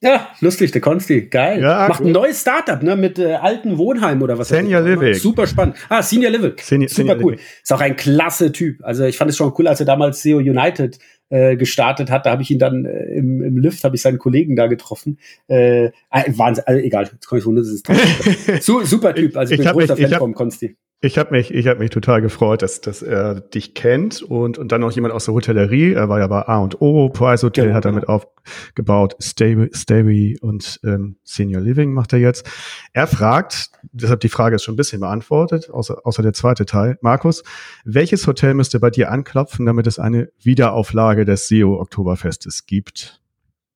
Ja, 0.00 0.30
lustig, 0.40 0.72
der 0.72 0.80
Konsti, 0.80 1.28
geil. 1.28 1.62
Ja, 1.62 1.86
Macht 1.88 2.00
ein 2.00 2.10
neues 2.10 2.40
Startup, 2.40 2.82
ne, 2.82 2.96
mit 2.96 3.20
äh, 3.20 3.34
alten 3.34 3.78
Wohnheim 3.78 4.20
oder 4.22 4.36
was. 4.38 4.48
Senior 4.48 4.80
Living. 4.80 5.14
Super 5.14 5.46
spannend. 5.46 5.76
Ah, 5.88 6.02
Senior 6.02 6.32
Living. 6.32 6.54
Senior, 6.60 6.88
Super 6.88 6.96
Senior 6.96 7.16
cool. 7.18 7.32
Living. 7.32 7.46
Ist 7.62 7.72
auch 7.72 7.80
ein 7.80 7.94
klasse 7.94 8.50
Typ. 8.50 8.82
Also 8.82 9.04
ich 9.04 9.16
fand 9.16 9.30
es 9.30 9.36
schon 9.36 9.52
cool, 9.56 9.68
als 9.68 9.78
er 9.78 9.86
damals 9.86 10.20
SEO 10.22 10.38
United 10.38 10.98
äh, 11.28 11.56
gestartet 11.56 12.10
hat. 12.10 12.26
Da 12.26 12.32
habe 12.32 12.42
ich 12.42 12.50
ihn 12.50 12.58
dann 12.58 12.84
äh, 12.84 13.04
im, 13.14 13.40
im 13.42 13.58
Lift, 13.58 13.84
habe 13.84 13.94
ich 13.94 14.02
seinen 14.02 14.18
Kollegen 14.18 14.56
da 14.56 14.66
getroffen. 14.66 15.20
Äh, 15.46 15.92
ah, 16.10 16.24
Wahnsinn, 16.26 16.64
also, 16.66 16.80
egal, 16.80 17.04
jetzt 17.04 17.26
komme 17.28 17.38
ich 17.38 17.46
wundern, 17.46 17.64
das 17.64 17.72
ist 17.72 18.64
super 18.90 19.14
Typ. 19.14 19.36
Also 19.36 19.54
ich, 19.54 19.60
ich 19.60 19.66
bin 19.66 19.72
großer 19.72 19.96
Fan 19.96 20.18
vom 20.18 20.34
Konsti. 20.34 20.76
Ich 21.04 21.18
habe 21.18 21.32
mich, 21.32 21.52
ich 21.52 21.66
habe 21.66 21.80
mich 21.80 21.90
total 21.90 22.22
gefreut, 22.22 22.62
dass, 22.62 22.80
dass 22.80 23.02
er 23.02 23.40
dich 23.40 23.74
kennt 23.74 24.22
und, 24.22 24.56
und 24.56 24.70
dann 24.70 24.80
noch 24.80 24.92
jemand 24.92 25.12
aus 25.12 25.24
der 25.24 25.34
Hotellerie. 25.34 25.94
Er 25.94 26.08
war 26.08 26.20
ja 26.20 26.28
bei 26.28 26.46
A 26.46 26.58
und 26.58 26.80
O, 26.80 27.08
Price 27.08 27.42
Hotel 27.42 27.64
genau, 27.64 27.76
hat 27.76 27.84
damit 27.84 28.06
genau. 28.06 28.22
aufgebaut, 28.44 29.16
Stay, 29.20 29.68
Stay 29.74 30.36
und 30.40 30.78
ähm, 30.84 31.16
Senior 31.24 31.60
Living 31.60 31.92
macht 31.92 32.12
er 32.12 32.20
jetzt. 32.20 32.48
Er 32.92 33.08
fragt, 33.08 33.72
deshalb 33.90 34.20
die 34.20 34.28
Frage 34.28 34.54
ist 34.54 34.62
schon 34.62 34.74
ein 34.74 34.76
bisschen 34.76 35.00
beantwortet, 35.00 35.70
außer, 35.70 36.02
außer 36.04 36.22
der 36.22 36.34
zweite 36.34 36.66
Teil. 36.66 36.98
Markus, 37.00 37.42
welches 37.84 38.24
Hotel 38.28 38.54
müsste 38.54 38.78
bei 38.78 38.90
dir 38.90 39.10
anklopfen, 39.10 39.66
damit 39.66 39.88
es 39.88 39.98
eine 39.98 40.28
Wiederauflage 40.40 41.24
des 41.24 41.48
SEO 41.48 41.80
Oktoberfestes 41.80 42.66
gibt? 42.66 43.21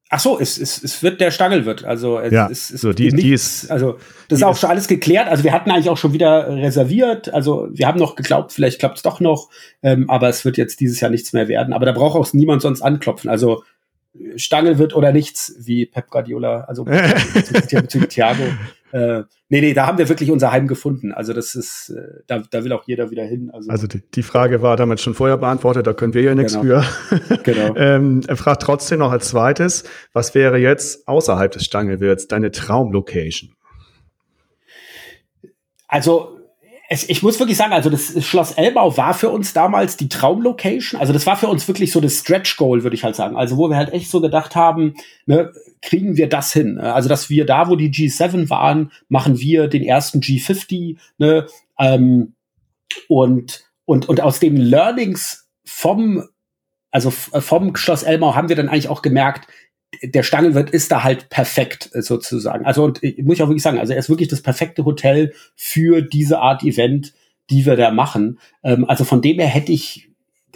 Ach 0.08 0.20
so, 0.20 0.38
es, 0.38 0.56
es, 0.56 0.82
es 0.84 1.02
wird 1.02 1.20
der 1.20 1.32
Stangelwirt. 1.32 1.84
Also 1.84 2.20
es, 2.20 2.32
ja, 2.32 2.48
es, 2.48 2.70
es 2.70 2.80
so, 2.80 2.92
die, 2.92 3.08
die 3.08 3.32
ist, 3.32 3.70
also 3.72 3.98
das 4.28 4.38
ist 4.38 4.44
auch 4.44 4.56
schon 4.56 4.70
alles 4.70 4.86
geklärt. 4.86 5.28
Also 5.28 5.42
wir 5.42 5.52
hatten 5.52 5.70
eigentlich 5.70 5.90
auch 5.90 5.96
schon 5.96 6.12
wieder 6.12 6.48
reserviert. 6.48 7.34
Also 7.34 7.68
wir 7.72 7.88
haben 7.88 7.98
noch 7.98 8.14
geglaubt, 8.14 8.52
vielleicht 8.52 8.78
klappt 8.78 8.98
es 8.98 9.02
doch 9.02 9.18
noch, 9.18 9.50
ähm, 9.82 10.08
aber 10.08 10.28
es 10.28 10.44
wird 10.44 10.58
jetzt 10.58 10.78
dieses 10.78 11.00
Jahr 11.00 11.10
nichts 11.10 11.32
mehr 11.32 11.48
werden. 11.48 11.72
Aber 11.72 11.86
da 11.86 11.92
braucht 11.92 12.16
auch 12.16 12.32
niemand 12.32 12.62
sonst 12.62 12.82
anklopfen. 12.82 13.28
Also 13.28 13.64
Stangel 14.36 14.78
wird 14.78 14.94
oder 14.94 15.12
nichts, 15.12 15.54
wie 15.58 15.86
Pep 15.86 16.08
Guardiola, 16.08 16.62
also 16.62 16.84
bezüglich 17.34 18.08
Thiago. 18.08 18.44
Äh, 18.92 19.22
nee, 19.48 19.60
nee, 19.60 19.74
da 19.74 19.86
haben 19.86 19.98
wir 19.98 20.08
wirklich 20.08 20.30
unser 20.30 20.52
Heim 20.52 20.68
gefunden. 20.68 21.12
Also 21.12 21.32
das 21.32 21.54
ist, 21.54 21.90
äh, 21.90 22.22
da, 22.26 22.42
da 22.50 22.64
will 22.64 22.72
auch 22.72 22.84
jeder 22.86 23.10
wieder 23.10 23.24
hin. 23.24 23.50
Also, 23.52 23.70
also 23.70 23.86
die, 23.86 24.02
die 24.14 24.22
Frage 24.22 24.62
war 24.62 24.76
damit 24.76 25.00
schon 25.00 25.14
vorher 25.14 25.36
beantwortet, 25.36 25.86
da 25.86 25.92
können 25.92 26.14
wir 26.14 26.22
ja 26.22 26.34
nichts 26.34 26.60
genau. 26.60 26.80
für. 26.80 27.38
genau. 27.42 27.74
ähm, 27.76 28.22
er 28.26 28.36
fragt 28.36 28.62
trotzdem 28.62 29.00
noch 29.00 29.10
als 29.10 29.28
zweites, 29.28 29.84
was 30.12 30.34
wäre 30.34 30.58
jetzt 30.58 31.08
außerhalb 31.08 31.50
des 31.50 31.64
Stangelwirts 31.64 32.28
deine 32.28 32.50
Traumlocation? 32.50 33.52
Also 35.88 36.35
es, 36.88 37.08
ich 37.08 37.22
muss 37.22 37.38
wirklich 37.38 37.56
sagen, 37.56 37.72
also 37.72 37.90
das 37.90 38.24
Schloss 38.24 38.52
Elbau 38.52 38.96
war 38.96 39.14
für 39.14 39.30
uns 39.30 39.52
damals 39.52 39.96
die 39.96 40.08
Traumlocation. 40.08 41.00
Also 41.00 41.12
das 41.12 41.26
war 41.26 41.36
für 41.36 41.48
uns 41.48 41.66
wirklich 41.66 41.90
so 41.90 42.00
das 42.00 42.20
Stretch 42.20 42.56
Goal, 42.56 42.82
würde 42.82 42.94
ich 42.94 43.04
halt 43.04 43.16
sagen. 43.16 43.36
Also 43.36 43.56
wo 43.56 43.68
wir 43.68 43.76
halt 43.76 43.92
echt 43.92 44.10
so 44.10 44.20
gedacht 44.20 44.54
haben, 44.54 44.94
ne, 45.26 45.52
kriegen 45.82 46.16
wir 46.16 46.28
das 46.28 46.52
hin? 46.52 46.78
Also 46.78 47.08
dass 47.08 47.28
wir 47.28 47.44
da, 47.44 47.68
wo 47.68 47.76
die 47.76 47.90
G7 47.90 48.50
waren, 48.50 48.92
machen 49.08 49.40
wir 49.40 49.68
den 49.68 49.82
ersten 49.82 50.20
G50. 50.20 50.96
Ne, 51.18 51.46
ähm, 51.78 52.34
und 53.08 53.64
und 53.84 54.08
und 54.08 54.20
aus 54.20 54.38
den 54.38 54.56
Learnings 54.56 55.48
vom 55.64 56.24
also 56.92 57.10
vom 57.10 57.76
Schloss 57.76 58.04
Elmau 58.04 58.34
haben 58.34 58.48
wir 58.48 58.56
dann 58.56 58.68
eigentlich 58.68 58.88
auch 58.88 59.02
gemerkt, 59.02 59.48
der 60.02 60.22
Stangenwirt 60.22 60.70
ist 60.70 60.90
da 60.92 61.04
halt 61.04 61.28
perfekt 61.28 61.90
äh, 61.92 62.02
sozusagen. 62.02 62.66
Also 62.66 62.84
und 62.84 63.02
ich, 63.02 63.18
muss 63.22 63.36
ich 63.36 63.42
auch 63.42 63.48
wirklich 63.48 63.62
sagen, 63.62 63.78
also 63.78 63.92
er 63.92 63.98
ist 63.98 64.08
wirklich 64.08 64.28
das 64.28 64.42
perfekte 64.42 64.84
Hotel 64.84 65.32
für 65.54 66.02
diese 66.02 66.38
Art 66.38 66.62
Event, 66.62 67.12
die 67.50 67.64
wir 67.66 67.76
da 67.76 67.90
machen. 67.90 68.38
Ähm, 68.62 68.84
also 68.88 69.04
von 69.04 69.22
dem 69.22 69.38
her 69.38 69.48
hätte 69.48 69.72
ich, 69.72 70.10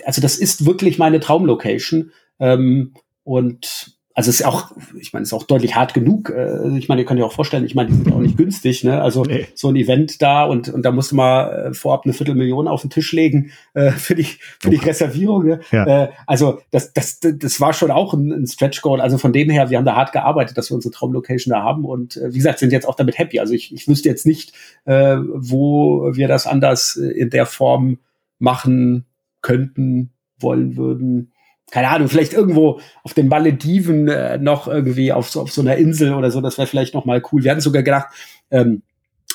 also 0.04 0.20
das 0.20 0.36
ist 0.36 0.66
wirklich 0.66 0.98
meine 0.98 1.20
Traumlocation. 1.20 2.12
Ähm, 2.38 2.94
und 3.24 3.99
also 4.12 4.28
es 4.28 4.40
ist 4.40 4.46
auch, 4.46 4.72
ich 4.98 5.12
meine, 5.12 5.22
es 5.22 5.28
ist 5.28 5.32
auch 5.32 5.44
deutlich 5.44 5.76
hart 5.76 5.94
genug. 5.94 6.30
Äh, 6.30 6.76
ich 6.76 6.88
meine, 6.88 7.00
ihr 7.00 7.06
könnt 7.06 7.20
ja 7.20 7.26
auch 7.26 7.32
vorstellen, 7.32 7.64
ich 7.64 7.76
meine, 7.76 7.90
die 7.90 7.94
sind 7.94 8.08
ja 8.08 8.14
auch 8.14 8.20
nicht 8.20 8.36
günstig, 8.36 8.82
ne? 8.82 9.00
Also 9.00 9.22
nee. 9.22 9.46
so 9.54 9.68
ein 9.68 9.76
Event 9.76 10.20
da 10.20 10.44
und, 10.44 10.68
und 10.68 10.82
da 10.82 10.90
musste 10.90 11.14
man 11.14 11.50
äh, 11.50 11.74
vorab 11.74 12.02
eine 12.04 12.12
Viertelmillion 12.12 12.66
auf 12.66 12.80
den 12.80 12.90
Tisch 12.90 13.12
legen 13.12 13.52
äh, 13.74 13.92
für 13.92 14.16
die 14.16 14.26
für 14.58 14.70
die 14.70 14.76
Reservierung. 14.76 15.46
Ne? 15.46 15.60
Ja. 15.70 16.04
Äh, 16.04 16.10
also 16.26 16.60
das, 16.72 16.92
das, 16.92 17.20
das 17.20 17.60
war 17.60 17.72
schon 17.72 17.92
auch 17.92 18.12
ein, 18.12 18.32
ein 18.32 18.46
Stretch 18.46 18.82
Goal. 18.82 19.00
Also 19.00 19.16
von 19.16 19.32
dem 19.32 19.48
her, 19.48 19.70
wir 19.70 19.78
haben 19.78 19.84
da 19.84 19.94
hart 19.94 20.12
gearbeitet, 20.12 20.58
dass 20.58 20.70
wir 20.70 20.74
unsere 20.74 20.92
Traumlocation 20.92 21.52
da 21.52 21.62
haben 21.62 21.84
und 21.84 22.16
äh, 22.16 22.32
wie 22.34 22.38
gesagt, 22.38 22.58
sind 22.58 22.72
jetzt 22.72 22.88
auch 22.88 22.96
damit 22.96 23.16
happy. 23.16 23.38
Also 23.38 23.54
ich, 23.54 23.72
ich 23.72 23.86
wüsste 23.86 24.08
jetzt 24.08 24.26
nicht, 24.26 24.52
äh, 24.86 25.16
wo 25.32 26.10
wir 26.14 26.26
das 26.26 26.48
anders 26.48 26.96
in 26.96 27.30
der 27.30 27.46
Form 27.46 27.98
machen 28.40 29.06
könnten, 29.40 30.10
wollen 30.38 30.76
würden 30.76 31.29
keine 31.70 31.88
Ahnung, 31.88 32.08
vielleicht 32.08 32.32
irgendwo 32.32 32.80
auf 33.02 33.14
den 33.14 33.28
Malediven 33.28 34.08
äh, 34.08 34.38
noch 34.38 34.68
irgendwie 34.68 35.12
auf 35.12 35.30
so, 35.30 35.40
auf 35.42 35.52
so 35.52 35.60
einer 35.60 35.76
Insel 35.76 36.14
oder 36.14 36.30
so, 36.30 36.40
das 36.40 36.58
wäre 36.58 36.66
vielleicht 36.66 36.94
noch 36.94 37.04
mal 37.04 37.22
cool. 37.32 37.44
Wir 37.44 37.50
hatten 37.50 37.60
sogar 37.60 37.82
gedacht, 37.82 38.08
ähm, 38.50 38.82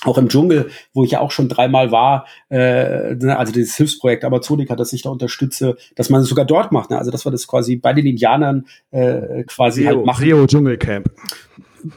auch 0.04 0.18
im 0.18 0.30
Dschungel, 0.30 0.70
wo 0.94 1.04
ich 1.04 1.12
ja 1.12 1.20
auch 1.20 1.32
schon 1.32 1.50
dreimal 1.50 1.92
war, 1.92 2.28
äh, 2.50 3.16
ne, 3.16 3.38
also 3.38 3.52
dieses 3.52 3.76
Hilfsprojekt 3.76 4.24
Amazonica, 4.24 4.76
das 4.76 4.94
ich 4.94 5.02
da 5.02 5.10
unterstütze, 5.10 5.78
dass 5.96 6.10
man 6.10 6.22
es 6.22 6.28
sogar 6.28 6.46
dort 6.46 6.72
macht. 6.72 6.92
Ne? 6.92 6.98
Also 6.98 7.12
dass 7.12 7.26
wir 7.26 7.32
das 7.32 7.48
quasi 7.48 7.78
bei 7.78 7.94
den 7.94 8.06
Indianern 8.06 8.68
äh, 8.92 9.44
quasi 9.46 9.82
Rio, 9.82 9.98
halt 9.98 10.06
machen. 10.06 10.24
Rio 10.24 10.46
Dschungelcamp. 10.46 11.10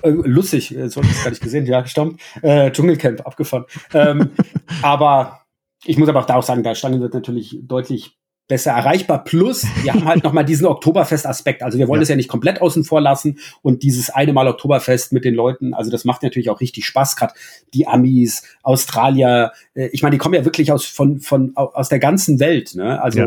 Äh, 0.03 0.11
lustig, 0.11 0.77
äh, 0.77 0.89
so 0.89 1.03
habe 1.03 1.11
ich 1.11 1.23
gar 1.23 1.31
nicht 1.31 1.43
gesehen, 1.43 1.67
ja, 1.67 1.85
stimmt. 1.87 2.21
Äh, 2.43 2.71
Dschungelcamp 2.71 3.27
abgefahren. 3.27 3.65
ähm, 3.93 4.31
aber 4.83 5.43
ich 5.85 5.99
muss 5.99 6.09
aber 6.09 6.21
auch 6.21 6.27
da 6.27 6.37
auch 6.37 6.43
sagen, 6.43 6.63
da 6.63 6.75
Stangen 6.75 7.01
wird 7.01 7.15
natürlich 7.15 7.59
deutlich 7.63 8.17
besser 8.49 8.73
erreichbar. 8.73 9.23
Plus, 9.23 9.67
wir 9.83 9.93
haben 9.93 10.07
halt 10.07 10.25
nochmal 10.25 10.45
diesen 10.45 10.67
Oktoberfest-Aspekt. 10.67 11.63
Also 11.63 11.79
wir 11.79 11.87
wollen 11.87 12.01
ja. 12.01 12.03
das 12.03 12.09
ja 12.09 12.17
nicht 12.17 12.29
komplett 12.29 12.61
außen 12.61 12.83
vor 12.83 13.01
lassen. 13.01 13.39
Und 13.63 13.83
dieses 13.83 14.11
eine 14.11 14.33
Mal 14.33 14.49
Oktoberfest 14.49 15.13
mit 15.13 15.25
den 15.25 15.35
Leuten, 15.35 15.75
also 15.75 15.91
das 15.91 16.05
macht 16.05 16.23
natürlich 16.23 16.51
auch 16.51 16.61
richtig 16.61 16.87
Spaß. 16.87 17.17
Gerade 17.17 17.35
die 17.75 17.87
Amis, 17.87 18.43
Australier, 18.63 19.53
äh, 19.75 19.89
ich 19.93 20.03
meine, 20.03 20.15
die 20.15 20.19
kommen 20.19 20.35
ja 20.35 20.45
wirklich 20.45 20.73
aus, 20.73 20.87
von, 20.87 21.21
von, 21.21 21.53
aus 21.55 21.91
der 21.91 21.99
ganzen 21.99 22.41
Welt. 22.41 22.75
Ne? 22.75 23.01
Also 23.01 23.19
ja. 23.21 23.27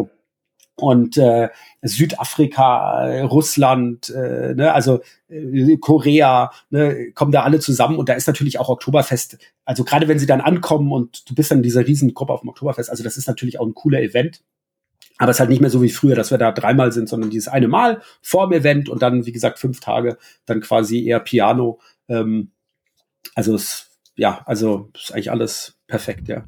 und 0.75 1.17
äh, 1.17 1.49
Südafrika, 1.83 3.07
äh, 3.07 3.21
Russland, 3.21 4.09
äh, 4.09 4.55
ne, 4.55 4.73
also 4.73 5.01
äh, 5.29 5.77
Korea, 5.77 6.51
ne, 6.71 7.11
kommen 7.13 7.31
da 7.31 7.43
alle 7.43 7.59
zusammen 7.59 7.97
und 7.97 8.09
da 8.09 8.13
ist 8.13 8.27
natürlich 8.27 8.59
auch 8.59 8.69
Oktoberfest. 8.69 9.37
Also 9.65 9.83
gerade 9.83 10.07
wenn 10.07 10.19
sie 10.19 10.25
dann 10.25 10.41
ankommen 10.41 10.91
und 10.91 11.29
du 11.29 11.35
bist 11.35 11.51
dann 11.51 11.59
in 11.59 11.63
dieser 11.63 11.85
Riesengruppe 11.85 12.33
auf 12.33 12.41
dem 12.41 12.49
Oktoberfest, 12.49 12.89
also 12.89 13.03
das 13.03 13.17
ist 13.17 13.27
natürlich 13.27 13.59
auch 13.59 13.67
ein 13.67 13.75
cooler 13.75 14.01
Event. 14.01 14.41
Aber 15.17 15.29
es 15.29 15.37
ist 15.37 15.39
halt 15.39 15.49
nicht 15.51 15.61
mehr 15.61 15.69
so 15.69 15.81
wie 15.81 15.89
früher, 15.89 16.15
dass 16.15 16.31
wir 16.31 16.37
da 16.37 16.51
dreimal 16.51 16.91
sind, 16.91 17.07
sondern 17.07 17.29
dieses 17.29 17.47
eine 17.47 17.67
Mal 17.67 18.01
vor 18.21 18.47
dem 18.47 18.53
Event 18.59 18.89
und 18.89 19.01
dann, 19.01 19.25
wie 19.25 19.31
gesagt, 19.31 19.59
fünf 19.59 19.79
Tage 19.79 20.17
dann 20.45 20.61
quasi 20.61 21.05
eher 21.05 21.19
Piano. 21.19 21.79
Ähm, 22.09 22.51
also 23.35 23.53
es, 23.53 23.91
ja, 24.15 24.41
also 24.45 24.89
ist 24.95 25.13
eigentlich 25.13 25.31
alles 25.31 25.77
perfekt, 25.87 26.27
ja. 26.27 26.45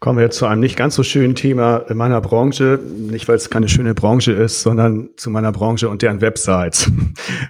Kommen 0.00 0.18
wir 0.18 0.24
jetzt 0.24 0.38
zu 0.38 0.46
einem 0.46 0.60
nicht 0.60 0.76
ganz 0.76 0.94
so 0.96 1.02
schönen 1.02 1.34
Thema 1.34 1.78
in 1.88 1.96
meiner 1.96 2.20
Branche. 2.20 2.80
Nicht, 2.82 3.28
weil 3.28 3.36
es 3.36 3.50
keine 3.50 3.68
schöne 3.68 3.94
Branche 3.94 4.32
ist, 4.32 4.62
sondern 4.62 5.10
zu 5.16 5.30
meiner 5.30 5.52
Branche 5.52 5.88
und 5.88 6.02
deren 6.02 6.20
Websites. 6.20 6.90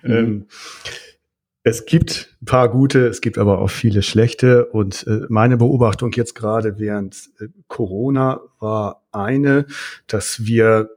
Mhm. 0.02 0.12
ähm, 0.12 0.46
es 1.66 1.84
gibt 1.84 2.36
ein 2.40 2.46
paar 2.46 2.68
gute, 2.68 3.08
es 3.08 3.20
gibt 3.20 3.38
aber 3.38 3.58
auch 3.58 3.70
viele 3.70 4.02
schlechte. 4.02 4.66
Und 4.66 5.04
äh, 5.08 5.22
meine 5.28 5.56
Beobachtung 5.56 6.12
jetzt 6.12 6.36
gerade 6.36 6.78
während 6.78 7.28
äh, 7.40 7.48
Corona 7.66 8.40
war 8.60 9.02
eine, 9.10 9.66
dass 10.06 10.46
wir 10.46 10.90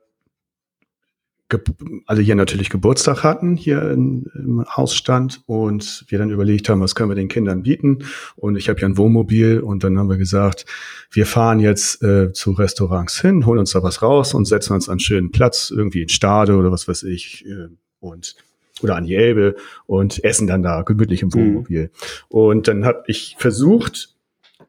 alle 2.06 2.22
hier 2.22 2.36
natürlich 2.36 2.70
Geburtstag 2.70 3.24
hatten, 3.24 3.56
hier 3.56 3.82
in, 3.90 4.30
im 4.36 4.64
Hausstand 4.70 5.42
und 5.48 6.06
wir 6.08 6.20
dann 6.20 6.30
überlegt 6.30 6.70
haben, 6.70 6.82
was 6.82 6.94
können 6.94 7.10
wir 7.10 7.16
den 7.16 7.30
Kindern 7.30 7.64
bieten. 7.64 8.04
Und 8.36 8.56
ich 8.56 8.70
habe 8.70 8.80
ja 8.80 8.88
ein 8.88 8.98
Wohnmobil 8.98 9.62
und 9.62 9.84
dann 9.84 9.98
haben 9.98 10.10
wir 10.10 10.18
gesagt, 10.18 10.68
wir 11.10 11.26
fahren 11.26 11.60
jetzt 11.60 12.04
äh, 12.04 12.32
zu 12.32 12.52
Restaurants 12.52 13.20
hin, 13.20 13.48
holen 13.48 13.58
uns 13.58 13.72
da 13.72 13.82
was 13.82 14.04
raus 14.04 14.36
und 14.36 14.46
setzen 14.46 14.74
uns 14.74 14.88
an 14.88 14.94
einen 14.94 15.00
schönen 15.00 15.32
Platz, 15.32 15.74
irgendwie 15.76 16.04
in 16.04 16.10
Stade 16.10 16.56
oder 16.58 16.72
was 16.72 16.88
weiß 16.88 17.02
ich. 17.02 17.44
Äh, 17.48 17.70
und 18.00 18.36
oder 18.82 18.96
an 18.96 19.06
die 19.06 19.15
Elbe 19.15 19.56
und 19.86 20.24
essen 20.24 20.48
dann 20.48 20.63
da 20.63 20.82
gemütlich 20.82 21.22
im 21.22 21.30
mhm. 21.30 21.34
Wohnmobil. 21.34 21.84
Mhm. 21.84 21.89
Und 22.30 22.68
dann 22.68 22.86
habe 22.86 23.04
ich 23.08 23.36
versucht, 23.38 24.15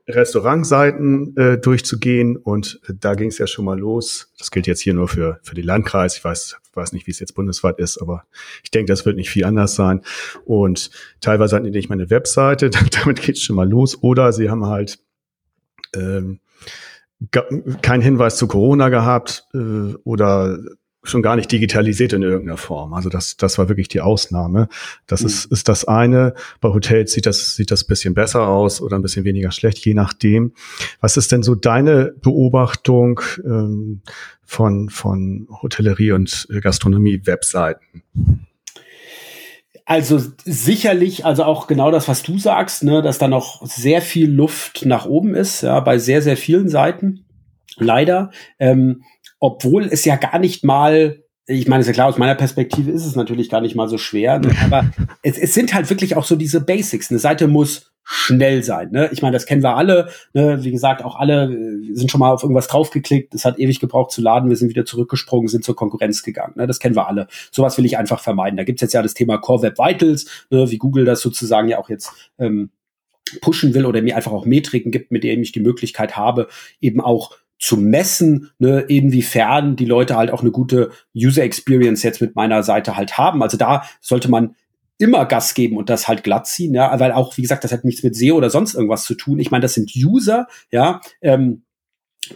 Restaurantseiten 0.09 1.37
äh, 1.37 1.59
durchzugehen 1.59 2.37
und 2.37 2.81
äh, 2.89 2.93
da 2.99 3.15
ging 3.15 3.29
es 3.29 3.39
ja 3.39 3.47
schon 3.47 3.65
mal 3.65 3.79
los. 3.79 4.33
Das 4.39 4.51
gilt 4.51 4.67
jetzt 4.67 4.81
hier 4.81 4.95
nur 4.95 5.09
für, 5.09 5.39
für 5.43 5.55
den 5.55 5.65
Landkreis. 5.65 6.17
Ich 6.17 6.25
weiß, 6.25 6.57
weiß 6.75 6.93
nicht, 6.93 7.07
wie 7.07 7.11
es 7.11 7.21
jetzt 7.21 7.35
bundesweit 7.35 7.79
ist, 7.79 7.99
aber 7.99 8.25
ich 8.63 8.71
denke, 8.71 8.91
das 8.91 9.07
wird 9.07 9.17
nicht 9.17 9.31
viel 9.31 9.45
anders 9.45 9.75
sein. 9.75 10.03
Und 10.45 10.91
teilweise 11.21 11.57
hatten 11.57 11.67
die 11.67 11.71
nicht 11.71 11.89
mal 11.89 11.95
eine 11.95 12.11
Webseite, 12.11 12.71
damit 13.05 13.23
geht 13.23 13.37
es 13.37 13.43
schon 13.43 13.57
mal 13.57 13.69
los. 13.69 14.03
Oder 14.03 14.33
sie 14.33 14.51
haben 14.51 14.67
halt 14.67 14.99
ähm, 15.95 16.41
keinen 17.83 18.03
Hinweis 18.03 18.37
zu 18.37 18.49
Corona 18.49 18.89
gehabt 18.89 19.45
äh, 19.55 19.95
oder 20.05 20.59
schon 21.03 21.23
gar 21.23 21.37
nicht 21.37 21.51
digitalisiert 21.51 22.13
in 22.13 22.23
irgendeiner 22.23 22.59
Form. 22.59 22.93
Also 22.93 23.09
das, 23.09 23.37
das 23.37 23.57
war 23.59 23.69
wirklich 23.69 23.89
die 23.89 24.01
Ausnahme. 24.01 24.69
Das 25.07 25.21
mhm. 25.21 25.27
ist, 25.27 25.45
ist 25.47 25.69
das 25.69 25.87
eine. 25.87 26.35
Bei 26.61 26.69
Hotels 26.69 27.13
sieht 27.13 27.27
das, 27.27 27.57
sieht 27.57 27.71
das 27.71 27.85
bisschen 27.85 28.15
besser 28.15 28.47
aus 28.47 28.81
oder 28.81 28.99
ein 28.99 29.03
bisschen 29.03 29.25
weniger 29.25 29.51
schlecht, 29.51 29.85
je 29.85 29.95
nachdem. 29.95 30.53
Was 31.01 31.17
ist 31.17 31.33
denn 31.33 31.43
so 31.43 31.55
deine 31.55 32.13
Beobachtung 32.21 33.21
ähm, 33.45 34.03
von, 34.45 34.91
von 34.91 35.49
Hotellerie 35.63 36.13
und 36.13 36.49
Gastronomie-Webseiten? 36.61 38.05
Also 39.87 40.23
sicherlich, 40.45 41.25
also 41.25 41.45
auch 41.45 41.67
genau 41.67 41.91
das, 41.91 42.07
was 42.09 42.23
du 42.23 42.39
sagst, 42.39 42.85
ne, 42.85 43.03
dass 43.03 43.19
da 43.19 43.27
noch 43.27 43.67
sehr 43.67 44.03
viel 44.03 44.31
Luft 44.31 44.85
nach 44.87 45.07
oben 45.07 45.35
ist, 45.35 45.63
ja, 45.63 45.81
bei 45.81 45.99
sehr, 45.99 46.23
sehr 46.23 46.37
vielen 46.37 46.69
Seiten. 46.69 47.25
Leider. 47.77 48.31
Ähm, 48.59 49.03
obwohl 49.41 49.87
es 49.87 50.05
ja 50.05 50.17
gar 50.17 50.39
nicht 50.39 50.65
mal 50.65 51.25
ich 51.47 51.67
meine, 51.67 51.81
ist 51.81 51.89
ja 51.89 51.93
klar, 51.93 52.09
aus 52.09 52.19
meiner 52.19 52.37
Perspektive 52.37 52.93
ist 52.93 53.05
es 53.05 53.17
natürlich 53.17 53.51
gar 53.51 53.61
nicht 53.61 53.75
mal 53.75 53.89
so 53.89 53.99
schwer, 53.99 54.39
ne? 54.39 54.55
aber 54.63 54.89
es, 55.23 55.37
es 55.37 55.53
sind 55.53 55.75
halt 55.75 55.91
wirklich 55.91 56.17
auch 56.17 56.25
so 56.25 56.37
diese 56.37 56.61
Basics. 56.61 57.11
Eine 57.11 57.19
Seite 57.19 57.49
muss 57.49 57.91
schnell 58.05 58.63
sein. 58.63 58.91
Ne? 58.91 59.09
Ich 59.13 59.23
meine, 59.23 59.35
das 59.35 59.47
kennen 59.47 59.63
wir 59.63 59.77
alle. 59.77 60.09
Ne? 60.33 60.59
Wie 60.63 60.71
gesagt, 60.71 61.05
auch 61.05 61.17
alle 61.17 61.53
äh, 61.53 61.95
sind 61.95 62.11
schon 62.11 62.19
mal 62.19 62.33
auf 62.33 62.43
irgendwas 62.43 62.67
draufgeklickt. 62.69 63.35
Es 63.35 63.45
hat 63.45 63.59
ewig 63.59 63.81
gebraucht 63.81 64.11
zu 64.11 64.21
laden. 64.21 64.49
Wir 64.49 64.57
sind 64.57 64.69
wieder 64.69 64.85
zurückgesprungen, 64.85 65.49
sind 65.49 65.65
zur 65.65 65.77
Konkurrenz 65.77 66.23
gegangen. 66.23 66.55
Ne? 66.57 66.67
Das 66.67 66.81
kennen 66.81 66.97
wir 66.97 67.09
alle. 67.09 67.29
Sowas 67.51 67.79
will 67.79 67.85
ich 67.85 67.99
einfach 67.99 68.21
vermeiden. 68.21 68.57
Da 68.57 68.65
gibt's 68.65 68.83
jetzt 68.83 68.95
ja 68.95 69.03
das 69.03 69.15
Thema 69.15 69.39
Core 69.39 69.63
Web 69.63 69.79
Vitals, 69.79 70.47
ne? 70.51 70.71
wie 70.71 70.79
Google 70.79 71.05
das 71.05 71.21
sozusagen 71.21 71.69
ja 71.69 71.79
auch 71.79 71.89
jetzt 71.89 72.13
ähm, 72.39 72.71
pushen 73.41 73.75
will 73.75 73.87
oder 73.87 74.03
mir 74.03 74.17
einfach 74.17 74.33
auch 74.33 74.45
Metriken 74.45 74.91
gibt, 74.91 75.13
mit 75.13 75.23
denen 75.23 75.43
ich 75.43 75.53
die 75.53 75.61
Möglichkeit 75.61 76.17
habe, 76.17 76.49
eben 76.81 77.01
auch 77.01 77.37
zu 77.61 77.77
messen, 77.77 78.51
ne, 78.59 78.81
inwiefern 78.81 79.77
die 79.77 79.85
Leute 79.85 80.17
halt 80.17 80.31
auch 80.31 80.41
eine 80.41 80.51
gute 80.51 80.91
User 81.15 81.43
Experience 81.43 82.03
jetzt 82.03 82.21
mit 82.21 82.35
meiner 82.35 82.63
Seite 82.63 82.97
halt 82.97 83.19
haben. 83.19 83.43
Also 83.43 83.59
da 83.59 83.85
sollte 84.01 84.31
man 84.31 84.57
immer 84.97 85.27
Gas 85.27 85.55
geben 85.55 85.77
und 85.77 85.91
das 85.91 86.09
halt 86.09 86.25
glatt 86.25 86.47
ziehen, 86.47 86.75
ja, 86.75 86.99
weil 86.99 87.13
auch, 87.13 87.37
wie 87.37 87.43
gesagt, 87.43 87.63
das 87.63 87.73
hat 87.73 87.85
nichts 87.85 88.03
mit 88.03 88.17
SEO 88.17 88.37
oder 88.37 88.51
sonst 88.51 88.75
irgendwas 88.75 89.05
zu 89.05 89.15
tun. 89.15 89.39
Ich 89.39 89.51
meine, 89.51 89.63
das 89.63 89.75
sind 89.75 89.93
User, 89.95 90.49
ja, 90.71 91.01
ähm, 91.21 91.63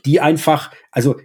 die 0.04 0.20
einfach, 0.20 0.70
also 0.90 1.16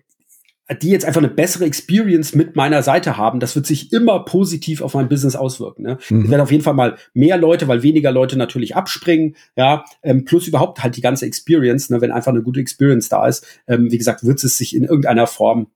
die 0.82 0.89
jetzt 0.89 1.05
einfach 1.05 1.21
eine 1.21 1.29
bessere 1.29 1.65
Experience 1.65 2.36
mit 2.36 2.55
meiner 2.55 2.84
Seite 2.84 3.17
haben, 3.17 3.39
das 3.39 3.55
wird 3.55 3.65
sich 3.65 3.91
immer 3.91 4.23
positiv 4.23 4.82
auf 4.82 4.93
mein 4.93 5.10
Business 5.10 5.36
auswirken. 5.36 5.84
Ne? 5.84 5.97
Mhm. 6.10 6.25
Es 6.25 6.29
werden 6.29 6.41
auf 6.41 6.51
jeden 6.51 6.63
Fall 6.63 6.75
mal 6.75 6.95
mehr 7.13 7.38
Leute, 7.38 7.67
weil 7.67 7.82
weniger 7.82 8.12
Leute 8.12 8.38
natürlich 8.38 8.75
abspringen, 8.75 9.36
ja, 9.55 9.84
ähm, 10.03 10.25
plus 10.25 10.47
überhaupt 10.47 10.84
halt 10.84 10.95
die 10.95 11.01
ganze 11.01 11.25
Experience, 11.25 11.89
ne? 11.89 12.01
wenn 12.01 12.12
einfach 12.12 12.32
eine 12.32 12.43
gute 12.43 12.60
Experience 12.60 13.10
da 13.10 13.27
ist, 13.27 13.45
ähm, 13.67 13.91
wie 13.91 13.97
gesagt, 13.97 14.23
wird 14.23 14.43
es 14.43 14.58
sich 14.58 14.75
in 14.75 14.84
irgendeiner 14.84 15.25
Form 15.25 15.67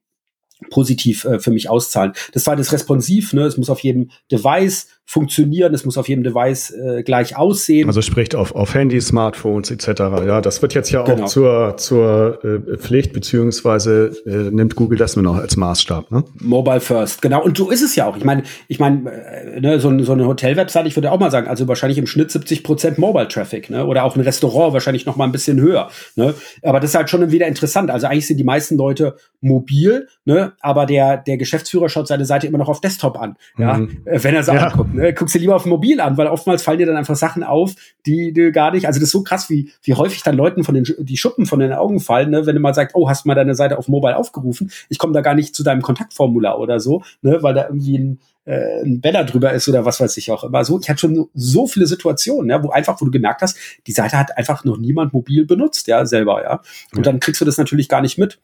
positiv 0.70 1.26
äh, 1.26 1.40
für 1.40 1.52
mich 1.52 1.70
auszahlen. 1.70 2.14
Das 2.34 2.44
zweite 2.46 2.62
ist 2.62 2.72
responsiv, 2.72 3.34
ne? 3.34 3.44
es 3.44 3.58
muss 3.58 3.70
auf 3.70 3.80
jedem 3.80 4.10
Device 4.32 4.88
funktionieren, 5.06 5.74
es 5.74 5.86
muss 5.86 5.98
auf 5.98 6.08
jedem 6.08 6.24
Device 6.24 6.72
äh, 6.72 7.04
gleich 7.04 7.36
aussehen. 7.36 7.88
Also 7.88 8.02
spricht 8.02 8.36
auf, 8.36 8.56
auf 8.56 8.74
Handys, 8.74 9.08
Smartphones 9.08 9.70
etc. 9.70 9.88
Ja, 10.26 10.42
das 10.42 10.62
wird 10.62 10.74
jetzt 10.74 10.92
ja 10.92 11.04
genau. 11.04 11.26
auch 11.26 11.28
zur, 11.28 11.78
zur 11.78 12.44
äh, 12.44 12.78
Pflicht, 12.78 13.12
beziehungsweise 13.12 14.16
äh, 14.26 14.50
nimmt 14.52 14.76
Google 14.76 14.98
das 14.98 15.16
nur 15.16 15.24
noch 15.24 15.36
als 15.36 15.58
Maßstab. 15.58 16.10
Ne? 16.10 16.24
Mobile 16.40 16.80
first, 16.80 17.22
genau. 17.22 17.44
Und 17.44 17.58
so 17.58 17.70
ist 17.70 17.82
es 17.82 17.96
ja 17.96 18.08
auch. 18.08 18.16
Ich 18.16 18.24
meine, 18.24 18.44
ich 18.70 18.80
meine, 18.80 19.12
äh, 19.12 19.60
ne, 19.60 19.80
so, 19.80 19.98
so 20.00 20.14
eine 20.14 20.26
Hotel-Website, 20.26 20.88
ich 20.88 20.96
würde 20.96 21.12
auch 21.12 21.20
mal 21.20 21.32
sagen, 21.32 21.48
also 21.48 21.68
wahrscheinlich 21.68 21.98
im 21.98 22.08
Schnitt 22.08 22.32
70 22.32 22.64
Prozent 22.64 22.98
Mobile-Traffic, 22.98 23.70
ne? 23.70 23.86
Oder 23.86 24.06
auch 24.06 24.16
ein 24.16 24.22
Restaurant 24.22 24.74
wahrscheinlich 24.74 25.06
noch 25.06 25.18
mal 25.18 25.26
ein 25.26 25.32
bisschen 25.34 25.60
höher. 25.60 25.90
Ne? 26.16 26.34
Aber 26.62 26.80
das 26.80 26.92
ist 26.92 26.96
halt 26.96 27.10
schon 27.10 27.30
wieder 27.32 27.48
interessant. 27.48 27.92
Also 27.92 28.08
eigentlich 28.08 28.28
sind 28.28 28.38
die 28.38 28.44
meisten 28.44 28.78
Leute 28.78 29.18
mobil, 29.42 30.08
ne? 30.26 30.53
Aber 30.60 30.86
der, 30.86 31.18
der 31.18 31.38
Geschäftsführer 31.38 31.90
schaut 31.90 32.08
seine 32.08 32.26
Seite 32.26 32.48
immer 32.48 32.58
noch 32.58 32.70
auf 32.70 32.82
Desktop 32.82 33.20
an, 33.20 33.36
ja, 33.58 33.78
mhm. 33.78 34.02
Äh, 34.06 34.24
wenn 34.24 34.36
er 34.36 34.44
sie 34.44 34.54
ja. 34.54 34.68
anguckt. 34.68 34.94
Ne? 34.94 35.14
Guckst 35.14 35.36
du 35.36 35.40
lieber 35.40 35.56
auf 35.56 35.64
dem 35.64 35.70
Mobil 35.70 36.00
an, 36.00 36.18
weil 36.18 36.28
oftmals 36.28 36.64
fallen 36.64 36.80
dir 36.80 36.86
dann 36.86 36.98
einfach 36.98 37.16
Sachen 37.16 37.44
auf, 37.44 37.74
die 38.06 38.34
du 38.34 38.52
gar 38.52 38.72
nicht, 38.72 38.88
also 38.88 39.00
das 39.00 39.08
ist 39.08 39.14
so 39.14 39.24
krass, 39.24 39.50
wie, 39.50 39.72
wie 39.84 39.94
häufig 39.94 40.24
dann 40.24 40.36
Leuten 40.36 40.64
von 40.64 40.76
den, 40.76 40.86
die 41.00 41.18
Schuppen 41.18 41.46
von 41.46 41.60
den 41.60 41.74
Augen 41.74 42.00
fallen, 42.00 42.30
ne? 42.30 42.46
wenn 42.46 42.56
du 42.56 42.62
mal 42.62 42.74
sagst, 42.74 42.96
oh, 42.96 43.10
hast 43.10 43.26
du 43.26 43.28
mal 43.28 43.36
deine 43.36 43.56
Seite 43.56 43.78
auf 43.78 43.88
Mobile 43.88 44.16
aufgerufen, 44.16 44.72
ich 44.90 44.98
komme 44.98 45.14
da 45.14 45.22
gar 45.22 45.36
nicht 45.36 45.56
zu 45.56 45.64
deinem 45.64 45.82
Kontaktformular 45.82 46.60
oder 46.60 46.80
so, 46.80 47.04
ne? 47.22 47.40
weil 47.42 47.54
da 47.54 47.66
irgendwie 47.66 47.98
ein, 47.98 48.20
äh, 48.46 48.82
ein 48.82 49.02
Banner 49.02 49.24
drüber 49.24 49.54
ist 49.54 49.68
oder 49.68 49.86
was 49.86 50.00
weiß 50.00 50.18
ich 50.18 50.32
auch 50.32 50.44
immer. 50.44 50.64
So, 50.66 50.80
ich 50.80 50.90
hatte 50.90 51.00
schon 51.00 51.30
so 51.34 51.68
viele 51.68 51.88
Situationen, 51.88 52.50
ja, 52.50 52.64
wo 52.64 52.70
einfach, 52.70 53.00
wo 53.00 53.06
du 53.06 53.12
gemerkt 53.12 53.42
hast, 53.42 53.58
die 53.88 53.92
Seite 53.92 54.18
hat 54.18 54.38
einfach 54.38 54.64
noch 54.66 54.78
niemand 54.78 55.14
mobil 55.14 55.46
benutzt, 55.46 55.88
ja, 55.88 56.06
selber, 56.06 56.44
ja. 56.44 56.62
Und 56.92 56.98
ja. 56.98 57.04
dann 57.04 57.20
kriegst 57.20 57.42
du 57.42 57.46
das 57.46 57.58
natürlich 57.58 57.90
gar 57.90 58.02
nicht 58.02 58.18
mit. 58.18 58.40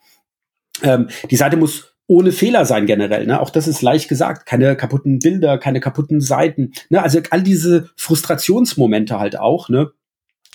Ähm, 0.82 1.10
die 1.30 1.36
Seite 1.36 1.58
muss 1.58 1.88
ohne 2.10 2.32
Fehler 2.32 2.65
sein 2.65 2.88
generell. 2.88 3.28
Ne? 3.28 3.39
Auch 3.39 3.52
das 3.52 3.67
ist 3.67 3.84
leicht 3.84 4.10
gesagt. 4.10 4.48
Keine 4.48 4.76
kaputten 4.76 5.19
Bilder, 5.19 5.60
keine 5.60 5.80
kaputten 5.80 6.22
Seiten. 6.22 6.74
Ne? 6.89 7.04
Also 7.04 7.19
all 7.30 7.43
diese 7.43 7.91
Frustrationsmomente 7.95 9.19
halt 9.19 9.38
auch. 9.38 9.69
Ne? 9.69 9.91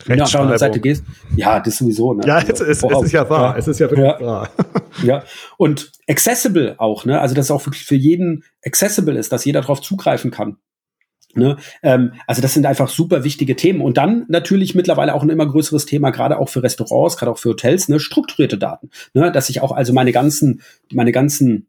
Wenn 0.04 0.18
du 0.18 0.24
auf 0.24 0.32
der 0.32 0.58
Seite 0.58 0.80
gehst, 0.80 1.04
ja, 1.36 1.60
das 1.60 1.76
sowieso. 1.76 2.12
Ne? 2.12 2.26
Ja, 2.26 2.40
es, 2.40 2.60
es, 2.60 2.82
es 2.82 3.02
ist 3.04 3.12
ja 3.12 3.30
wahr. 3.30 3.52
Ja. 3.52 3.56
Es 3.56 3.68
ist 3.68 3.78
ja 3.78 3.88
wirklich 3.88 4.04
ja. 4.04 4.20
wahr. 4.20 4.50
Ja, 5.02 5.24
und 5.56 5.90
accessible 6.08 6.76
auch. 6.78 7.04
Ne? 7.04 7.20
Also 7.20 7.34
dass 7.34 7.46
es 7.46 7.50
auch 7.50 7.66
wirklich 7.66 7.84
für 7.84 7.96
jeden 7.96 8.44
accessible 8.64 9.16
ist, 9.16 9.32
dass 9.32 9.44
jeder 9.44 9.60
darauf 9.60 9.80
zugreifen 9.80 10.30
kann. 10.30 10.56
Ne? 11.36 11.56
Ähm, 11.82 12.12
also 12.26 12.42
das 12.42 12.54
sind 12.54 12.66
einfach 12.66 12.88
super 12.88 13.24
wichtige 13.24 13.56
Themen. 13.56 13.80
Und 13.80 13.96
dann 13.96 14.24
natürlich 14.28 14.74
mittlerweile 14.74 15.14
auch 15.14 15.22
ein 15.22 15.30
immer 15.30 15.46
größeres 15.46 15.86
Thema, 15.86 16.10
gerade 16.10 16.38
auch 16.38 16.48
für 16.48 16.62
Restaurants, 16.62 17.16
gerade 17.16 17.32
auch 17.32 17.38
für 17.38 17.50
Hotels, 17.50 17.88
ne? 17.88 18.00
strukturierte 18.00 18.58
Daten. 18.58 18.90
Ne? 19.14 19.32
Dass 19.32 19.48
ich 19.48 19.60
auch 19.60 19.72
also 19.72 19.92
meine 19.92 20.12
ganzen, 20.12 20.62
meine 20.92 21.12
ganzen 21.12 21.66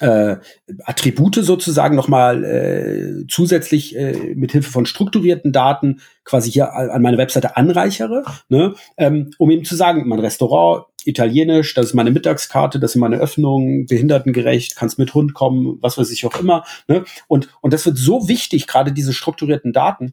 äh, 0.00 0.36
Attribute 0.84 1.36
sozusagen 1.36 1.96
nochmal 1.96 2.44
äh, 2.44 3.26
zusätzlich 3.28 3.96
äh, 3.96 4.34
mit 4.34 4.52
Hilfe 4.52 4.70
von 4.70 4.86
strukturierten 4.86 5.52
Daten 5.52 6.00
quasi 6.24 6.50
hier 6.50 6.72
an 6.74 7.02
meine 7.02 7.18
Webseite 7.18 7.56
anreichere, 7.56 8.22
ne? 8.48 8.74
ähm, 8.96 9.30
um 9.38 9.50
eben 9.50 9.64
zu 9.64 9.76
sagen, 9.76 10.06
mein 10.06 10.20
Restaurant, 10.20 10.84
italienisch, 11.08 11.74
das 11.74 11.86
ist 11.86 11.94
meine 11.94 12.10
Mittagskarte, 12.10 12.78
das 12.78 12.92
sind 12.92 13.00
meine 13.00 13.18
Öffnungen, 13.18 13.86
behindertengerecht, 13.86 14.76
kannst 14.76 14.98
mit 14.98 15.14
Hund 15.14 15.34
kommen, 15.34 15.78
was 15.80 15.96
weiß 15.96 16.10
ich 16.10 16.24
auch 16.26 16.38
immer. 16.38 16.64
Ne? 16.86 17.04
Und, 17.26 17.48
und 17.62 17.72
das 17.72 17.86
wird 17.86 17.96
so 17.96 18.28
wichtig, 18.28 18.66
gerade 18.66 18.92
diese 18.92 19.14
strukturierten 19.14 19.72
Daten, 19.72 20.12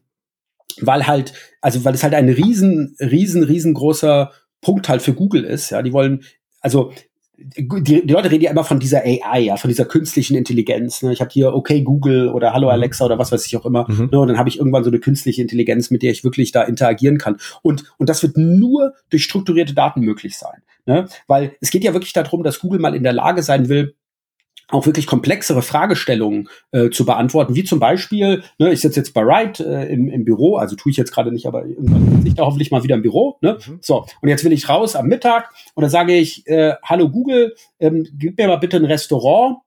weil 0.80 1.06
halt, 1.06 1.34
also 1.60 1.84
weil 1.84 1.94
es 1.94 2.02
halt 2.02 2.14
ein 2.14 2.28
riesen, 2.28 2.96
riesen, 2.98 3.44
riesengroßer 3.44 4.32
Punkt 4.62 4.88
halt 4.88 5.02
für 5.02 5.12
Google 5.12 5.44
ist. 5.44 5.70
Ja, 5.70 5.82
die 5.82 5.92
wollen, 5.92 6.24
also 6.60 6.92
die, 7.38 8.06
die 8.06 8.12
Leute 8.12 8.30
reden 8.30 8.44
ja 8.44 8.50
immer 8.50 8.64
von 8.64 8.80
dieser 8.80 9.02
AI, 9.04 9.40
ja, 9.40 9.56
von 9.56 9.68
dieser 9.68 9.84
künstlichen 9.84 10.36
Intelligenz. 10.36 11.02
Ne? 11.02 11.12
Ich 11.12 11.20
habe 11.20 11.30
hier 11.30 11.54
okay 11.54 11.82
Google 11.82 12.28
oder 12.28 12.52
Hallo 12.52 12.68
mhm. 12.68 12.72
Alexa 12.72 13.04
oder 13.04 13.18
was 13.18 13.30
weiß 13.30 13.46
ich 13.46 13.56
auch 13.56 13.66
immer. 13.66 13.86
Mhm. 13.88 14.08
Ne? 14.10 14.18
Und 14.18 14.28
dann 14.28 14.38
habe 14.38 14.48
ich 14.48 14.58
irgendwann 14.58 14.84
so 14.84 14.90
eine 14.90 15.00
künstliche 15.00 15.42
Intelligenz, 15.42 15.90
mit 15.90 16.02
der 16.02 16.12
ich 16.12 16.24
wirklich 16.24 16.52
da 16.52 16.62
interagieren 16.62 17.18
kann. 17.18 17.36
Und, 17.62 17.92
und 17.98 18.08
das 18.08 18.22
wird 18.22 18.36
nur 18.36 18.94
durch 19.10 19.24
strukturierte 19.24 19.74
Daten 19.74 20.00
möglich 20.00 20.38
sein. 20.38 20.62
Ne? 20.86 21.08
Weil 21.26 21.56
es 21.60 21.70
geht 21.70 21.84
ja 21.84 21.92
wirklich 21.92 22.12
darum, 22.12 22.42
dass 22.42 22.60
Google 22.60 22.80
mal 22.80 22.94
in 22.94 23.02
der 23.02 23.12
Lage 23.12 23.42
sein 23.42 23.68
will, 23.68 23.94
auch 24.68 24.86
wirklich 24.86 25.06
komplexere 25.06 25.62
Fragestellungen 25.62 26.48
äh, 26.72 26.90
zu 26.90 27.04
beantworten, 27.06 27.54
wie 27.54 27.64
zum 27.64 27.78
Beispiel, 27.78 28.42
ne, 28.58 28.72
ich 28.72 28.80
sitze 28.80 29.00
jetzt 29.00 29.14
bei 29.14 29.24
Wright 29.24 29.60
äh, 29.60 29.86
im, 29.86 30.08
im 30.08 30.24
Büro, 30.24 30.56
also 30.56 30.74
tue 30.74 30.90
ich 30.90 30.96
jetzt 30.96 31.12
gerade 31.12 31.30
nicht, 31.30 31.46
aber 31.46 31.64
irgendwann 31.64 32.16
sitze 32.16 32.28
ich 32.28 32.34
da 32.34 32.44
hoffentlich 32.44 32.70
mal 32.70 32.82
wieder 32.82 32.96
im 32.96 33.02
Büro. 33.02 33.38
Ne? 33.42 33.58
Mhm. 33.66 33.78
So, 33.80 34.06
und 34.20 34.28
jetzt 34.28 34.44
will 34.44 34.52
ich 34.52 34.68
raus 34.68 34.96
am 34.96 35.06
Mittag 35.06 35.50
und 35.74 35.82
dann 35.82 35.90
sage 35.90 36.14
ich, 36.14 36.46
äh, 36.46 36.74
hallo 36.82 37.08
Google, 37.10 37.54
ähm, 37.78 38.06
gib 38.18 38.38
mir 38.38 38.48
mal 38.48 38.56
bitte 38.56 38.76
ein 38.76 38.84
Restaurant, 38.84 39.58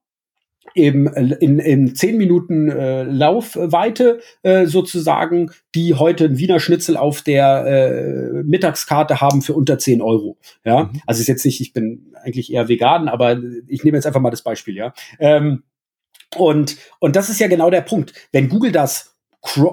im, 0.74 1.06
in, 1.06 1.58
in 1.58 1.94
zehn 1.94 2.16
Minuten 2.16 2.68
äh, 2.68 3.02
Laufweite 3.02 4.20
äh, 4.42 4.66
sozusagen, 4.66 5.50
die 5.74 5.94
heute 5.94 6.26
ein 6.26 6.38
Wiener 6.38 6.60
Schnitzel 6.60 6.96
auf 6.96 7.22
der 7.22 7.66
äh, 7.66 8.42
Mittagskarte 8.44 9.20
haben 9.20 9.42
für 9.42 9.54
unter 9.54 9.78
zehn 9.78 10.00
Euro. 10.00 10.38
Ja, 10.64 10.84
mhm. 10.84 11.00
also 11.06 11.20
ist 11.20 11.28
jetzt 11.28 11.44
nicht, 11.44 11.60
ich 11.60 11.72
bin 11.72 12.12
eigentlich 12.22 12.52
eher 12.52 12.68
vegan, 12.68 13.08
aber 13.08 13.40
ich 13.66 13.84
nehme 13.84 13.96
jetzt 13.96 14.06
einfach 14.06 14.20
mal 14.20 14.30
das 14.30 14.42
Beispiel, 14.42 14.76
ja. 14.76 14.92
Ähm, 15.18 15.64
und, 16.36 16.76
und 17.00 17.16
das 17.16 17.28
ist 17.28 17.40
ja 17.40 17.48
genau 17.48 17.70
der 17.70 17.80
Punkt. 17.80 18.12
Wenn 18.30 18.48
Google 18.48 18.72
das 18.72 19.16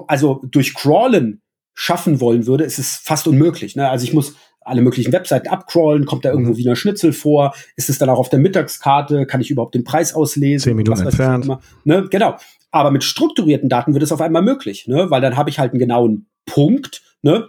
also 0.08 0.40
durch 0.44 0.74
Crawlen 0.74 1.42
schaffen 1.74 2.20
wollen 2.20 2.46
würde, 2.46 2.64
ist 2.64 2.78
es 2.78 2.96
fast 2.96 3.28
unmöglich. 3.28 3.76
Ne? 3.76 3.88
Also 3.88 4.04
ich 4.04 4.12
muss 4.12 4.34
alle 4.68 4.82
möglichen 4.82 5.12
Webseiten 5.12 5.48
abcrawlen, 5.48 6.04
kommt 6.04 6.24
da 6.24 6.30
irgendwo 6.30 6.52
mhm. 6.52 6.56
Wiener 6.56 6.76
Schnitzel 6.76 7.12
vor, 7.12 7.54
ist 7.76 7.88
es 7.88 7.98
dann 7.98 8.08
auch 8.08 8.18
auf 8.18 8.28
der 8.28 8.38
Mittagskarte, 8.38 9.26
kann 9.26 9.40
ich 9.40 9.50
überhaupt 9.50 9.74
den 9.74 9.84
Preis 9.84 10.14
auslesen? 10.14 10.70
Zehn 10.70 10.76
Minuten 10.76 11.00
entfernt. 11.00 11.48
Ne? 11.84 12.06
Genau. 12.10 12.36
Aber 12.70 12.90
mit 12.90 13.02
strukturierten 13.02 13.68
Daten 13.68 13.94
wird 13.94 14.02
es 14.02 14.12
auf 14.12 14.20
einmal 14.20 14.42
möglich, 14.42 14.86
ne? 14.86 15.10
weil 15.10 15.20
dann 15.20 15.36
habe 15.36 15.50
ich 15.50 15.58
halt 15.58 15.72
einen 15.72 15.80
genauen 15.80 16.26
Punkt, 16.44 17.02
ne? 17.22 17.48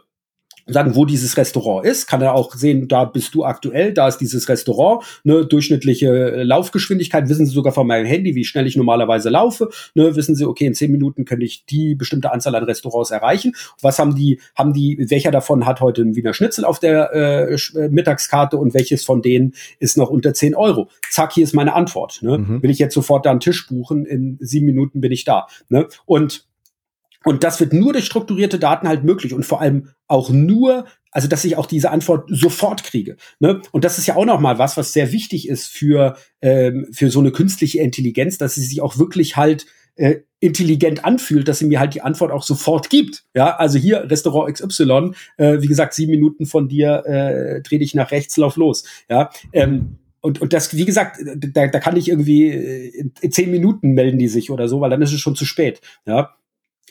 Sagen, 0.70 0.95
wo 0.95 1.05
dieses 1.05 1.38
Restaurant 1.38 1.86
ist, 1.86 2.07
kann 2.07 2.22
er 2.22 2.34
auch 2.34 2.53
sehen, 2.55 2.88
da 2.88 3.05
bist 3.05 3.34
du 3.36 3.43
aktuell, 3.43 3.93
da 3.93 4.07
ist 4.07 4.17
dieses 4.17 4.49
Restaurant, 4.49 5.03
ne, 5.24 5.45
durchschnittliche 5.45 6.43
Laufgeschwindigkeit, 6.43 7.30
wissen 7.30 7.45
Sie 7.45 7.53
sogar 7.53 7.74
von 7.74 7.88
meinem 7.88 8.05
Handy, 8.05 8.36
wie 8.36 8.45
schnell 8.45 8.67
ich 8.67 8.76
normalerweise 8.76 9.30
laufe, 9.30 9.70
ne, 9.95 10.15
wissen 10.15 10.36
Sie, 10.36 10.45
okay, 10.45 10.65
in 10.65 10.74
zehn 10.74 10.91
Minuten 10.91 11.26
könnte 11.26 11.45
ich 11.45 11.65
die 11.65 11.95
bestimmte 11.95 12.32
Anzahl 12.32 12.55
an 12.55 12.63
Restaurants 12.63 13.11
erreichen. 13.11 13.53
Was 13.82 13.99
haben 13.99 14.15
die, 14.15 14.39
haben 14.55 14.74
die, 14.74 15.05
welcher 15.09 15.32
davon 15.32 15.65
hat 15.65 15.82
heute 15.82 16.01
ein 16.01 16.15
Wiener 16.15 16.34
Schnitzel 16.34 16.65
auf 16.65 16.80
der 16.80 17.11
äh, 17.13 17.53
äh 17.53 17.89
Mittagskarte 17.89 18.57
und 18.57 18.74
welches 18.74 19.03
von 19.03 19.22
denen 19.22 19.53
ist 19.80 19.97
noch 19.97 20.09
unter 20.09 20.34
zehn 20.34 20.55
Euro? 20.55 20.89
Zack, 21.09 21.34
hier 21.34 21.43
ist 21.43 21.53
meine 21.53 21.74
Antwort. 21.74 22.20
Ne? 22.22 22.38
Mhm. 22.38 22.63
Will 22.63 22.70
ich 22.70 22.80
jetzt 22.80 22.93
sofort 22.93 23.26
da 23.26 23.32
einen 23.32 23.39
Tisch 23.39 23.67
buchen, 23.67 24.05
in 24.05 24.38
sieben 24.39 24.65
Minuten 24.65 25.01
bin 25.01 25.11
ich 25.11 25.24
da. 25.26 25.47
Ne? 25.70 25.88
Und 26.05 26.48
und 27.26 27.43
das 27.43 27.59
wird 27.59 27.74
nur 27.74 27.93
durch 27.93 28.05
strukturierte 28.05 28.59
Daten 28.59 28.88
halt 28.88 29.03
möglich 29.03 29.34
und 29.34 29.45
vor 29.45 29.61
allem 29.61 29.89
auch 30.07 30.30
nur, 30.30 30.86
also 31.11 31.28
dass 31.28 31.43
ich 31.43 31.57
auch 31.57 31.65
diese 31.65 31.91
Antwort 31.91 32.30
sofort 32.30 32.84
kriege. 32.84 33.17
Ne? 33.39 33.61
Und 33.72 33.84
das 33.84 33.97
ist 33.97 34.07
ja 34.07 34.15
auch 34.15 34.26
noch 34.26 34.39
mal 34.39 34.57
was, 34.57 34.78
was 34.78 34.93
sehr 34.93 35.11
wichtig 35.11 35.47
ist 35.47 35.67
für 35.67 36.15
ähm, 36.41 36.88
für 36.91 37.09
so 37.09 37.20
eine 37.20 37.32
künstliche 37.32 37.80
Intelligenz, 37.80 38.38
dass 38.38 38.55
sie 38.55 38.63
sich 38.63 38.82
auch 38.82 38.97
wirklich 38.97 39.36
halt 39.36 39.65
äh, 39.95 40.22
intelligent 40.39 41.03
anfühlt, 41.03 41.49
dass 41.49 41.59
sie 41.59 41.65
mir 41.65 41.82
halt 41.82 41.93
die 41.93 42.01
Antwort 42.01 42.32
auch 42.32 42.43
sofort 42.43 42.89
gibt. 42.89 43.26
Ja, 43.36 43.57
also 43.57 43.78
hier 43.78 44.09
Restaurant 44.09 44.53
XY, 44.53 45.11
äh, 45.38 45.61
wie 45.61 45.67
gesagt, 45.67 45.93
sieben 45.93 46.11
Minuten 46.11 46.45
von 46.45 46.70
dir, 46.70 47.03
äh, 47.05 47.61
dreh 47.61 47.80
dich 47.80 47.93
nach 47.93 48.11
rechts, 48.11 48.38
lauf 48.38 48.55
los. 48.55 48.86
Ja, 49.09 49.30
ähm, 49.51 49.97
und, 50.22 50.41
und 50.41 50.53
das, 50.53 50.76
wie 50.76 50.86
gesagt, 50.86 51.20
da, 51.36 51.67
da 51.67 51.80
kann 51.80 51.97
ich 51.97 52.09
irgendwie 52.09 52.47
äh, 52.47 53.11
in, 53.22 53.32
zehn 53.32 53.51
Minuten 53.51 53.91
melden 53.91 54.20
die 54.20 54.28
sich 54.30 54.51
oder 54.51 54.67
so, 54.70 54.80
weil 54.80 54.89
dann 54.89 55.01
ist 55.01 55.13
es 55.13 55.20
schon 55.20 55.36
zu 55.36 55.45
spät. 55.45 55.82
Ja, 56.05 56.36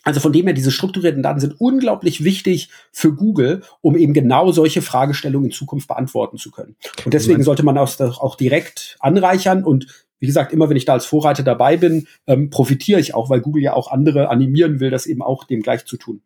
also 0.02 0.20
von 0.20 0.32
dem 0.32 0.46
her, 0.46 0.54
diese 0.54 0.70
strukturierten 0.70 1.22
Daten 1.22 1.40
sind 1.40 1.60
unglaublich 1.60 2.24
wichtig 2.24 2.70
für 2.92 3.12
Google, 3.12 3.62
um 3.80 3.96
eben 3.96 4.12
genau 4.12 4.52
solche 4.52 4.82
Fragestellungen 4.82 5.50
in 5.50 5.52
Zukunft 5.52 5.88
beantworten 5.88 6.38
zu 6.38 6.50
können. 6.50 6.76
Und 7.04 7.14
deswegen 7.14 7.42
sollte 7.42 7.64
man 7.64 7.74
das 7.74 8.00
auch 8.00 8.36
direkt 8.36 8.96
anreichern 9.00 9.64
und 9.64 9.86
wie 10.20 10.26
gesagt, 10.26 10.52
immer 10.52 10.68
wenn 10.68 10.76
ich 10.76 10.84
da 10.84 10.94
als 10.94 11.06
Vorreiter 11.06 11.42
dabei 11.42 11.76
bin, 11.76 12.06
ähm, 12.26 12.50
profitiere 12.50 12.98
ich 12.98 13.14
auch, 13.14 13.30
weil 13.30 13.40
Google 13.40 13.62
ja 13.62 13.74
auch 13.74 13.90
andere 13.90 14.30
animieren 14.30 14.80
will, 14.80 14.90
das 14.90 15.06
eben 15.06 15.22
auch 15.22 15.44
dem 15.44 15.62
gleich 15.62 15.84
zu 15.84 15.96
tun. 15.96 16.22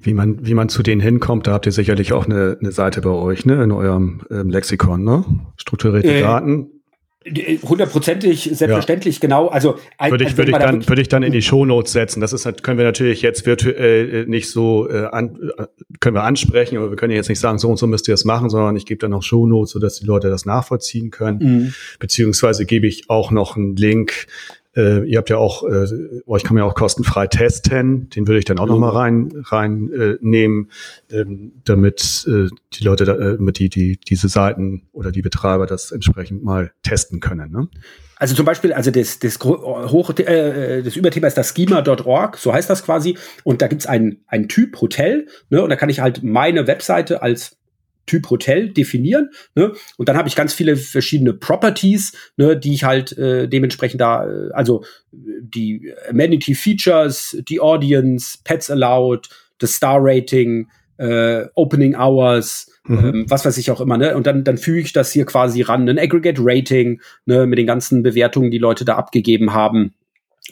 Wie 0.00 0.14
man, 0.14 0.46
wie 0.46 0.54
man 0.54 0.68
zu 0.68 0.84
denen 0.84 1.00
hinkommt, 1.00 1.48
da 1.48 1.52
habt 1.52 1.66
ihr 1.66 1.72
sicherlich 1.72 2.12
auch 2.12 2.26
eine, 2.26 2.56
eine 2.60 2.70
Seite 2.70 3.00
bei 3.00 3.10
euch, 3.10 3.44
ne, 3.44 3.62
in 3.64 3.72
eurem 3.72 4.22
ähm, 4.30 4.50
Lexikon, 4.50 5.02
ne? 5.02 5.24
Strukturierte 5.56 6.12
äh, 6.12 6.20
Daten. 6.20 6.77
Hundertprozentig, 7.62 8.50
selbstverständlich, 8.52 9.16
ja. 9.16 9.20
genau. 9.20 9.48
Also 9.48 9.76
würde 10.08 10.24
ich, 10.24 10.36
würde 10.36 10.52
ich 10.52 10.58
dann, 10.58 10.88
würde 10.88 11.02
ich 11.02 11.08
dann 11.08 11.22
in 11.22 11.32
die 11.32 11.42
Shownotes 11.42 11.92
setzen. 11.92 12.20
Das 12.20 12.32
ist, 12.32 12.62
können 12.62 12.78
wir 12.78 12.84
natürlich 12.84 13.22
jetzt 13.22 13.46
virtuell 13.46 14.14
äh, 14.14 14.26
nicht 14.26 14.50
so 14.50 14.88
äh, 14.88 15.06
an, 15.06 15.38
äh, 15.56 15.66
können 16.00 16.16
wir 16.16 16.24
ansprechen, 16.24 16.76
aber 16.76 16.90
wir 16.90 16.96
können 16.96 17.12
jetzt 17.12 17.28
nicht 17.28 17.40
sagen, 17.40 17.58
so 17.58 17.68
und 17.68 17.76
so 17.76 17.86
müsst 17.86 18.08
ihr 18.08 18.14
es 18.14 18.24
machen, 18.24 18.50
sondern 18.50 18.76
ich 18.76 18.86
gebe 18.86 18.98
dann 18.98 19.10
noch 19.10 19.22
Shownotes, 19.22 19.72
sodass 19.72 20.00
die 20.00 20.06
Leute 20.06 20.28
das 20.28 20.46
nachvollziehen 20.46 21.10
können. 21.10 21.38
Mhm. 21.38 21.74
Beziehungsweise 21.98 22.66
gebe 22.66 22.86
ich 22.86 23.10
auch 23.10 23.30
noch 23.30 23.56
einen 23.56 23.76
Link 23.76 24.26
äh, 24.78 25.04
ihr 25.04 25.18
habt 25.18 25.28
ja 25.28 25.38
auch, 25.38 25.64
äh, 25.64 25.86
euch 26.26 26.44
kann 26.44 26.54
man 26.54 26.64
ja 26.64 26.70
auch 26.70 26.74
kostenfrei 26.74 27.26
testen. 27.26 28.08
Den 28.10 28.28
würde 28.28 28.38
ich 28.38 28.44
dann 28.44 28.58
auch 28.58 28.66
mhm. 28.66 28.72
noch 28.72 28.78
mal 28.78 28.90
rein 28.90 29.32
rein 29.46 29.90
äh, 29.92 30.18
ähm, 31.10 31.52
damit 31.64 32.26
äh, 32.28 32.48
die 32.74 32.84
Leute, 32.84 33.04
da, 33.04 33.16
äh, 33.16 33.36
mit 33.38 33.58
die 33.58 33.68
die 33.68 33.98
diese 33.98 34.28
Seiten 34.28 34.88
oder 34.92 35.10
die 35.10 35.22
Betreiber 35.22 35.66
das 35.66 35.90
entsprechend 35.90 36.44
mal 36.44 36.70
testen 36.82 37.18
können. 37.18 37.50
Ne? 37.50 37.68
Also 38.16 38.34
zum 38.34 38.44
Beispiel, 38.44 38.72
also 38.72 38.90
das, 38.90 39.20
das, 39.20 39.38
Hoch, 39.40 40.10
äh, 40.18 40.82
das 40.82 40.96
Überthema 40.96 41.28
ist 41.28 41.38
das 41.38 41.54
schema.org, 41.54 42.36
so 42.36 42.52
heißt 42.52 42.68
das 42.68 42.84
quasi. 42.84 43.16
Und 43.44 43.62
da 43.62 43.68
gibt's 43.68 43.86
einen, 43.86 44.24
einen 44.26 44.48
Typ 44.48 44.80
Hotel, 44.80 45.26
ne? 45.50 45.62
Und 45.62 45.70
da 45.70 45.76
kann 45.76 45.88
ich 45.88 46.00
halt 46.00 46.24
meine 46.24 46.66
Webseite 46.66 47.22
als 47.22 47.57
Typ 48.08 48.28
Hotel 48.30 48.70
definieren. 48.70 49.30
Ne? 49.54 49.72
Und 49.96 50.08
dann 50.08 50.16
habe 50.16 50.28
ich 50.28 50.34
ganz 50.34 50.52
viele 50.52 50.76
verschiedene 50.76 51.32
Properties, 51.32 52.12
ne, 52.36 52.56
die 52.56 52.74
ich 52.74 52.82
halt 52.82 53.16
äh, 53.16 53.48
dementsprechend 53.48 54.00
da, 54.00 54.26
äh, 54.26 54.50
also 54.52 54.82
die 55.12 55.94
Amenity 56.10 56.56
Features, 56.56 57.36
die 57.48 57.60
Audience, 57.60 58.38
Pets 58.42 58.70
Allowed, 58.70 59.28
das 59.58 59.74
Star 59.74 59.98
Rating, 60.00 60.68
äh, 60.96 61.46
Opening 61.54 61.94
Hours, 61.94 62.72
mhm. 62.84 62.98
ähm, 62.98 63.24
was 63.28 63.44
weiß 63.44 63.56
ich 63.58 63.70
auch 63.70 63.80
immer, 63.80 63.96
ne? 63.96 64.16
Und 64.16 64.26
dann, 64.26 64.42
dann 64.42 64.58
füge 64.58 64.80
ich 64.80 64.92
das 64.92 65.12
hier 65.12 65.26
quasi 65.26 65.62
ran, 65.62 65.88
ein 65.88 65.98
Aggregate 65.98 66.40
Rating, 66.44 67.00
ne, 67.24 67.46
mit 67.46 67.58
den 67.58 67.66
ganzen 67.66 68.02
Bewertungen, 68.02 68.50
die 68.50 68.58
Leute 68.58 68.84
da 68.84 68.96
abgegeben 68.96 69.52
haben 69.52 69.94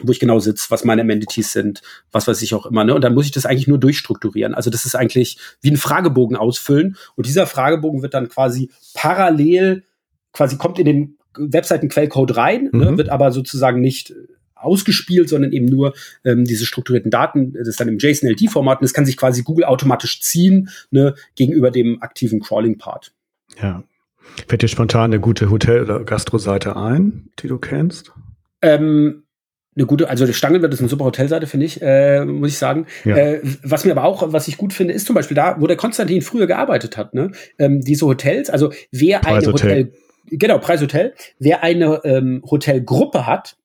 wo 0.02 0.12
ich 0.12 0.20
genau 0.20 0.38
sitze, 0.38 0.70
was 0.70 0.84
meine 0.84 1.02
Amenities 1.02 1.52
sind, 1.52 1.82
was 2.12 2.28
weiß 2.28 2.42
ich 2.42 2.54
auch 2.54 2.66
immer. 2.66 2.84
Ne? 2.84 2.94
Und 2.94 3.02
dann 3.02 3.14
muss 3.14 3.26
ich 3.26 3.32
das 3.32 3.46
eigentlich 3.46 3.68
nur 3.68 3.78
durchstrukturieren. 3.78 4.54
Also 4.54 4.70
das 4.70 4.84
ist 4.84 4.94
eigentlich 4.94 5.38
wie 5.62 5.70
ein 5.70 5.76
Fragebogen 5.76 6.36
ausfüllen. 6.36 6.96
Und 7.14 7.26
dieser 7.26 7.46
Fragebogen 7.46 8.02
wird 8.02 8.14
dann 8.14 8.28
quasi 8.28 8.70
parallel, 8.94 9.84
quasi 10.32 10.56
kommt 10.56 10.78
in 10.78 10.84
den 10.84 11.18
Webseitenquellcode 11.38 12.36
rein, 12.36 12.64
ne? 12.64 12.70
mhm. 12.72 12.80
ne? 12.80 12.98
wird 12.98 13.08
aber 13.08 13.32
sozusagen 13.32 13.80
nicht 13.80 14.14
ausgespielt, 14.54 15.28
sondern 15.28 15.52
eben 15.52 15.66
nur 15.66 15.94
ähm, 16.24 16.44
diese 16.44 16.66
strukturierten 16.66 17.10
Daten, 17.10 17.52
das 17.52 17.68
ist 17.68 17.78
dann 17.78 17.88
im 17.88 17.98
JSON-LD-Format 17.98 18.80
und 18.80 18.84
das 18.84 18.94
kann 18.94 19.06
sich 19.06 19.16
quasi 19.16 19.42
Google 19.42 19.64
automatisch 19.64 20.20
ziehen 20.22 20.70
ne, 20.90 21.14
gegenüber 21.34 21.70
dem 21.70 22.02
aktiven 22.02 22.40
Crawling-Part. 22.40 23.12
Ja. 23.60 23.84
Fällt 24.48 24.62
dir 24.62 24.68
spontan 24.68 25.12
eine 25.12 25.20
gute 25.20 25.50
Hotel- 25.50 25.82
oder 25.82 26.04
Gastro-Seite 26.04 26.76
ein, 26.76 27.28
die 27.38 27.48
du 27.48 27.58
kennst? 27.58 28.12
Ähm, 28.62 29.22
eine 29.76 29.86
gute, 29.86 30.08
also 30.08 30.26
Stangenwirt 30.32 30.72
ist 30.72 30.80
eine 30.80 30.88
super 30.88 31.04
Hotelseite, 31.04 31.46
finde 31.46 31.66
ich, 31.66 31.80
äh, 31.82 32.24
muss 32.24 32.50
ich 32.50 32.58
sagen. 32.58 32.86
Ja. 33.04 33.16
Äh, 33.16 33.40
was 33.62 33.84
mir 33.84 33.92
aber 33.92 34.04
auch, 34.04 34.32
was 34.32 34.48
ich 34.48 34.56
gut 34.56 34.72
finde, 34.72 34.94
ist 34.94 35.06
zum 35.06 35.14
Beispiel 35.14 35.34
da, 35.34 35.56
wo 35.60 35.66
der 35.66 35.76
Konstantin 35.76 36.22
früher 36.22 36.46
gearbeitet 36.46 36.96
hat, 36.96 37.14
ne? 37.14 37.32
Ähm, 37.58 37.82
diese 37.82 38.06
Hotels, 38.06 38.48
also 38.48 38.72
wer 38.90 39.26
eine 39.26 39.46
Hotel, 39.46 39.92
genau, 40.26 40.58
Preishotel, 40.58 41.14
wer 41.38 41.62
eine 41.62 42.00
ähm, 42.04 42.42
Hotelgruppe 42.48 43.26
hat, 43.26 43.56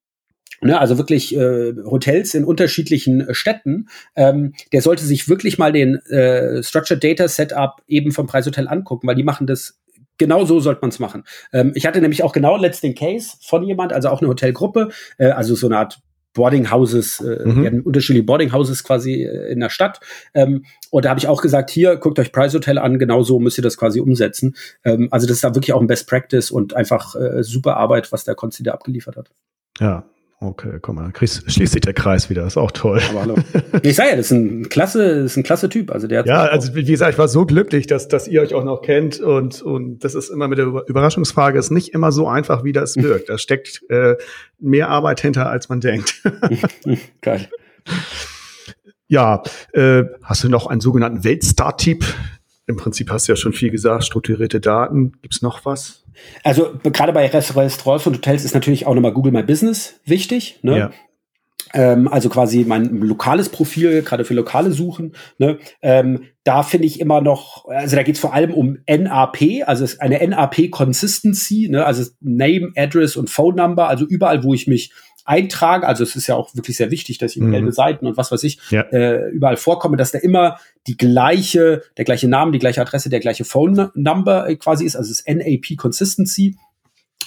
Ne, 0.63 0.79
also 0.79 0.99
wirklich 0.99 1.35
äh, 1.35 1.73
Hotels 1.85 2.35
in 2.35 2.43
unterschiedlichen 2.43 3.27
äh, 3.27 3.33
Städten, 3.33 3.87
ähm, 4.15 4.53
der 4.71 4.83
sollte 4.83 5.03
sich 5.03 5.27
wirklich 5.27 5.57
mal 5.57 5.71
den 5.71 5.95
äh, 6.05 6.61
Structured 6.61 7.03
Data 7.03 7.27
Setup 7.27 7.81
eben 7.87 8.11
vom 8.11 8.27
Preishotel 8.27 8.67
angucken, 8.67 9.07
weil 9.07 9.15
die 9.15 9.23
machen 9.23 9.47
das 9.47 9.79
genau 10.21 10.45
so 10.45 10.59
sollte 10.59 10.81
man 10.81 10.91
es 10.91 10.99
machen. 10.99 11.23
Ähm, 11.51 11.71
ich 11.73 11.85
hatte 11.87 11.99
nämlich 11.99 12.23
auch 12.23 12.31
genau 12.31 12.55
letzten 12.55 12.93
Case 12.93 13.37
von 13.41 13.63
jemand, 13.63 13.91
also 13.91 14.09
auch 14.09 14.21
eine 14.21 14.29
Hotelgruppe, 14.29 14.89
äh, 15.17 15.29
also 15.29 15.55
so 15.55 15.67
eine 15.67 15.79
Art 15.79 15.99
Boarding 16.33 16.71
Houses, 16.71 17.19
äh, 17.19 17.43
mhm. 17.43 17.63
wir 17.63 17.85
unterschiedliche 17.85 18.23
Boarding 18.23 18.53
Houses 18.53 18.83
quasi 18.83 19.23
äh, 19.23 19.51
in 19.51 19.59
der 19.59 19.69
Stadt. 19.69 19.99
Ähm, 20.33 20.63
und 20.91 21.05
da 21.05 21.09
habe 21.09 21.19
ich 21.19 21.27
auch 21.27 21.41
gesagt, 21.41 21.71
hier, 21.71 21.97
guckt 21.97 22.19
euch 22.19 22.31
Price 22.31 22.53
Hotel 22.53 22.77
an, 22.77 22.99
genau 22.99 23.23
so 23.23 23.39
müsst 23.39 23.57
ihr 23.57 23.63
das 23.63 23.77
quasi 23.77 23.99
umsetzen. 23.99 24.55
Ähm, 24.85 25.07
also 25.11 25.25
das 25.25 25.37
ist 25.37 25.43
da 25.43 25.55
wirklich 25.55 25.73
auch 25.73 25.81
ein 25.81 25.87
Best 25.87 26.07
Practice 26.07 26.51
und 26.51 26.75
einfach 26.75 27.15
äh, 27.15 27.43
super 27.43 27.77
Arbeit, 27.77 28.11
was 28.11 28.23
der 28.23 28.35
Konzi 28.35 28.63
da 28.63 28.73
abgeliefert 28.73 29.17
hat. 29.17 29.31
Ja, 29.79 30.05
Okay, 30.43 30.79
komm 30.81 30.95
mal, 30.95 31.11
kriegst, 31.11 31.51
schließt 31.51 31.73
sich 31.73 31.81
der 31.81 31.93
Kreis 31.93 32.31
wieder, 32.31 32.47
ist 32.47 32.57
auch 32.57 32.71
toll. 32.71 32.99
Aber 33.11 33.21
hallo. 33.21 33.35
Ich 33.83 33.95
sag 33.95 34.09
ja, 34.09 34.15
das 34.15 34.25
ist 34.25 34.31
ein 34.31 34.69
klasse, 34.69 35.21
das 35.21 35.33
ist 35.33 35.37
ein 35.37 35.43
klasse 35.43 35.69
Typ. 35.69 35.91
Also 35.91 36.07
der 36.07 36.25
ja, 36.25 36.45
also 36.45 36.73
wie 36.73 36.83
gesagt, 36.83 37.11
ich 37.13 37.19
war 37.19 37.27
so 37.27 37.45
glücklich, 37.45 37.85
dass, 37.85 38.07
dass 38.07 38.27
ihr 38.27 38.41
euch 38.41 38.55
auch 38.55 38.63
noch 38.63 38.81
kennt 38.81 39.19
und, 39.19 39.61
und 39.61 40.03
das 40.03 40.15
ist 40.15 40.29
immer 40.29 40.47
mit 40.47 40.57
der 40.57 40.65
Überraschungsfrage 40.65 41.59
ist 41.59 41.69
nicht 41.69 41.93
immer 41.93 42.11
so 42.11 42.27
einfach, 42.27 42.63
wie 42.63 42.71
das 42.73 42.97
wirkt. 42.97 43.29
Da 43.29 43.37
steckt 43.37 43.83
äh, 43.89 44.15
mehr 44.57 44.89
Arbeit 44.89 45.21
hinter, 45.21 45.47
als 45.47 45.69
man 45.69 45.79
denkt. 45.79 46.23
Geil. 47.21 47.47
Ja, 49.07 49.43
äh, 49.73 50.05
hast 50.23 50.43
du 50.43 50.49
noch 50.49 50.65
einen 50.65 50.81
sogenannten 50.81 51.23
Weltstar-Tipp? 51.23 52.03
Im 52.65 52.77
Prinzip 52.77 53.11
hast 53.11 53.27
du 53.27 53.33
ja 53.33 53.35
schon 53.35 53.53
viel 53.53 53.69
gesagt, 53.69 54.05
strukturierte 54.05 54.59
Daten. 54.59 55.11
Gibt's 55.21 55.43
noch 55.43 55.65
was? 55.65 56.00
Also 56.43 56.73
gerade 56.83 57.13
bei 57.13 57.27
Restaurants 57.27 58.07
und 58.07 58.15
Hotels 58.15 58.43
ist 58.43 58.53
natürlich 58.53 58.85
auch 58.85 58.93
nochmal 58.93 59.13
Google 59.13 59.31
My 59.31 59.43
Business 59.43 59.99
wichtig. 60.05 60.59
Ne? 60.61 60.77
Ja. 60.77 60.91
Ähm, 61.73 62.07
also 62.07 62.29
quasi 62.29 62.65
mein 62.67 62.85
lokales 63.01 63.49
Profil, 63.49 64.01
gerade 64.01 64.25
für 64.25 64.33
lokale 64.33 64.71
Suchen. 64.71 65.15
Ne? 65.37 65.57
Ähm, 65.81 66.25
da 66.43 66.63
finde 66.63 66.87
ich 66.87 66.99
immer 66.99 67.21
noch, 67.21 67.65
also 67.65 67.95
da 67.95 68.03
geht 68.03 68.15
es 68.15 68.21
vor 68.21 68.33
allem 68.33 68.53
um 68.53 68.79
NAP, 68.87 69.63
also 69.65 69.85
eine 69.99 70.27
NAP 70.27 70.71
Consistency, 70.71 71.69
ne? 71.69 71.85
also 71.85 72.09
Name, 72.19 72.71
Address 72.75 73.15
und 73.15 73.29
Phone 73.29 73.55
Number, 73.55 73.87
also 73.87 74.05
überall, 74.05 74.43
wo 74.43 74.53
ich 74.53 74.67
mich 74.67 74.91
eintrage, 75.25 75.87
also 75.87 76.03
es 76.03 76.15
ist 76.15 76.27
ja 76.27 76.35
auch 76.35 76.55
wirklich 76.55 76.77
sehr 76.77 76.91
wichtig, 76.91 77.17
dass 77.17 77.31
ich 77.31 77.37
in 77.37 77.47
mhm. 77.47 77.51
gelbe 77.51 77.71
Seiten 77.71 78.07
und 78.07 78.17
was 78.17 78.31
weiß 78.31 78.43
ich 78.43 78.59
ja. 78.69 78.81
äh, 78.91 79.29
überall 79.29 79.57
vorkomme, 79.57 79.97
dass 79.97 80.11
da 80.11 80.19
immer 80.19 80.59
die 80.87 80.97
gleiche, 80.97 81.83
der 81.97 82.05
gleiche 82.05 82.27
Name, 82.27 82.51
die 82.51 82.59
gleiche 82.59 82.81
Adresse, 82.81 83.09
der 83.09 83.19
gleiche 83.19 83.45
Phone 83.45 83.91
Number 83.93 84.47
äh, 84.47 84.55
quasi 84.55 84.85
ist, 84.85 84.95
also 84.95 85.11
es 85.11 85.21
ist 85.21 85.29
NAP 85.29 85.77
Consistency. 85.77 86.57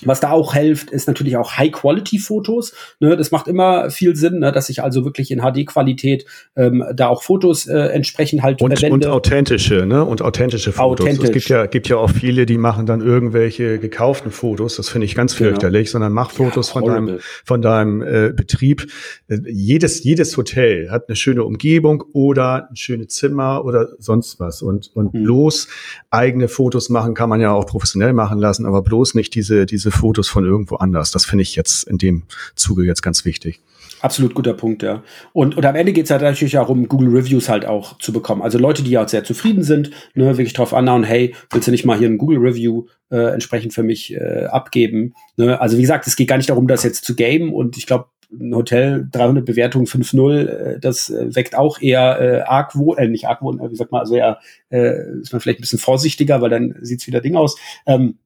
Was 0.05 0.21
da 0.21 0.31
auch 0.31 0.55
hilft, 0.55 0.91
ist 0.91 1.07
natürlich 1.07 1.37
auch 1.37 1.57
High-Quality-Fotos. 1.57 2.75
Ne, 3.01 3.17
das 3.17 3.31
macht 3.31 3.49
immer 3.49 3.91
viel 3.91 4.17
Sinn, 4.17 4.41
ne, 4.41 4.53
dass 4.53 4.69
ich 4.69 4.83
also 4.83 5.05
wirklich 5.05 5.31
in 5.31 5.41
HD-Qualität 5.41 6.27
ähm, 6.57 6.85
da 6.95 7.09
auch 7.09 7.23
Fotos 7.23 7.67
äh, 7.67 7.77
entsprechend 7.77 8.43
halt 8.43 8.61
und, 8.63 8.79
verwende. 8.79 9.07
Und 9.09 9.13
authentische, 9.13 9.87
ne? 9.87 10.05
Und 10.05 10.23
authentische 10.23 10.73
Fotos. 10.73 11.07
Authentisch. 11.07 11.29
Es 11.29 11.33
gibt 11.33 11.49
ja, 11.49 11.67
gibt 11.67 11.89
ja 11.89 11.97
auch 11.97 12.11
viele, 12.11 12.47
die 12.47 12.59
machen 12.59 12.87
dann 12.87 13.01
irgendwelche 13.01 13.79
gekauften 13.79 14.31
Fotos. 14.31 14.77
Das 14.77 14.89
finde 14.89 15.07
ich 15.07 15.15
ganz 15.15 15.37
genau. 15.37 15.51
fürchterlich, 15.51 15.87
genau. 15.87 15.93
sondern 15.93 16.13
mach 16.13 16.31
Fotos 16.31 16.69
ja, 16.69 16.73
von 16.73 16.85
deinem, 16.85 17.19
von 17.45 17.63
deinem 17.63 18.03
äh, 18.03 18.33
Betrieb. 18.35 18.87
Äh, 19.29 19.39
jedes, 19.47 20.05
jedes 20.05 20.37
Hotel 20.37 20.91
hat 20.91 21.09
eine 21.09 21.17
schöne 21.17 21.45
Umgebung 21.45 22.05
oder 22.13 22.69
ein 22.71 22.77
schönes 22.77 23.09
Zimmer 23.09 23.65
oder 23.65 23.89
sonst 23.99 24.41
was. 24.41 24.63
Und, 24.63 24.91
und 24.95 25.15
mhm. 25.15 25.25
bloß 25.25 25.69
eigene 26.11 26.49
Fotos 26.49 26.89
machen 26.89 27.15
kann 27.15 27.29
man 27.29 27.41
ja 27.41 27.53
auch 27.53 27.67
professionell 27.67 28.13
machen 28.13 28.39
lassen, 28.39 28.67
aber 28.67 28.83
bloß 28.83 29.15
nicht 29.15 29.35
diese, 29.35 29.67
diese 29.67 29.84
Fotos 29.91 30.29
von 30.29 30.45
irgendwo 30.45 30.77
anders. 30.77 31.11
Das 31.11 31.25
finde 31.25 31.43
ich 31.43 31.57
jetzt 31.57 31.85
in 31.85 31.99
dem 31.99 32.25
Zuge 32.55 32.85
jetzt 32.85 33.03
ganz 33.03 33.25
wichtig. 33.25 33.61
Absolut 34.01 34.35
guter 34.35 34.53
Punkt, 34.53 34.83
ja. 34.83 35.03
Und, 35.33 35.57
und 35.57 35.65
am 35.65 35.77
Ende 35.77 35.95
geht 35.95 36.05
es 36.05 36.11
halt 36.11 36.21
natürlich 36.21 36.53
darum, 36.53 36.89
Google 36.89 37.09
Reviews 37.09 37.49
halt 37.49 37.65
auch 37.65 37.97
zu 37.99 38.13
bekommen. 38.13 38.43
Also 38.43 38.59
Leute, 38.59 38.83
die 38.83 38.91
ja 38.91 39.03
auch 39.03 39.09
sehr 39.09 39.25
zufrieden 39.25 39.63
sind, 39.63 39.93
ne, 40.15 40.27
wirklich 40.27 40.53
drauf 40.53 40.75
anhauen, 40.75 41.05
hey, 41.05 41.35
willst 41.51 41.69
du 41.69 41.73
nicht 41.73 41.87
mal 41.87 41.97
hier 41.97 42.09
ein 42.09 42.19
Google 42.19 42.39
Review 42.39 42.85
äh, 43.11 43.33
entsprechend 43.33 43.73
für 43.73 43.83
mich 43.83 44.13
äh, 44.13 44.45
abgeben? 44.45 45.15
Ne? 45.39 45.59
Also 45.59 45.79
wie 45.79 45.83
gesagt, 45.83 46.07
es 46.07 46.17
geht 46.17 46.29
gar 46.29 46.37
nicht 46.37 46.51
darum, 46.51 46.69
das 46.69 46.83
jetzt 46.83 47.07
zu 47.07 47.17
gamen 47.17 47.51
und 47.51 47.79
ich 47.79 47.87
glaube, 47.87 48.09
ein 48.31 48.55
Hotel 48.55 49.09
300 49.11 49.45
Bewertungen 49.45 49.87
5-0, 49.87 50.47
äh, 50.47 50.81
das 50.81 51.09
äh, 51.09 51.35
weckt 51.35 51.57
auch 51.57 51.81
eher 51.81 52.21
äh, 52.21 52.41
Argwohn, 52.43 52.99
äh, 52.99 53.09
nicht 53.09 53.27
Argwohn, 53.27 53.59
wie 53.71 53.77
sagt 53.77 53.93
man, 53.93 54.01
also 54.01 54.17
eher 54.17 54.39
äh, 54.69 55.21
ist 55.21 55.33
man 55.33 55.41
vielleicht 55.41 55.61
ein 55.61 55.63
bisschen 55.63 55.79
vorsichtiger, 55.79 56.41
weil 56.43 56.51
dann 56.51 56.75
sieht's 56.83 57.07
wieder 57.07 57.21
Ding 57.21 57.37
aus. 57.37 57.57
Ähm, 57.87 58.19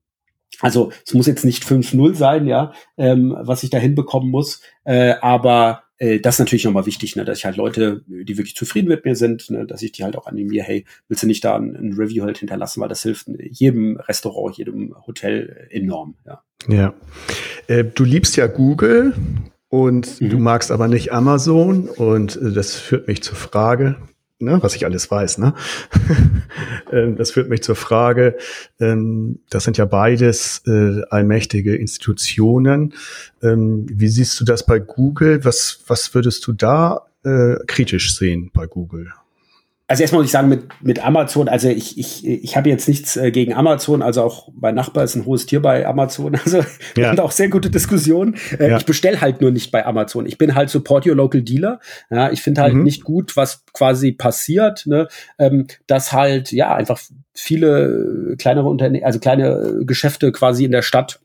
also 0.60 0.92
es 1.06 1.14
muss 1.14 1.26
jetzt 1.26 1.44
nicht 1.44 1.64
5-0 1.64 2.14
sein, 2.14 2.46
ja, 2.46 2.72
ähm, 2.96 3.36
was 3.38 3.62
ich 3.62 3.70
da 3.70 3.78
hinbekommen 3.78 4.30
muss, 4.30 4.60
äh, 4.84 5.14
aber 5.20 5.84
äh, 5.98 6.20
das 6.20 6.36
ist 6.36 6.38
natürlich 6.40 6.64
nochmal 6.64 6.86
wichtig, 6.86 7.16
ne, 7.16 7.24
dass 7.24 7.38
ich 7.38 7.44
halt 7.44 7.56
Leute, 7.56 8.02
die 8.06 8.36
wirklich 8.38 8.56
zufrieden 8.56 8.88
mit 8.88 9.04
mir 9.04 9.14
sind, 9.14 9.50
ne, 9.50 9.66
dass 9.66 9.82
ich 9.82 9.92
die 9.92 10.04
halt 10.04 10.16
auch 10.16 10.26
animiere, 10.26 10.64
hey, 10.64 10.84
willst 11.08 11.22
du 11.22 11.26
nicht 11.26 11.44
da 11.44 11.56
ein, 11.56 11.76
ein 11.76 11.92
Review 11.94 12.24
halt 12.24 12.38
hinterlassen, 12.38 12.80
weil 12.80 12.88
das 12.88 13.02
hilft 13.02 13.28
jedem 13.38 13.96
Restaurant, 13.96 14.56
jedem 14.56 14.94
Hotel 15.06 15.68
enorm, 15.70 16.14
ja. 16.26 16.42
Ja. 16.66 16.94
Äh, 17.68 17.84
du 17.84 18.04
liebst 18.04 18.36
ja 18.36 18.46
Google 18.46 19.14
und 19.68 20.20
mhm. 20.20 20.30
du 20.30 20.38
magst 20.38 20.72
aber 20.72 20.88
nicht 20.88 21.12
Amazon 21.12 21.88
und 21.88 22.36
äh, 22.36 22.52
das 22.52 22.74
führt 22.74 23.06
mich 23.06 23.22
zur 23.22 23.36
Frage, 23.36 23.96
ne, 24.38 24.62
was 24.62 24.74
ich 24.74 24.84
alles 24.84 25.10
weiß, 25.10 25.38
ne? 25.38 25.54
Ähm, 26.90 27.16
das 27.16 27.32
führt 27.32 27.50
mich 27.50 27.62
zur 27.62 27.76
Frage, 27.76 28.38
ähm, 28.80 29.40
das 29.50 29.64
sind 29.64 29.76
ja 29.76 29.84
beides 29.84 30.62
äh, 30.66 31.02
allmächtige 31.10 31.76
Institutionen. 31.76 32.94
Ähm, 33.42 33.84
wie 33.90 34.08
siehst 34.08 34.40
du 34.40 34.46
das 34.46 34.64
bei 34.64 34.78
Google? 34.78 35.44
Was, 35.44 35.80
was 35.86 36.14
würdest 36.14 36.46
du 36.46 36.54
da 36.54 37.02
äh, 37.24 37.56
kritisch 37.66 38.16
sehen 38.16 38.50
bei 38.54 38.66
Google? 38.66 39.12
Also 39.90 40.02
erstmal 40.02 40.20
muss 40.20 40.26
ich 40.26 40.32
sagen, 40.32 40.50
mit, 40.50 40.68
mit 40.82 41.02
Amazon, 41.02 41.48
also 41.48 41.70
ich, 41.70 41.96
ich, 41.96 42.26
ich 42.26 42.56
habe 42.58 42.68
jetzt 42.68 42.88
nichts 42.88 43.16
äh, 43.16 43.30
gegen 43.30 43.54
Amazon, 43.54 44.02
also 44.02 44.22
auch 44.22 44.50
mein 44.54 44.74
Nachbar 44.74 45.04
ist 45.04 45.14
ein 45.14 45.24
hohes 45.24 45.46
Tier 45.46 45.62
bei 45.62 45.86
Amazon, 45.86 46.34
also 46.44 46.62
wir 46.94 47.04
ja. 47.04 47.08
haben 47.08 47.18
auch 47.20 47.30
sehr 47.30 47.48
gute 47.48 47.70
Diskussionen. 47.70 48.36
Äh, 48.58 48.68
ja. 48.68 48.76
Ich 48.76 48.84
bestelle 48.84 49.22
halt 49.22 49.40
nur 49.40 49.50
nicht 49.50 49.70
bei 49.70 49.86
Amazon. 49.86 50.26
Ich 50.26 50.36
bin 50.36 50.54
halt 50.54 50.68
Support 50.68 51.06
Your 51.06 51.16
Local 51.16 51.40
Dealer. 51.40 51.80
Ja, 52.10 52.30
ich 52.30 52.42
finde 52.42 52.60
halt 52.60 52.74
mhm. 52.74 52.82
nicht 52.82 53.02
gut, 53.02 53.34
was 53.34 53.64
quasi 53.72 54.12
passiert, 54.12 54.84
ne? 54.86 55.08
ähm, 55.38 55.66
dass 55.86 56.12
halt 56.12 56.52
ja 56.52 56.74
einfach 56.74 57.00
viele 57.32 58.34
kleinere 58.38 58.68
Unternehmen, 58.68 59.06
also 59.06 59.20
kleine 59.20 59.80
Geschäfte 59.86 60.32
quasi 60.32 60.64
in 60.64 60.70
der 60.72 60.82
Stadt 60.82 61.20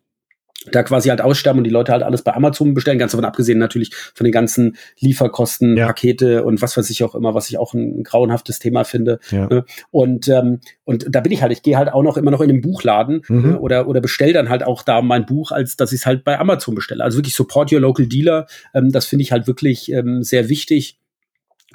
da 0.72 0.84
quasi 0.84 1.10
halt 1.10 1.22
aussterben 1.22 1.60
und 1.60 1.64
die 1.64 1.70
Leute 1.70 1.92
halt 1.92 2.04
alles 2.04 2.22
bei 2.22 2.34
Amazon 2.34 2.74
bestellen, 2.74 3.00
ganz 3.00 3.12
davon 3.12 3.26
abgesehen 3.26 3.60
natürlich 3.60 3.94
von 4.14 4.24
den 4.24 4.32
ganzen 4.32 4.78
Lieferkosten, 5.00 5.78
ja. 5.78 5.88
Pakete 5.88 6.44
und 6.44 6.62
was 6.62 6.78
weiß 6.78 6.90
ich 6.90 7.04
auch 7.04 7.16
immer, 7.16 7.34
was 7.34 7.50
ich 7.50 7.58
auch 7.58 7.74
ein, 7.74 8.04
grauenhaftes 8.04 8.60
Thema 8.60 8.84
finde. 8.84 9.20
Ja. 9.32 9.48
Ne? 9.48 9.66
Und 9.92 10.28
ähm, 10.28 10.60
und 10.86 11.06
da 11.10 11.22
bin 11.22 11.32
ich 11.32 11.42
halt, 11.42 11.52
ich 11.52 11.64
gehe 11.64 11.78
halt 11.78 11.92
auch 11.92 12.04
noch 12.04 12.18
immer 12.18 12.32
noch 12.32 12.42
in 12.42 12.50
den 12.50 12.62
Buchladen 12.62 13.22
mhm. 13.28 13.42
ne? 13.42 13.60
oder 13.60 13.88
oder 13.88 14.02
bestell 14.02 14.34
dann 14.34 14.50
halt 14.50 14.64
auch 14.64 14.84
da 14.84 15.02
mein 15.02 15.26
Buch, 15.26 15.52
als 15.52 15.76
dass 15.78 15.92
ich 15.92 16.02
es 16.02 16.06
halt 16.06 16.24
bei 16.24 16.40
Amazon 16.40 16.76
bestelle. 16.76 17.04
Also 17.04 17.18
wirklich 17.18 17.36
support 17.36 17.72
your 17.72 17.80
local 17.80 18.08
dealer. 18.08 18.48
Ähm, 18.74 18.92
das 18.92 19.06
finde 19.06 19.24
ich 19.24 19.32
halt 19.32 19.48
wirklich 19.48 19.92
ähm, 19.92 20.24
sehr 20.24 20.50
wichtig. 20.50 21.00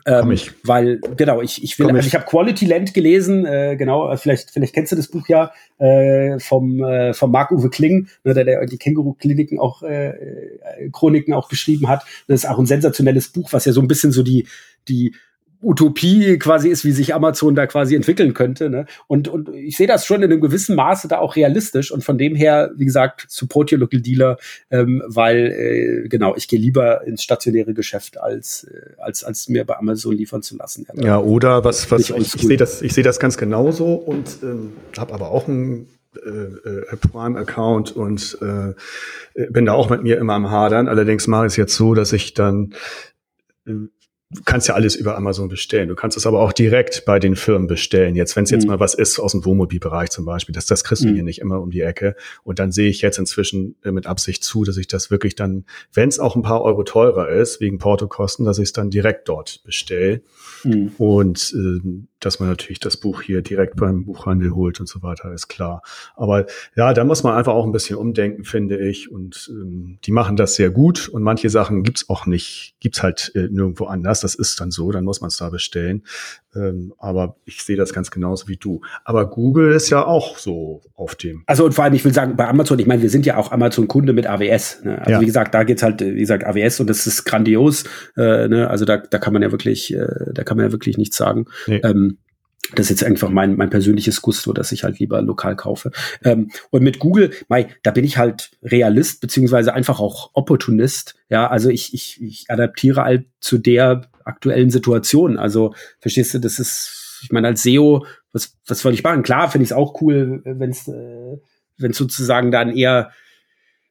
Ähm, 0.08 0.30
ich. 0.30 0.50
Weil, 0.64 1.00
genau, 1.16 1.42
ich, 1.42 1.62
ich 1.62 1.78
will, 1.78 1.86
Komm 1.86 1.96
also 1.96 2.06
ich, 2.06 2.14
ich 2.14 2.18
habe 2.18 2.24
Quality 2.24 2.66
Land 2.66 2.94
gelesen, 2.94 3.44
äh, 3.44 3.76
genau, 3.76 4.16
vielleicht, 4.16 4.50
vielleicht 4.50 4.74
kennst 4.74 4.92
du 4.92 4.96
das 4.96 5.08
Buch 5.08 5.28
ja, 5.28 5.52
äh, 5.78 6.38
vom, 6.38 6.82
äh, 6.82 7.12
vom 7.12 7.30
Marc-Uwe 7.30 7.68
Kling, 7.68 8.08
ne, 8.24 8.32
der, 8.32 8.44
der 8.44 8.66
die 8.66 8.78
Känguru-Kliniken 8.78 9.58
auch, 9.58 9.82
äh, 9.82 10.08
äh, 10.08 10.90
Chroniken 10.92 11.34
auch 11.34 11.48
geschrieben 11.48 11.88
hat. 11.88 12.04
Das 12.26 12.44
ist 12.44 12.50
auch 12.50 12.58
ein 12.58 12.66
sensationelles 12.66 13.28
Buch, 13.28 13.52
was 13.52 13.66
ja 13.66 13.72
so 13.72 13.82
ein 13.82 13.88
bisschen 13.88 14.10
so 14.10 14.22
die, 14.22 14.46
die 14.88 15.14
Utopie 15.60 16.38
quasi 16.38 16.68
ist, 16.68 16.84
wie 16.84 16.92
sich 16.92 17.14
Amazon 17.14 17.54
da 17.54 17.66
quasi 17.66 17.96
entwickeln 17.96 18.32
könnte. 18.32 18.70
Ne? 18.70 18.86
Und, 19.06 19.28
und 19.28 19.48
ich 19.48 19.76
sehe 19.76 19.86
das 19.86 20.06
schon 20.06 20.22
in 20.22 20.30
einem 20.30 20.40
gewissen 20.40 20.76
Maße 20.76 21.08
da 21.08 21.18
auch 21.18 21.36
realistisch. 21.36 21.90
Und 21.90 22.04
von 22.04 22.16
dem 22.16 22.34
her, 22.36 22.70
wie 22.76 22.84
gesagt, 22.84 23.26
support 23.28 23.72
your 23.72 23.78
local 23.78 24.00
dealer, 24.00 24.38
ähm, 24.70 25.02
weil 25.06 26.04
äh, 26.04 26.08
genau, 26.08 26.36
ich 26.36 26.46
gehe 26.46 26.60
lieber 26.60 27.04
ins 27.06 27.22
stationäre 27.22 27.74
Geschäft, 27.74 28.20
als, 28.20 28.64
äh, 28.64 29.00
als, 29.00 29.24
als 29.24 29.48
mir 29.48 29.64
bei 29.64 29.76
Amazon 29.76 30.14
liefern 30.14 30.42
zu 30.42 30.56
lassen. 30.56 30.86
Ja, 30.94 31.04
ja 31.04 31.18
oder 31.18 31.64
was, 31.64 31.90
was 31.90 32.10
ich, 32.10 32.16
ich 32.16 32.32
sehe 32.32 32.56
das, 32.56 32.80
ich 32.82 32.94
sehe 32.94 33.04
das 33.04 33.18
ganz 33.18 33.36
genauso 33.36 33.94
und 33.94 34.38
ähm, 34.42 34.72
habe 34.96 35.12
aber 35.12 35.30
auch 35.30 35.48
ein 35.48 35.88
äh, 36.24 36.30
äh, 36.30 36.96
Prime-Account 36.96 37.92
und 37.92 38.38
äh, 38.40 39.48
bin 39.50 39.66
da 39.66 39.72
auch 39.72 39.90
mit 39.90 40.02
mir 40.02 40.18
immer 40.18 40.34
am 40.34 40.50
Hadern. 40.50 40.88
Allerdings 40.88 41.26
mache 41.26 41.46
ich 41.46 41.52
es 41.52 41.56
jetzt 41.56 41.74
so, 41.74 41.94
dass 41.94 42.12
ich 42.12 42.34
dann 42.34 42.74
äh, 43.66 43.72
du 44.30 44.42
kannst 44.44 44.68
ja 44.68 44.74
alles 44.74 44.94
über 44.94 45.16
Amazon 45.16 45.48
bestellen. 45.48 45.88
Du 45.88 45.94
kannst 45.94 46.16
es 46.16 46.26
aber 46.26 46.40
auch 46.40 46.52
direkt 46.52 47.04
bei 47.06 47.18
den 47.18 47.34
Firmen 47.34 47.66
bestellen. 47.66 48.14
Jetzt, 48.14 48.36
wenn 48.36 48.44
es 48.44 48.50
jetzt 48.50 48.64
mhm. 48.64 48.70
mal 48.70 48.80
was 48.80 48.94
ist 48.94 49.18
aus 49.18 49.32
dem 49.32 49.44
Wohnmobilbereich 49.44 50.10
zum 50.10 50.26
Beispiel, 50.26 50.54
das, 50.54 50.66
das 50.66 50.84
kriegst 50.84 51.04
du 51.04 51.08
mhm. 51.08 51.14
hier 51.14 51.22
nicht 51.22 51.40
immer 51.40 51.60
um 51.60 51.70
die 51.70 51.80
Ecke. 51.80 52.14
Und 52.44 52.58
dann 52.58 52.70
sehe 52.70 52.90
ich 52.90 53.00
jetzt 53.00 53.18
inzwischen 53.18 53.76
äh, 53.84 53.90
mit 53.90 54.06
Absicht 54.06 54.44
zu, 54.44 54.64
dass 54.64 54.76
ich 54.76 54.86
das 54.86 55.10
wirklich 55.10 55.34
dann, 55.34 55.64
wenn 55.94 56.08
es 56.08 56.18
auch 56.18 56.36
ein 56.36 56.42
paar 56.42 56.62
Euro 56.62 56.82
teurer 56.82 57.30
ist, 57.30 57.60
wegen 57.60 57.78
Portokosten, 57.78 58.44
dass 58.44 58.58
ich 58.58 58.64
es 58.64 58.72
dann 58.72 58.90
direkt 58.90 59.28
dort 59.28 59.62
bestelle. 59.64 60.20
Mhm. 60.62 60.92
Und 60.98 61.54
äh, 61.56 61.80
dass 62.20 62.40
man 62.40 62.48
natürlich 62.48 62.80
das 62.80 62.96
Buch 62.96 63.22
hier 63.22 63.42
direkt 63.42 63.76
beim 63.76 64.04
Buchhandel 64.04 64.54
holt 64.54 64.80
und 64.80 64.88
so 64.88 65.02
weiter, 65.02 65.32
ist 65.32 65.48
klar. 65.48 65.82
Aber 66.16 66.46
ja, 66.76 66.92
da 66.92 67.04
muss 67.04 67.22
man 67.22 67.34
einfach 67.34 67.52
auch 67.52 67.64
ein 67.64 67.72
bisschen 67.72 67.96
umdenken, 67.96 68.44
finde 68.44 68.78
ich. 68.78 69.10
Und 69.10 69.50
ähm, 69.52 69.98
die 70.04 70.12
machen 70.12 70.36
das 70.36 70.54
sehr 70.56 70.70
gut 70.70 71.08
und 71.08 71.22
manche 71.22 71.50
Sachen 71.50 71.82
gibt's 71.82 72.08
auch 72.08 72.26
nicht, 72.26 72.74
gibt's 72.80 73.02
halt 73.02 73.32
äh, 73.34 73.48
nirgendwo 73.48 73.84
anders. 73.86 74.20
Das 74.20 74.34
ist 74.34 74.60
dann 74.60 74.70
so, 74.70 74.90
dann 74.90 75.04
muss 75.04 75.20
man 75.20 75.28
es 75.28 75.36
da 75.36 75.50
bestellen. 75.50 76.02
Ähm, 76.56 76.94
aber 76.98 77.36
ich 77.44 77.62
sehe 77.62 77.76
das 77.76 77.92
ganz 77.92 78.10
genauso 78.10 78.48
wie 78.48 78.56
du. 78.56 78.80
Aber 79.04 79.28
Google 79.28 79.72
ist 79.72 79.90
ja 79.90 80.04
auch 80.04 80.38
so 80.38 80.80
auf 80.94 81.14
dem. 81.14 81.42
Also 81.46 81.64
und 81.64 81.72
vor 81.72 81.84
allem, 81.84 81.94
ich 81.94 82.04
will 82.04 82.14
sagen, 82.14 82.36
bei 82.36 82.48
Amazon, 82.48 82.78
ich 82.78 82.86
meine, 82.86 83.02
wir 83.02 83.10
sind 83.10 83.26
ja 83.26 83.36
auch 83.36 83.52
Amazon-Kunde 83.52 84.12
mit 84.12 84.26
AWS. 84.26 84.82
Ne? 84.82 84.98
Also 84.98 85.10
ja. 85.12 85.20
wie 85.20 85.26
gesagt, 85.26 85.54
da 85.54 85.64
geht's 85.64 85.82
halt, 85.82 86.00
wie 86.00 86.18
gesagt, 86.18 86.44
AWS 86.44 86.80
und 86.80 86.88
das 86.88 87.06
ist 87.06 87.24
grandios. 87.24 87.84
Äh, 88.16 88.48
ne? 88.48 88.68
Also 88.70 88.84
da, 88.84 88.96
da 88.96 89.18
kann 89.18 89.32
man 89.32 89.42
ja 89.42 89.52
wirklich, 89.52 89.94
äh, 89.94 90.06
da 90.32 90.42
kann 90.42 90.56
man 90.56 90.66
ja 90.66 90.72
wirklich 90.72 90.96
nichts 90.96 91.16
sagen. 91.16 91.46
Nee. 91.66 91.80
Ähm, 91.84 92.07
das 92.74 92.86
ist 92.86 93.00
jetzt 93.00 93.04
einfach 93.04 93.30
mein, 93.30 93.56
mein 93.56 93.70
persönliches 93.70 94.22
Gusto, 94.22 94.52
dass 94.52 94.72
ich 94.72 94.84
halt 94.84 94.98
lieber 94.98 95.22
lokal 95.22 95.56
kaufe. 95.56 95.90
Ähm, 96.24 96.50
und 96.70 96.82
mit 96.82 96.98
Google, 96.98 97.30
mei, 97.48 97.68
da 97.82 97.90
bin 97.90 98.04
ich 98.04 98.18
halt 98.18 98.50
Realist, 98.62 99.20
beziehungsweise 99.20 99.74
einfach 99.74 100.00
auch 100.00 100.30
Opportunist. 100.34 101.16
Ja, 101.28 101.48
also 101.48 101.70
ich, 101.70 101.94
ich, 101.94 102.22
ich 102.22 102.50
adaptiere 102.50 103.02
halt 103.02 103.26
zu 103.40 103.58
der 103.58 104.10
aktuellen 104.24 104.70
Situation. 104.70 105.38
Also, 105.38 105.74
verstehst 106.00 106.34
du, 106.34 106.38
das 106.38 106.58
ist, 106.58 107.20
ich 107.22 107.32
meine, 107.32 107.48
als 107.48 107.62
SEO, 107.62 108.06
was, 108.32 108.56
was 108.66 108.80
soll 108.80 108.94
ich 108.94 109.02
machen? 109.02 109.22
Klar, 109.22 109.50
finde 109.50 109.64
ich 109.64 109.70
es 109.70 109.76
auch 109.76 110.00
cool, 110.00 110.42
wenn 110.44 110.70
es 110.70 110.86
äh, 110.88 111.38
wenn 111.78 111.92
sozusagen 111.92 112.50
dann 112.50 112.76
eher 112.76 113.10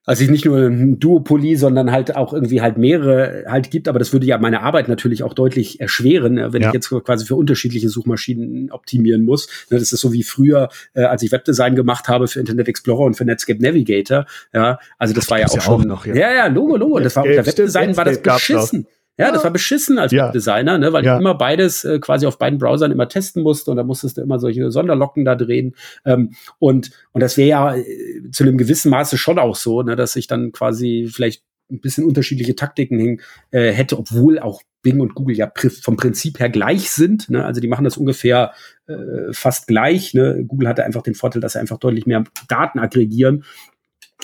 also 0.07 0.23
nicht 0.31 0.45
nur 0.45 0.57
ein 0.57 0.99
Duopoly, 0.99 1.57
sondern 1.57 1.91
halt 1.91 2.15
auch 2.15 2.31
irgendwie 2.31 2.61
halt 2.61 2.77
mehrere 2.77 3.43
halt 3.45 3.69
gibt, 3.71 3.89
aber 3.89 3.99
das 3.99 4.13
würde 4.13 4.25
ja 4.25 4.37
meine 4.37 4.61
Arbeit 4.61 4.87
natürlich 4.87 5.21
auch 5.21 5.33
deutlich 5.33 5.81
erschweren, 5.81 6.53
wenn 6.53 6.61
ja. 6.61 6.69
ich 6.69 6.73
jetzt 6.73 6.89
quasi 6.89 7.25
für 7.25 7.35
unterschiedliche 7.35 7.89
Suchmaschinen 7.89 8.71
optimieren 8.71 9.25
muss. 9.25 9.47
Ne, 9.69 9.77
das 9.77 9.91
ist 9.91 9.99
so 9.99 10.13
wie 10.13 10.23
früher, 10.23 10.69
äh, 10.93 11.03
als 11.03 11.23
ich 11.23 11.33
Webdesign 11.33 11.75
gemacht 11.75 12.07
habe 12.07 12.29
für 12.29 12.39
Internet 12.39 12.69
Explorer 12.69 13.01
und 13.01 13.15
für 13.15 13.25
Netscape 13.25 13.61
Navigator. 13.61 14.25
Ja, 14.53 14.79
also 14.97 15.13
das, 15.13 15.25
das 15.25 15.31
war 15.31 15.39
ja 15.39 15.47
auch 15.47 15.55
ja 15.55 15.61
schon. 15.61 15.81
Auch 15.81 15.85
noch, 15.85 16.05
ja. 16.05 16.15
ja, 16.15 16.33
ja, 16.33 16.47
Logo, 16.47 16.77
Logo. 16.77 16.99
Das 16.99 17.17
war 17.17 17.25
unter 17.25 17.45
Webdesign 17.45 17.97
war 17.97 18.05
das 18.05 18.21
beschissen. 18.21 18.87
Ja, 19.17 19.31
das 19.31 19.43
war 19.43 19.51
beschissen 19.51 19.97
als 19.97 20.11
ja. 20.11 20.31
Designer, 20.31 20.77
ne, 20.77 20.93
weil 20.93 21.03
ja. 21.03 21.15
ich 21.15 21.19
immer 21.19 21.35
beides 21.35 21.83
äh, 21.83 21.99
quasi 21.99 22.27
auf 22.27 22.37
beiden 22.37 22.59
Browsern 22.59 22.91
immer 22.91 23.07
testen 23.07 23.41
musste 23.41 23.71
und 23.71 23.77
da 23.77 23.83
musstest 23.83 24.17
du 24.17 24.21
immer 24.21 24.39
solche 24.39 24.69
Sonderlocken 24.69 25.25
da 25.25 25.35
drehen. 25.35 25.75
Ähm, 26.05 26.35
und, 26.59 26.91
und 27.13 27.21
das 27.21 27.35
wäre 27.35 27.49
ja 27.49 27.75
äh, 27.75 28.31
zu 28.31 28.43
einem 28.43 28.57
gewissen 28.57 28.91
Maße 28.91 29.17
schon 29.17 29.39
auch 29.39 29.55
so, 29.55 29.81
ne, 29.81 29.95
dass 29.95 30.15
ich 30.15 30.27
dann 30.27 30.51
quasi 30.51 31.09
vielleicht 31.11 31.43
ein 31.71 31.81
bisschen 31.81 32.05
unterschiedliche 32.05 32.55
Taktiken 32.55 32.99
hin, 32.99 33.21
äh, 33.51 33.71
hätte, 33.71 33.97
obwohl 33.97 34.39
auch 34.39 34.61
Bing 34.83 34.99
und 34.99 35.15
Google 35.15 35.35
ja 35.35 35.47
pr 35.47 35.69
vom 35.69 35.97
Prinzip 35.97 36.39
her 36.39 36.49
gleich 36.49 36.91
sind. 36.91 37.29
Ne? 37.29 37.43
Also 37.43 37.59
die 37.59 37.67
machen 37.67 37.83
das 37.83 37.97
ungefähr 37.97 38.53
äh, 38.87 39.33
fast 39.33 39.67
gleich. 39.67 40.13
Ne? 40.13 40.45
Google 40.47 40.69
hatte 40.69 40.85
einfach 40.85 41.01
den 41.01 41.15
Vorteil, 41.15 41.41
dass 41.41 41.53
sie 41.53 41.59
einfach 41.59 41.77
deutlich 41.77 42.05
mehr 42.05 42.23
Daten 42.47 42.79
aggregieren 42.79 43.43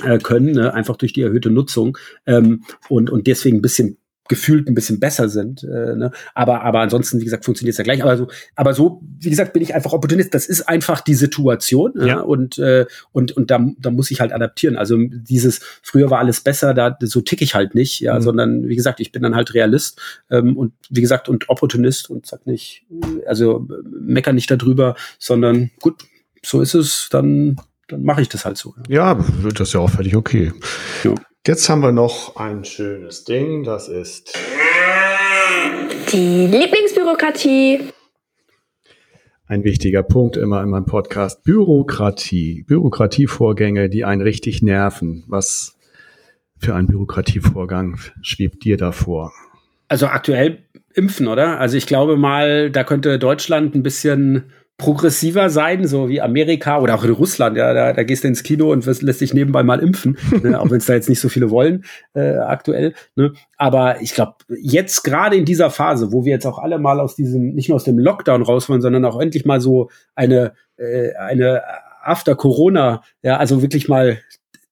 äh, 0.03 0.19
können, 0.19 0.51
ne? 0.51 0.73
einfach 0.73 0.95
durch 0.95 1.13
die 1.13 1.21
erhöhte 1.21 1.49
Nutzung 1.49 1.97
ähm, 2.25 2.63
und, 2.87 3.09
und 3.09 3.27
deswegen 3.27 3.57
ein 3.57 3.61
bisschen 3.61 3.97
gefühlt 4.33 4.67
ein 4.67 4.73
bisschen 4.73 4.99
besser 4.99 5.29
sind. 5.29 5.63
Äh, 5.63 5.95
ne? 5.95 6.11
Aber, 6.33 6.63
aber 6.63 6.79
ansonsten, 6.79 7.19
wie 7.19 7.23
gesagt, 7.23 7.45
funktioniert 7.45 7.73
es 7.73 7.77
ja 7.77 7.83
gleich. 7.83 8.01
Aber 8.01 8.17
so, 8.17 8.27
aber 8.55 8.73
so, 8.73 9.03
wie 9.19 9.29
gesagt, 9.29 9.53
bin 9.53 9.61
ich 9.61 9.75
einfach 9.75 9.93
Opportunist. 9.93 10.33
Das 10.33 10.47
ist 10.47 10.67
einfach 10.67 11.01
die 11.01 11.13
Situation. 11.13 11.93
Ja. 11.97 12.05
ja? 12.05 12.19
Und, 12.21 12.57
äh, 12.57 12.87
und, 13.11 13.31
und 13.33 13.51
da, 13.51 13.63
da 13.77 13.91
muss 13.91 14.09
ich 14.09 14.21
halt 14.21 14.33
adaptieren. 14.33 14.75
Also 14.75 14.97
dieses, 14.97 15.59
früher 15.83 16.09
war 16.09 16.17
alles 16.17 16.41
besser, 16.41 16.73
da 16.73 16.97
so 17.01 17.21
tick 17.21 17.43
ich 17.43 17.53
halt 17.53 17.75
nicht, 17.75 17.99
ja, 17.99 18.15
mhm. 18.15 18.21
sondern 18.23 18.67
wie 18.67 18.75
gesagt, 18.75 18.99
ich 18.99 19.11
bin 19.11 19.21
dann 19.21 19.35
halt 19.35 19.53
Realist 19.53 20.01
ähm, 20.31 20.57
und 20.57 20.73
wie 20.89 21.01
gesagt, 21.01 21.29
und 21.29 21.49
Opportunist 21.49 22.09
und 22.09 22.25
sag 22.25 22.47
nicht, 22.47 22.85
also 23.27 23.67
mecker 23.85 24.33
nicht 24.33 24.49
darüber, 24.49 24.95
sondern 25.19 25.69
gut, 25.79 26.03
so 26.43 26.61
ist 26.61 26.73
es, 26.73 27.07
dann, 27.11 27.57
dann 27.87 28.03
mache 28.03 28.23
ich 28.23 28.29
das 28.29 28.45
halt 28.45 28.57
so. 28.57 28.73
Ja, 28.87 29.13
ja 29.43 29.51
das 29.53 29.69
ist 29.69 29.73
ja 29.73 29.79
auch 29.81 29.89
völlig 29.89 30.15
okay. 30.15 30.51
Ja. 31.03 31.13
Jetzt 31.45 31.67
haben 31.67 31.81
wir 31.81 31.91
noch 31.91 32.37
ein 32.37 32.63
schönes 32.63 33.25
Ding, 33.25 33.65
das 33.65 33.89
ist 33.89 34.33
die 36.13 36.47
Lieblingsbürokratie. 36.47 37.89
Ein 39.47 39.65
wichtiger 39.65 40.03
Punkt 40.03 40.37
immer 40.37 40.63
in 40.63 40.69
meinem 40.69 40.85
Podcast. 40.85 41.43
Bürokratie. 41.43 42.63
Bürokratievorgänge, 42.63 43.89
die 43.89 44.05
einen 44.05 44.21
richtig 44.21 44.61
nerven. 44.61 45.25
Was 45.27 45.77
für 46.57 46.75
ein 46.75 46.87
Bürokratievorgang 46.87 47.99
schwebt 48.21 48.63
dir 48.63 48.77
davor? 48.77 49.33
Also 49.89 50.07
aktuell 50.07 50.63
impfen, 50.93 51.27
oder? 51.27 51.59
Also 51.59 51.75
ich 51.75 51.87
glaube 51.87 52.15
mal, 52.15 52.71
da 52.71 52.85
könnte 52.85 53.19
Deutschland 53.19 53.75
ein 53.75 53.83
bisschen 53.83 54.53
progressiver 54.77 55.49
sein, 55.49 55.87
so 55.87 56.09
wie 56.09 56.19
Amerika 56.19 56.79
oder 56.79 56.95
auch 56.95 57.03
in 57.03 57.11
Russland. 57.11 57.57
Ja, 57.57 57.73
da, 57.73 57.93
da 57.93 58.03
gehst 58.03 58.23
du 58.23 58.27
ins 58.27 58.43
Kino 58.43 58.71
und 58.71 58.85
lässt 58.85 59.21
dich 59.21 59.33
nebenbei 59.33 59.63
mal 59.63 59.79
impfen, 59.79 60.17
ne, 60.43 60.59
auch 60.59 60.69
wenn 60.71 60.77
es 60.77 60.87
da 60.87 60.93
jetzt 60.93 61.09
nicht 61.09 61.19
so 61.19 61.29
viele 61.29 61.51
wollen 61.51 61.85
äh, 62.13 62.37
aktuell. 62.37 62.93
Ne. 63.15 63.33
Aber 63.57 64.01
ich 64.01 64.13
glaube, 64.13 64.35
jetzt 64.59 65.03
gerade 65.03 65.35
in 65.35 65.45
dieser 65.45 65.69
Phase, 65.69 66.11
wo 66.11 66.25
wir 66.25 66.31
jetzt 66.31 66.47
auch 66.47 66.57
alle 66.57 66.79
mal 66.79 66.99
aus 66.99 67.15
diesem, 67.15 67.53
nicht 67.53 67.69
nur 67.69 67.75
aus 67.75 67.83
dem 67.83 67.99
Lockdown 67.99 68.41
raus 68.41 68.67
wollen, 68.67 68.81
sondern 68.81 69.05
auch 69.05 69.19
endlich 69.19 69.45
mal 69.45 69.61
so 69.61 69.89
eine, 70.15 70.53
äh, 70.77 71.13
eine 71.13 71.61
After 72.01 72.35
Corona, 72.35 73.01
ja, 73.21 73.37
also 73.37 73.61
wirklich 73.61 73.87
mal 73.87 74.19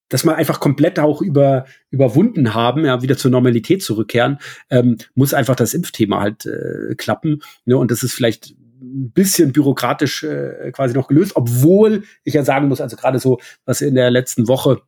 dass 0.08 0.24
man 0.24 0.34
einfach 0.34 0.60
komplett 0.60 0.98
auch 0.98 1.22
über, 1.22 1.64
überwunden 1.90 2.52
haben, 2.52 2.84
ja, 2.84 3.00
wieder 3.00 3.16
zur 3.16 3.30
Normalität 3.30 3.82
zurückkehren, 3.82 4.40
ähm, 4.68 4.98
muss 5.14 5.32
einfach 5.32 5.56
das 5.56 5.72
Impfthema 5.72 6.20
halt 6.20 6.44
äh, 6.44 6.94
klappen. 6.96 7.40
Ne? 7.64 7.78
Und 7.78 7.90
das 7.90 8.02
ist 8.02 8.12
vielleicht 8.12 8.54
ein 8.82 9.12
bisschen 9.12 9.52
bürokratisch 9.52 10.24
äh, 10.24 10.70
quasi 10.72 10.94
noch 10.94 11.08
gelöst, 11.08 11.32
obwohl 11.34 12.04
ich 12.24 12.34
ja 12.34 12.44
sagen 12.44 12.68
muss, 12.68 12.80
also 12.80 12.96
gerade 12.96 13.18
so, 13.18 13.38
was 13.64 13.80
in 13.80 13.94
der 13.94 14.10
letzten 14.10 14.48
Woche 14.48 14.82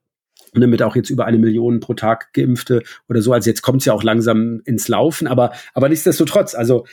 ne, 0.54 0.66
mit 0.66 0.82
auch 0.82 0.96
jetzt 0.96 1.10
über 1.10 1.26
eine 1.26 1.38
Million 1.38 1.80
pro 1.80 1.94
Tag 1.94 2.32
Geimpfte 2.32 2.82
oder 3.08 3.22
so, 3.22 3.32
also 3.32 3.48
jetzt 3.48 3.62
kommt 3.62 3.80
es 3.80 3.86
ja 3.86 3.92
auch 3.92 4.02
langsam 4.02 4.60
ins 4.64 4.88
Laufen, 4.88 5.26
aber, 5.26 5.52
aber 5.74 5.88
nichtsdestotrotz, 5.88 6.54
also 6.54 6.86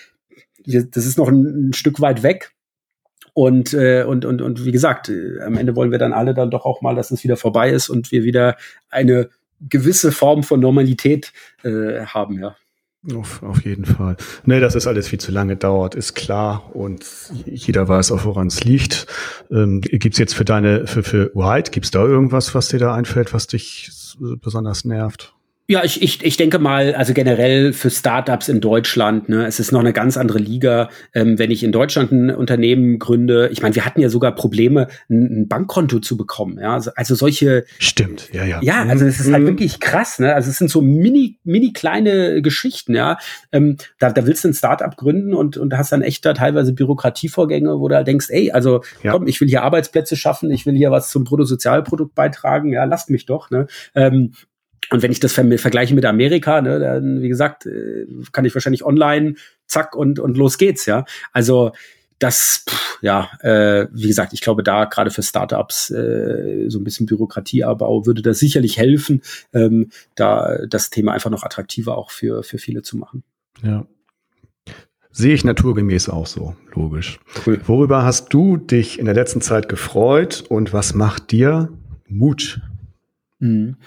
das 0.66 1.06
ist 1.06 1.18
noch 1.18 1.28
ein, 1.28 1.70
ein 1.70 1.74
Stück 1.74 2.02
weit 2.02 2.24
weg. 2.24 2.52
Und, 3.34 3.74
äh, 3.74 4.04
und, 4.04 4.26
und, 4.26 4.42
und 4.42 4.66
wie 4.66 4.74
gesagt, 4.74 5.08
äh, 5.08 5.40
am 5.42 5.56
Ende 5.56 5.76
wollen 5.76 5.92
wir 5.92 6.00
dann 6.00 6.12
alle 6.12 6.34
dann 6.34 6.52
doch 6.52 6.66
auch 6.66 6.82
mal, 6.82 6.96
dass 6.96 7.12
es 7.12 7.24
wieder 7.24 7.38
vorbei 7.38 7.70
ist 7.70 7.88
und 7.88 8.12
wir 8.12 8.26
wieder 8.26 8.58
eine 8.90 9.30
gewisse 9.62 10.12
Form 10.12 10.44
von 10.44 10.60
Normalität 10.60 11.32
äh, 11.64 12.02
haben, 12.06 12.40
ja. 12.40 12.58
Auf, 13.16 13.42
auf 13.42 13.66
jeden 13.66 13.86
Fall. 13.86 14.16
Nee, 14.46 14.60
dass 14.60 14.76
es 14.76 14.86
alles 14.86 15.08
viel 15.08 15.20
zu 15.20 15.32
lange 15.32 15.58
dauert, 15.58 15.96
ist 15.96 16.14
klar 16.14 16.76
und 16.76 17.04
jeder 17.46 17.88
weiß 17.88 18.12
auch, 18.12 18.26
woran 18.26 18.46
es 18.46 18.64
liegt. 18.64 19.08
Ähm, 19.50 19.82
gibt's 19.82 20.20
jetzt 20.20 20.36
für 20.36 20.46
deine, 20.46 20.86
für, 20.86 21.02
für 21.02 21.32
White, 21.34 21.72
gibt's 21.72 21.90
da 21.90 22.04
irgendwas, 22.04 22.54
was 22.54 22.68
dir 22.68 22.78
da 22.78 22.94
einfällt, 22.94 23.34
was 23.34 23.48
dich 23.48 23.90
besonders 24.20 24.86
nervt? 24.86 25.34
Ja, 25.68 25.84
ich, 25.86 26.02
ich, 26.02 26.24
ich 26.24 26.36
denke 26.36 26.60
mal, 26.60 26.96
also 26.96 27.14
generell 27.14 27.72
für 27.72 27.90
Startups 27.90 28.50
in 28.50 28.60
Deutschland, 28.60 29.30
ne, 29.30 29.46
es 29.46 29.60
ist 29.60 29.72
noch 29.72 29.80
eine 29.80 29.94
ganz 29.94 30.18
andere 30.18 30.40
Liga. 30.40 30.90
Ähm, 31.14 31.40
wenn 31.40 31.50
ich 31.50 31.64
in 31.64 31.72
Deutschland 31.72 32.12
ein 32.12 32.30
Unternehmen 32.30 33.00
gründe, 33.00 33.48
ich 33.54 33.62
meine, 33.62 33.76
wir 33.76 33.86
hatten 33.86 34.02
ja 34.02 34.10
sogar 34.10 34.36
Probleme, 34.36 34.88
ein, 35.10 35.44
ein 35.44 35.48
Bankkonto 35.48 36.00
zu 36.00 36.18
bekommen. 36.18 36.60
Ja, 36.60 36.74
also, 36.74 36.92
also 36.96 37.16
solche. 37.16 37.64
Stimmt, 37.80 38.30
ja, 38.34 38.44
ja. 38.44 38.60
Ja, 38.62 38.84
also 38.84 39.06
es 39.06 39.20
ist 39.22 39.32
halt 39.32 39.44
mhm. 39.44 39.48
wirklich 39.48 39.80
krass. 39.80 40.20
Ne? 40.20 40.36
Also 40.36 40.50
es 40.50 40.58
sind 40.58 40.70
so 40.70 40.82
mini, 40.82 41.40
mini 41.44 41.72
kleine 41.72 42.42
Geschichten. 42.42 42.94
Ja, 42.94 43.18
ähm, 43.54 43.78
da, 44.00 44.12
da 44.12 44.26
willst 44.26 44.44
du 44.44 44.50
ein 44.50 44.54
Startup 44.54 44.96
gründen 44.98 45.34
und 45.34 45.58
und 45.58 45.78
hast 45.78 45.92
dann 45.92 46.02
echt 46.02 46.26
da 46.26 46.34
teilweise 46.34 46.74
Bürokratievorgänge, 46.74 47.80
wo 47.80 47.88
du 47.88 47.96
halt 47.96 48.08
denkst, 48.08 48.28
ey, 48.30 48.52
also 48.52 48.82
ja. 49.04 49.14
komm, 49.14 49.28
ich 49.28 49.40
will 49.40 49.48
hier 49.48 49.64
Arbeitsplätze 49.64 50.18
schaffen, 50.18 50.52
ich 50.52 50.66
will 50.66 50.76
hier 50.76 50.92
was 50.92 51.10
zum 51.10 51.24
Bruttosozialprodukt 51.24 52.14
beitragen. 52.14 52.74
Ja, 52.74 52.84
lasst 52.84 53.10
mich 53.10 53.26
doch. 53.26 53.52
Ne? 53.52 53.68
Ähm, 53.96 54.34
und 54.90 55.02
wenn 55.02 55.12
ich 55.12 55.20
das 55.20 55.34
vergleiche 55.34 55.96
mit 55.96 56.06
Amerika, 56.06 56.62
ne, 56.62 56.80
dann, 56.80 57.22
wie 57.22 57.30
gesagt, 57.30 57.66
äh, 57.66 58.06
kann 58.32 58.46
ich 58.46 58.54
wahrscheinlich 58.54 58.84
online, 58.84 59.36
zack, 59.68 59.96
und, 59.96 60.20
und 60.20 60.38
los 60.38 60.58
geht's, 60.58 60.86
ja. 60.86 61.06
Also, 61.32 61.72
das, 62.20 62.66
pff, 62.70 63.00
ja, 63.02 63.32
äh, 63.40 63.88
wie 63.92 64.08
gesagt, 64.08 64.34
ich 64.34 64.42
glaube, 64.42 64.64
da 64.64 64.86
gerade 64.86 65.10
für 65.10 65.24
Startups 65.24 65.90
äh, 65.90 66.66
so 66.68 66.80
ein 66.80 66.84
bisschen 66.84 67.06
Bürokratieabbau 67.06 68.06
würde 68.06 68.22
das 68.22 68.40
sicherlich 68.40 68.78
helfen, 68.78 69.22
ähm, 69.54 69.90
da 70.16 70.60
das 70.68 70.90
Thema 70.92 71.14
einfach 71.14 71.32
noch 71.32 71.44
attraktiver 71.44 71.98
auch 71.98 72.12
für, 72.12 72.44
für 72.44 72.58
viele 72.60 72.84
zu 72.84 72.98
machen. 72.98 73.24
Ja. 73.64 73.88
Sehe 75.12 75.34
ich 75.34 75.44
naturgemäß 75.44 76.10
auch 76.10 76.28
so, 76.28 76.56
logisch. 76.74 77.20
Cool. 77.46 77.60
Worüber 77.66 78.04
hast 78.04 78.30
du 78.34 78.58
dich 78.58 79.00
in 79.00 79.06
der 79.06 79.16
letzten 79.16 79.42
Zeit 79.42 79.68
gefreut 79.68 80.44
und 80.48 80.74
was 80.74 80.94
macht 80.94 81.32
dir 81.32 81.70
Mut? 82.08 82.62
Mhm 83.40 83.78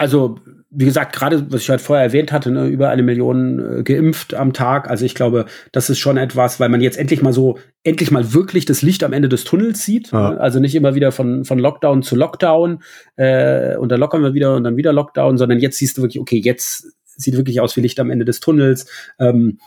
also 0.00 0.38
wie 0.70 0.86
gesagt, 0.86 1.14
gerade 1.14 1.52
was 1.52 1.60
ich 1.60 1.68
halt 1.68 1.82
vorher 1.82 2.06
erwähnt 2.06 2.32
hatte, 2.32 2.50
ne, 2.50 2.68
über 2.68 2.88
eine 2.88 3.02
Million 3.02 3.80
äh, 3.80 3.82
geimpft 3.82 4.32
am 4.32 4.54
Tag. 4.54 4.88
Also 4.88 5.04
ich 5.04 5.14
glaube, 5.14 5.44
das 5.72 5.90
ist 5.90 5.98
schon 5.98 6.16
etwas, 6.16 6.58
weil 6.58 6.70
man 6.70 6.80
jetzt 6.80 6.96
endlich 6.96 7.20
mal 7.20 7.34
so, 7.34 7.58
endlich 7.82 8.10
mal 8.10 8.32
wirklich 8.32 8.64
das 8.64 8.80
Licht 8.80 9.04
am 9.04 9.12
Ende 9.12 9.28
des 9.28 9.44
Tunnels 9.44 9.84
sieht. 9.84 10.10
Ja. 10.12 10.30
Ne? 10.30 10.40
Also 10.40 10.58
nicht 10.58 10.74
immer 10.74 10.94
wieder 10.94 11.12
von, 11.12 11.44
von 11.44 11.58
Lockdown 11.58 12.02
zu 12.02 12.16
Lockdown 12.16 12.82
äh, 13.16 13.76
und 13.76 13.90
dann 13.90 14.00
lockern 14.00 14.22
wir 14.22 14.32
wieder 14.32 14.56
und 14.56 14.64
dann 14.64 14.78
wieder 14.78 14.94
Lockdown, 14.94 15.36
sondern 15.36 15.58
jetzt 15.58 15.76
siehst 15.76 15.98
du 15.98 16.02
wirklich, 16.02 16.20
okay, 16.20 16.40
jetzt 16.42 16.94
sieht 17.04 17.36
wirklich 17.36 17.60
aus 17.60 17.76
wie 17.76 17.82
Licht 17.82 18.00
am 18.00 18.10
Ende 18.10 18.24
des 18.24 18.40
Tunnels. 18.40 18.86
Ähm, 19.18 19.58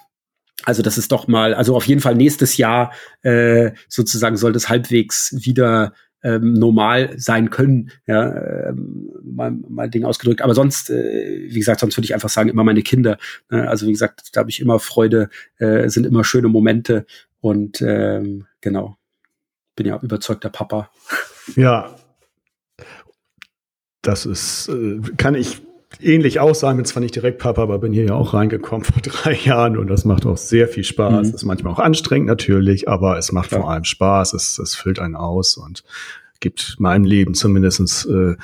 also 0.64 0.82
das 0.82 0.98
ist 0.98 1.12
doch 1.12 1.28
mal, 1.28 1.54
also 1.54 1.76
auf 1.76 1.86
jeden 1.86 2.02
Fall 2.02 2.16
nächstes 2.16 2.58
Jahr 2.58 2.92
äh, 3.22 3.72
sozusagen 3.88 4.38
soll 4.38 4.54
das 4.54 4.68
halbwegs 4.68 5.36
wieder 5.46 5.94
ähm, 6.24 6.54
normal 6.54 7.14
sein 7.18 7.50
können, 7.50 7.92
ja, 8.08 8.70
ähm, 8.70 9.12
mal, 9.24 9.52
mal 9.52 9.90
Ding 9.90 10.06
ausgedrückt. 10.06 10.42
Aber 10.42 10.56
sonst, 10.56 10.90
äh, 10.90 11.48
wie 11.50 11.60
gesagt, 11.60 11.82
sonst 11.82 11.98
würde 11.98 12.06
ich 12.06 12.14
einfach 12.14 12.30
sagen, 12.30 12.50
immer 12.50 12.64
meine 12.64 12.82
Kinder. 12.82 13.18
Ne? 13.50 13.70
Also 13.70 13.88
wie 13.88 13.92
gesagt, 13.92 14.30
da 14.34 14.40
habe 14.40 14.50
ich 14.50 14.60
immer 14.60 14.80
Freude, 14.80 15.30
äh, 15.58 15.90
sind 15.90 16.06
immer 16.06 16.24
schöne 16.24 16.48
Momente 16.48 17.06
und 17.42 17.82
ähm, 17.82 18.46
genau, 18.62 18.98
bin 19.76 19.88
ja 19.88 20.00
überzeugter 20.02 20.50
Papa. 20.50 20.90
Ja, 21.56 21.96
das 24.02 24.26
ist, 24.26 24.70
äh, 24.70 25.00
kann 25.18 25.36
ich 25.36 25.62
ähnlich 26.02 26.40
aussahen, 26.40 26.78
bin 26.78 26.86
zwar 26.86 27.02
nicht 27.02 27.16
direkt 27.16 27.40
Papa, 27.40 27.64
aber 27.64 27.80
bin 27.80 27.94
hier 27.94 28.06
ja 28.06 28.14
auch 28.16 28.34
reingekommen 28.34 28.84
vor 28.86 29.02
drei 29.02 29.34
Jahren 29.34 29.78
und 29.78 29.88
das 29.88 30.06
macht 30.06 30.26
auch 30.26 30.38
sehr 30.38 30.68
viel 30.68 30.84
Spaß. 30.84 31.30
Mhm. 31.30 31.36
Ist 31.36 31.44
manchmal 31.44 31.74
auch 31.74 31.80
anstrengend 31.80 32.28
natürlich, 32.28 32.88
aber 32.88 33.18
es 33.18 33.32
macht 33.32 33.52
ja. 33.52 33.60
vor 33.60 33.70
allem 33.70 33.84
Spaß, 33.84 34.34
es, 34.34 34.60
es 34.60 34.76
füllt 34.76 35.00
einen 35.00 35.16
aus 35.16 35.58
und 35.58 35.84
gibt 36.44 36.76
meinem 36.78 37.06
Leben 37.06 37.34
zumindestens 37.34 38.06
äh, 38.06 38.36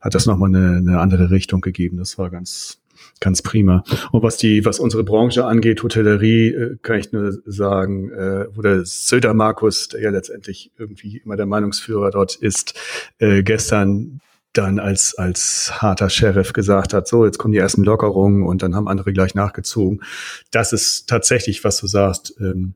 hat 0.00 0.14
das 0.14 0.26
nochmal 0.26 0.48
eine, 0.48 0.78
eine 0.78 1.00
andere 1.00 1.30
Richtung 1.30 1.60
gegeben. 1.60 1.96
Das 1.96 2.18
war 2.18 2.28
ganz, 2.28 2.80
ganz 3.20 3.40
prima. 3.40 3.84
Und 4.10 4.22
was 4.24 4.36
die, 4.36 4.64
was 4.64 4.80
unsere 4.80 5.04
Branche 5.04 5.46
angeht, 5.46 5.82
Hotellerie, 5.82 6.48
äh, 6.48 6.76
kann 6.82 6.98
ich 6.98 7.12
nur 7.12 7.38
sagen, 7.46 8.10
äh, 8.10 8.46
wo 8.52 8.62
der 8.62 8.84
Söder 8.84 9.32
Markus, 9.32 9.88
der 9.88 10.00
ja 10.02 10.10
letztendlich 10.10 10.72
irgendwie 10.76 11.18
immer 11.24 11.36
der 11.36 11.46
Meinungsführer 11.46 12.10
dort 12.10 12.34
ist, 12.34 12.74
äh, 13.18 13.44
gestern 13.44 14.20
dann 14.56 14.78
als, 14.78 15.14
als 15.16 15.82
harter 15.82 16.10
Sheriff 16.10 16.52
gesagt 16.52 16.94
hat, 16.94 17.08
so, 17.08 17.24
jetzt 17.24 17.38
kommen 17.38 17.52
die 17.52 17.58
ersten 17.58 17.84
Lockerungen 17.84 18.44
und 18.44 18.62
dann 18.62 18.74
haben 18.74 18.88
andere 18.88 19.12
gleich 19.12 19.34
nachgezogen. 19.34 20.02
Das 20.50 20.72
ist 20.72 21.08
tatsächlich, 21.08 21.64
was 21.64 21.78
du 21.78 21.86
sagst, 21.86 22.34
ähm, 22.40 22.74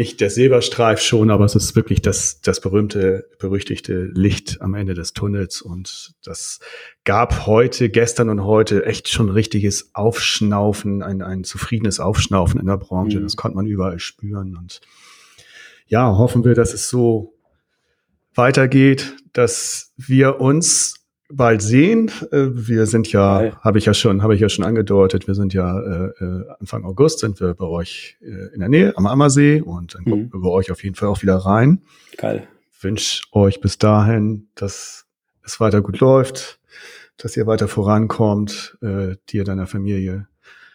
nicht 0.00 0.22
der 0.22 0.30
Silberstreif 0.30 0.98
schon, 1.02 1.30
aber 1.30 1.44
es 1.44 1.54
ist 1.54 1.76
wirklich 1.76 2.00
das, 2.00 2.40
das 2.40 2.62
berühmte, 2.62 3.28
berüchtigte 3.38 4.04
Licht 4.04 4.62
am 4.62 4.72
Ende 4.72 4.94
des 4.94 5.12
Tunnels. 5.12 5.60
Und 5.60 6.14
das 6.24 6.60
gab 7.04 7.46
heute, 7.46 7.90
gestern 7.90 8.30
und 8.30 8.42
heute 8.44 8.86
echt 8.86 9.10
schon 9.10 9.28
richtiges 9.28 9.94
Aufschnaufen, 9.94 11.02
ein, 11.02 11.20
ein 11.20 11.44
zufriedenes 11.44 12.00
Aufschnaufen 12.00 12.58
in 12.58 12.64
der 12.64 12.78
Branche. 12.78 13.18
Mhm. 13.18 13.24
Das 13.24 13.36
konnte 13.36 13.56
man 13.56 13.66
überall 13.66 13.98
spüren. 13.98 14.56
Und 14.56 14.80
ja, 15.86 16.16
hoffen 16.16 16.44
wir, 16.44 16.54
dass 16.54 16.72
es 16.72 16.88
so 16.88 17.34
weitergeht, 18.40 19.16
dass 19.34 19.92
wir 19.98 20.40
uns 20.40 20.94
bald 21.30 21.60
sehen. 21.60 22.10
Äh, 22.32 22.46
wir 22.52 22.86
sind 22.86 23.12
ja, 23.12 23.52
habe 23.60 23.76
ich 23.76 23.84
ja 23.84 23.92
schon, 23.92 24.22
habe 24.22 24.34
ich 24.34 24.40
ja 24.40 24.48
schon 24.48 24.64
angedeutet, 24.64 25.26
wir 25.26 25.34
sind 25.34 25.52
ja 25.52 25.78
äh, 25.78 26.06
äh, 26.24 26.44
Anfang 26.58 26.84
August 26.86 27.18
sind 27.18 27.38
wir 27.38 27.52
bei 27.52 27.66
euch 27.66 28.16
äh, 28.22 28.54
in 28.54 28.60
der 28.60 28.70
Nähe 28.70 28.96
am 28.96 29.06
Ammersee 29.06 29.60
und 29.60 29.94
dann 29.94 30.04
mhm. 30.04 30.10
gucken 30.10 30.30
wir 30.32 30.40
bei 30.40 30.48
euch 30.48 30.72
auf 30.72 30.82
jeden 30.82 30.96
Fall 30.96 31.08
auch 31.08 31.20
wieder 31.20 31.36
rein. 31.36 31.82
Geil. 32.16 32.48
Wünsche 32.80 33.24
euch 33.32 33.60
bis 33.60 33.76
dahin, 33.76 34.48
dass 34.54 35.04
es 35.44 35.60
weiter 35.60 35.82
gut 35.82 36.00
läuft, 36.00 36.60
dass 37.18 37.36
ihr 37.36 37.46
weiter 37.46 37.68
vorankommt, 37.68 38.78
äh, 38.80 39.16
dir, 39.28 39.44
deiner 39.44 39.66
Familie 39.66 40.28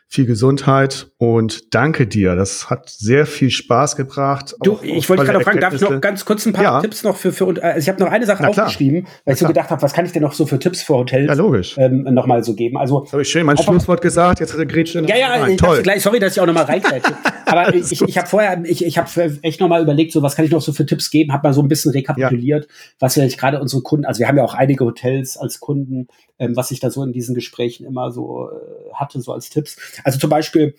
viel 0.08 0.26
Gesundheit 0.26 1.08
und 1.18 1.74
danke 1.74 2.08
dir. 2.08 2.36
Das 2.36 2.70
hat 2.70 2.90
sehr 2.90 3.26
viel 3.26 3.50
Spaß 3.50 3.96
gebracht. 3.96 4.56
Du, 4.62 4.80
ich 4.82 5.10
wollte 5.10 5.26
gerade 5.26 5.44
fragen, 5.44 5.60
darf 5.60 5.74
ich 5.74 5.82
noch 5.82 6.00
ganz 6.00 6.26
kurz 6.26 6.46
ein 6.46 6.54
paar 6.54 6.64
ja. 6.64 6.82
Tipps 6.82 7.04
noch 7.04 7.18
für, 7.18 7.34
für 7.34 7.48
also 7.62 7.80
ich 7.80 7.90
habe 7.90 8.02
noch 8.04 8.12
eine 8.12 8.26
Sache 8.26 8.48
aufgeschrieben, 8.48 9.08
weil 9.26 9.34
ich 9.34 9.40
so 9.40 9.48
gedacht 9.48 9.70
habe, 9.70 9.82
was 9.82 9.94
kann 9.94 10.06
ich 10.06 10.12
denn 10.12 10.22
noch 10.22 10.34
so 10.34 10.46
für 10.46 10.60
Tipps 10.60 10.84
für 10.84 10.96
Hotels 10.96 11.28
ja, 11.28 11.34
logisch. 11.34 11.76
Ähm, 11.78 12.04
noch 12.04 12.28
mal 12.28 12.44
so 12.44 12.54
geben? 12.54 12.78
Also 12.78 13.06
habe 13.12 13.24
ich 13.24 13.30
schön 13.30 13.46
mein 13.46 13.58
Schlusswort 13.58 14.02
gesagt, 14.02 14.40
jetzt 14.40 14.54
hat 14.54 14.60
er 14.60 14.66
Gretchen. 14.66 15.08
Ja, 15.08 15.18
ja, 15.18 15.28
rein. 15.28 15.58
toll. 15.58 15.82
Gleich, 15.82 16.04
sorry, 16.04 16.20
dass 16.20 16.34
ich 16.34 16.42
auch 16.42 16.46
noch 16.46 16.54
mal 16.54 16.64
reingrätsche. 16.66 17.14
Aber 17.46 17.74
ich, 17.74 18.02
ich 18.02 18.18
habe 18.18 18.28
vorher, 18.28 18.62
ich, 18.66 18.86
ich 18.86 18.98
habe 18.98 19.40
echt 19.42 19.60
noch 19.60 19.68
mal 19.68 19.82
überlegt, 19.82 20.12
so 20.12 20.22
was 20.22 20.36
kann 20.36 20.46
ich 20.46 20.52
noch 20.52 20.62
so 20.62 20.72
für 20.74 20.86
Tipps 20.86 21.10
geben, 21.10 21.34
habe 21.34 21.48
mal 21.48 21.54
so 21.54 21.62
ein 21.62 21.68
bisschen 21.68 21.92
rekapituliert, 21.92 22.66
ja. 22.66 22.72
was 23.00 23.16
vielleicht 23.16 23.40
gerade 23.40 23.60
unsere 23.60 23.82
Kunden, 23.82 24.06
also 24.06 24.20
wir 24.20 24.28
haben 24.28 24.38
ja 24.38 24.44
auch 24.44 24.54
einige 24.54 24.86
Hotels 24.86 25.38
als 25.38 25.60
Kunden, 25.60 26.08
ähm, 26.40 26.56
was 26.56 26.72
ich 26.72 26.80
da 26.80 26.90
so 26.90 27.04
in 27.04 27.14
diesen 27.14 27.36
Gesprächen 27.36 27.86
immer 27.86 28.12
so 28.12 28.50
äh, 28.50 28.94
hatte, 28.94 29.22
so 29.22 29.32
als 29.32 29.50
Tipps. 29.50 29.78
Also 30.06 30.20
zum 30.20 30.30
Beispiel, 30.30 30.76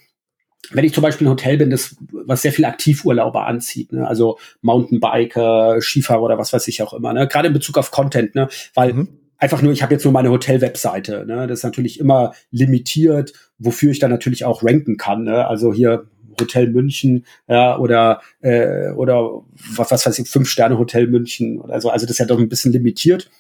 wenn 0.71 0.85
ich 0.85 0.95
zum 0.95 1.03
Beispiel 1.03 1.27
ein 1.27 1.31
Hotel 1.31 1.59
bin, 1.59 1.71
das 1.71 1.97
was 2.11 2.43
sehr 2.43 2.53
viel 2.53 2.65
Aktivurlauber 2.65 3.47
anzieht, 3.47 3.93
ne? 3.93 4.07
also 4.07 4.39
Mountainbiker, 4.63 5.81
Skifahrer 5.81 6.23
oder 6.23 6.39
was 6.39 6.53
weiß 6.53 6.67
ich 6.69 6.81
auch 6.83 6.95
immer, 6.95 7.13
ne? 7.13 7.27
gerade 7.27 7.49
in 7.49 7.55
Bezug 7.55 7.77
auf 7.77 7.91
Content, 7.91 8.35
ne? 8.37 8.49
weil 8.75 8.93
mhm. 8.95 9.09
einfach 9.37 9.63
nur, 9.63 9.73
ich 9.73 9.83
habe 9.83 9.93
jetzt 9.95 10.05
nur 10.05 10.13
meine 10.13 10.31
Hotel-Webseite, 10.31 11.25
ne? 11.27 11.49
das 11.49 11.59
ist 11.59 11.65
natürlich 11.65 11.99
immer 11.99 12.35
limitiert, 12.53 13.33
wofür 13.59 13.91
ich 13.91 13.99
dann 13.99 14.13
natürlich 14.13 14.45
auch 14.45 14.63
ranken 14.63 14.97
kann, 14.97 15.25
ne? 15.25 15.47
also 15.47 15.73
hier 15.73 16.07
Hotel 16.41 16.69
München 16.69 17.25
ja, 17.49 17.79
oder 17.79 18.21
äh, 18.41 18.91
oder 18.91 19.43
was, 19.75 19.91
was 19.91 20.07
weiß 20.07 20.19
ich, 20.19 20.29
fünf 20.29 20.49
Sterne 20.49 20.79
Hotel 20.79 21.07
München 21.07 21.59
oder 21.61 21.81
so. 21.81 21.89
Also 21.89 22.05
das 22.05 22.13
ist 22.13 22.19
ja 22.19 22.27
doch 22.27 22.39
ein 22.39 22.51
bisschen 22.51 22.73
limitiert. 22.73 23.31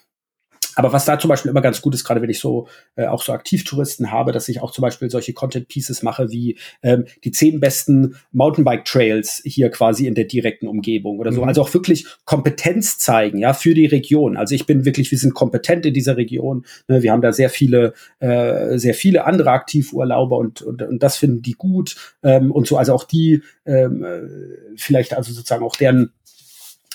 Aber 0.76 0.92
was 0.92 1.06
da 1.06 1.18
zum 1.18 1.28
Beispiel 1.28 1.50
immer 1.50 1.62
ganz 1.62 1.80
gut 1.80 1.94
ist, 1.94 2.04
gerade 2.04 2.22
wenn 2.22 2.30
ich 2.30 2.38
so 2.38 2.68
äh, 2.96 3.06
auch 3.06 3.22
so 3.22 3.32
Aktivtouristen 3.32 4.12
habe, 4.12 4.30
dass 4.30 4.48
ich 4.48 4.62
auch 4.62 4.70
zum 4.70 4.82
Beispiel 4.82 5.10
solche 5.10 5.32
Content 5.32 5.68
Pieces 5.68 6.02
mache 6.02 6.30
wie 6.30 6.58
ähm, 6.82 7.06
die 7.24 7.32
zehn 7.32 7.60
besten 7.60 8.16
Mountainbike 8.32 8.84
Trails 8.84 9.40
hier 9.44 9.70
quasi 9.70 10.06
in 10.06 10.14
der 10.14 10.26
direkten 10.26 10.68
Umgebung 10.68 11.18
oder 11.18 11.32
so. 11.32 11.42
Mhm. 11.42 11.48
Also 11.48 11.62
auch 11.62 11.72
wirklich 11.72 12.06
Kompetenz 12.26 12.98
zeigen, 12.98 13.38
ja, 13.38 13.54
für 13.54 13.72
die 13.72 13.86
Region. 13.86 14.36
Also 14.36 14.54
ich 14.54 14.66
bin 14.66 14.84
wirklich, 14.84 15.10
wir 15.10 15.18
sind 15.18 15.34
kompetent 15.34 15.86
in 15.86 15.94
dieser 15.94 16.18
Region. 16.18 16.66
Ne? 16.88 17.02
Wir 17.02 17.10
haben 17.10 17.22
da 17.22 17.32
sehr 17.32 17.48
viele, 17.48 17.94
äh, 18.18 18.76
sehr 18.76 18.94
viele 18.94 19.24
andere 19.24 19.52
Aktivurlauber 19.52 20.36
und, 20.36 20.60
und, 20.60 20.82
und 20.82 21.02
das 21.02 21.16
finden 21.16 21.40
die 21.40 21.54
gut 21.54 21.96
ähm, 22.22 22.52
und 22.52 22.66
so. 22.66 22.76
Also 22.76 22.92
auch 22.92 23.04
die 23.04 23.42
ähm, 23.64 24.04
äh, 24.04 24.76
vielleicht 24.76 25.16
also 25.16 25.32
sozusagen 25.32 25.64
auch 25.64 25.76
deren 25.76 26.12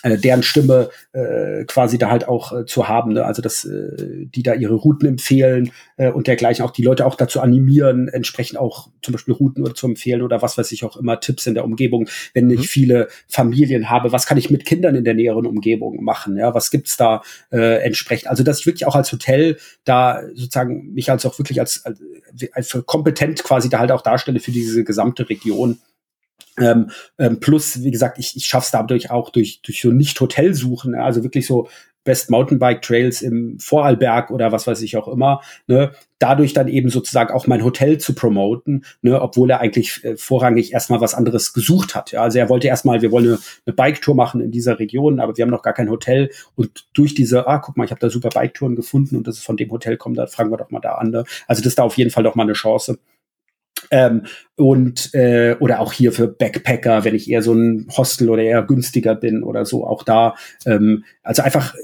äh, 0.03 0.17
deren 0.17 0.43
Stimme 0.43 0.89
äh, 1.13 1.63
quasi 1.65 1.97
da 1.97 2.09
halt 2.09 2.27
auch 2.27 2.51
äh, 2.51 2.65
zu 2.65 2.87
haben, 2.87 3.13
ne? 3.13 3.25
also 3.25 3.41
dass 3.41 3.65
äh, 3.65 4.25
die 4.25 4.43
da 4.43 4.53
ihre 4.53 4.75
Routen 4.75 5.07
empfehlen 5.07 5.71
äh, 5.97 6.11
und 6.11 6.27
dergleichen 6.27 6.65
auch 6.65 6.71
die 6.71 6.83
Leute 6.83 7.05
auch 7.05 7.15
dazu 7.15 7.39
animieren, 7.41 8.07
entsprechend 8.07 8.59
auch 8.59 8.89
zum 9.01 9.13
Beispiel 9.13 9.33
Routen 9.33 9.63
oder 9.63 9.75
zu 9.75 9.87
empfehlen 9.87 10.21
oder 10.21 10.41
was 10.41 10.57
weiß 10.57 10.71
ich 10.71 10.83
auch 10.83 10.97
immer 10.97 11.19
Tipps 11.19 11.47
in 11.47 11.53
der 11.53 11.65
Umgebung, 11.65 12.07
wenn 12.33 12.49
ich 12.49 12.59
mhm. 12.59 12.63
viele 12.63 13.07
Familien 13.27 13.89
habe, 13.89 14.11
was 14.11 14.25
kann 14.25 14.37
ich 14.37 14.49
mit 14.49 14.65
Kindern 14.65 14.95
in 14.95 15.03
der 15.03 15.13
näheren 15.13 15.45
Umgebung 15.45 16.03
machen, 16.03 16.37
ja, 16.37 16.53
was 16.53 16.71
gibt's 16.71 16.97
da 16.97 17.21
äh, 17.51 17.83
entsprechend, 17.83 18.29
also 18.29 18.43
dass 18.43 18.59
ich 18.59 18.65
wirklich 18.65 18.85
auch 18.85 18.95
als 18.95 19.11
Hotel 19.11 19.57
da 19.83 20.21
sozusagen 20.33 20.93
mich 20.93 21.09
als 21.11 21.25
auch 21.25 21.37
wirklich 21.37 21.59
als, 21.59 21.85
als, 21.85 21.99
als 22.53 22.77
kompetent 22.85 23.43
quasi 23.43 23.69
da 23.69 23.79
halt 23.79 23.91
auch 23.91 24.01
darstelle 24.01 24.39
für 24.39 24.51
diese 24.51 24.83
gesamte 24.83 25.29
Region. 25.29 25.79
Ähm, 26.57 26.91
ähm, 27.17 27.39
plus, 27.39 27.83
wie 27.83 27.91
gesagt, 27.91 28.17
ich, 28.19 28.35
ich 28.35 28.45
schaffe 28.45 28.65
es 28.65 28.71
dadurch 28.71 29.11
auch 29.11 29.29
durch, 29.29 29.61
durch 29.61 29.81
so 29.81 29.91
Nicht-Hotelsuchen, 29.91 30.95
also 30.95 31.23
wirklich 31.23 31.47
so 31.47 31.67
Best 32.03 32.31
Mountainbike 32.31 32.81
Trails 32.81 33.21
im 33.21 33.59
Vorarlberg 33.59 34.31
oder 34.31 34.51
was 34.51 34.65
weiß 34.65 34.81
ich 34.81 34.97
auch 34.97 35.07
immer, 35.07 35.41
ne, 35.67 35.91
dadurch 36.17 36.53
dann 36.53 36.67
eben 36.67 36.89
sozusagen 36.89 37.31
auch 37.33 37.45
mein 37.45 37.63
Hotel 37.63 37.99
zu 37.99 38.15
promoten, 38.15 38.85
ne, 39.01 39.21
obwohl 39.21 39.51
er 39.51 39.59
eigentlich 39.59 40.03
äh, 40.03 40.17
vorrangig 40.17 40.73
erstmal 40.73 40.99
was 40.99 41.13
anderes 41.13 41.53
gesucht 41.53 41.93
hat. 41.93 42.11
Ja. 42.11 42.23
Also 42.23 42.39
er 42.39 42.49
wollte 42.49 42.67
erstmal, 42.67 43.01
wir 43.01 43.11
wollen 43.11 43.27
eine, 43.27 43.39
eine 43.65 43.75
Bike-Tour 43.75 44.15
machen 44.15 44.41
in 44.41 44.51
dieser 44.51 44.79
Region, 44.79 45.19
aber 45.19 45.37
wir 45.37 45.43
haben 45.43 45.51
noch 45.51 45.61
gar 45.61 45.73
kein 45.73 45.89
Hotel 45.89 46.31
und 46.55 46.87
durch 46.93 47.13
diese, 47.13 47.47
ah, 47.47 47.59
guck 47.59 47.77
mal, 47.77 47.85
ich 47.85 47.91
habe 47.91 48.01
da 48.01 48.09
super 48.09 48.29
Bike-Touren 48.29 48.75
gefunden 48.75 49.15
und 49.15 49.27
das 49.27 49.37
ist 49.37 49.45
von 49.45 49.57
dem 49.57 49.69
Hotel 49.71 49.97
kommt, 49.97 50.17
da 50.17 50.25
fragen 50.25 50.51
wir 50.51 50.57
doch 50.57 50.71
mal 50.71 50.79
da 50.79 50.93
an. 50.93 51.11
Ne. 51.11 51.23
Also 51.47 51.61
das 51.61 51.67
ist 51.67 51.79
da 51.79 51.83
auf 51.83 51.97
jeden 51.97 52.09
Fall 52.09 52.23
doch 52.23 52.35
mal 52.35 52.43
eine 52.43 52.53
Chance. 52.53 52.97
Ähm, 53.89 54.25
und 54.55 55.13
äh, 55.13 55.55
oder 55.59 55.79
auch 55.79 55.91
hier 55.93 56.11
für 56.11 56.27
Backpacker, 56.27 57.03
wenn 57.03 57.15
ich 57.15 57.29
eher 57.29 57.41
so 57.41 57.53
ein 57.53 57.87
Hostel 57.95 58.29
oder 58.29 58.43
eher 58.43 58.63
günstiger 58.63 59.15
bin 59.15 59.43
oder 59.43 59.65
so, 59.65 59.85
auch 59.85 60.03
da. 60.03 60.35
Ähm, 60.65 61.03
also 61.23 61.41
einfach, 61.41 61.73
äh, 61.75 61.79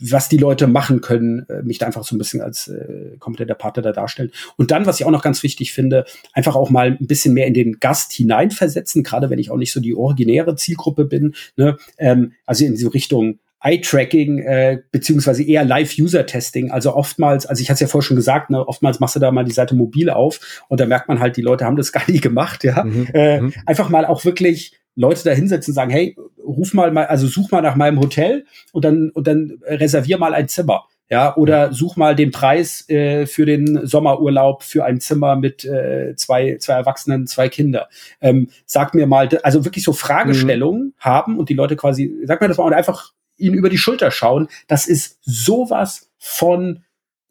was 0.00 0.28
die 0.28 0.36
Leute 0.36 0.66
machen 0.66 1.00
können, 1.00 1.46
äh, 1.48 1.62
mich 1.62 1.78
da 1.78 1.86
einfach 1.86 2.04
so 2.04 2.14
ein 2.14 2.18
bisschen 2.18 2.40
als 2.40 2.68
äh, 2.68 3.16
kompetenter 3.18 3.54
Partner 3.54 3.82
da 3.82 3.92
darstellen. 3.92 4.30
Und 4.56 4.70
dann, 4.70 4.86
was 4.86 5.00
ich 5.00 5.06
auch 5.06 5.10
noch 5.10 5.22
ganz 5.22 5.42
wichtig 5.42 5.72
finde, 5.72 6.04
einfach 6.32 6.56
auch 6.56 6.70
mal 6.70 6.96
ein 6.98 7.06
bisschen 7.06 7.34
mehr 7.34 7.46
in 7.46 7.54
den 7.54 7.80
Gast 7.80 8.12
hineinversetzen, 8.12 9.02
gerade 9.02 9.30
wenn 9.30 9.38
ich 9.38 9.50
auch 9.50 9.56
nicht 9.56 9.72
so 9.72 9.80
die 9.80 9.94
originäre 9.94 10.56
Zielgruppe 10.56 11.04
bin. 11.04 11.34
Ne? 11.56 11.76
Ähm, 11.98 12.32
also 12.46 12.64
in 12.64 12.76
so 12.76 12.88
Richtung 12.88 13.38
Eye-Tracking 13.62 14.38
äh, 14.40 14.78
beziehungsweise 14.90 15.44
eher 15.44 15.64
Live-User-Testing. 15.64 16.70
Also 16.70 16.94
oftmals, 16.94 17.46
also 17.46 17.62
ich 17.62 17.68
hatte 17.68 17.74
es 17.74 17.80
ja 17.80 17.86
vorher 17.86 18.06
schon 18.06 18.16
gesagt, 18.16 18.50
ne, 18.50 18.66
oftmals 18.66 19.00
machst 19.00 19.16
du 19.16 19.20
da 19.20 19.30
mal 19.30 19.44
die 19.44 19.52
Seite 19.52 19.74
mobil 19.74 20.10
auf 20.10 20.64
und 20.68 20.80
da 20.80 20.86
merkt 20.86 21.08
man 21.08 21.20
halt, 21.20 21.36
die 21.36 21.42
Leute 21.42 21.64
haben 21.64 21.76
das 21.76 21.92
gar 21.92 22.08
nie 22.10 22.20
gemacht, 22.20 22.64
ja. 22.64 22.84
Mhm. 22.84 23.08
Äh, 23.14 23.40
mhm. 23.40 23.52
Einfach 23.66 23.88
mal 23.88 24.04
auch 24.04 24.24
wirklich 24.24 24.72
Leute 24.94 25.24
da 25.24 25.30
hinsetzen 25.30 25.72
und 25.72 25.76
sagen, 25.76 25.90
hey, 25.90 26.16
ruf 26.44 26.74
mal 26.74 26.90
mal, 26.90 27.06
also 27.06 27.26
such 27.26 27.50
mal 27.50 27.62
nach 27.62 27.76
meinem 27.76 28.00
Hotel 28.00 28.44
und 28.72 28.84
dann 28.84 29.10
und 29.10 29.26
dann 29.26 29.58
reservier 29.64 30.18
mal 30.18 30.34
ein 30.34 30.48
Zimmer. 30.48 30.84
Ja, 31.08 31.36
oder 31.36 31.74
such 31.74 31.96
mal 31.96 32.16
den 32.16 32.30
Preis 32.30 32.88
äh, 32.88 33.26
für 33.26 33.44
den 33.44 33.86
Sommerurlaub 33.86 34.62
für 34.62 34.84
ein 34.86 34.98
Zimmer 34.98 35.36
mit 35.36 35.62
äh, 35.62 36.14
zwei, 36.16 36.56
zwei 36.58 36.72
Erwachsenen, 36.72 37.26
zwei 37.26 37.50
Kinder. 37.50 37.90
Ähm, 38.22 38.48
sag 38.64 38.94
mir 38.94 39.06
mal, 39.06 39.28
also 39.42 39.66
wirklich 39.66 39.84
so 39.84 39.92
Fragestellungen 39.92 40.84
mhm. 40.84 40.94
haben 40.98 41.38
und 41.38 41.50
die 41.50 41.54
Leute 41.54 41.76
quasi, 41.76 42.16
sag 42.24 42.40
mir 42.40 42.48
das 42.48 42.56
mal 42.56 42.64
und 42.64 42.72
einfach 42.72 43.12
ihnen 43.42 43.54
über 43.54 43.68
die 43.68 43.78
Schulter 43.78 44.10
schauen. 44.10 44.48
Das 44.68 44.86
ist 44.86 45.18
sowas 45.22 46.10
von 46.18 46.84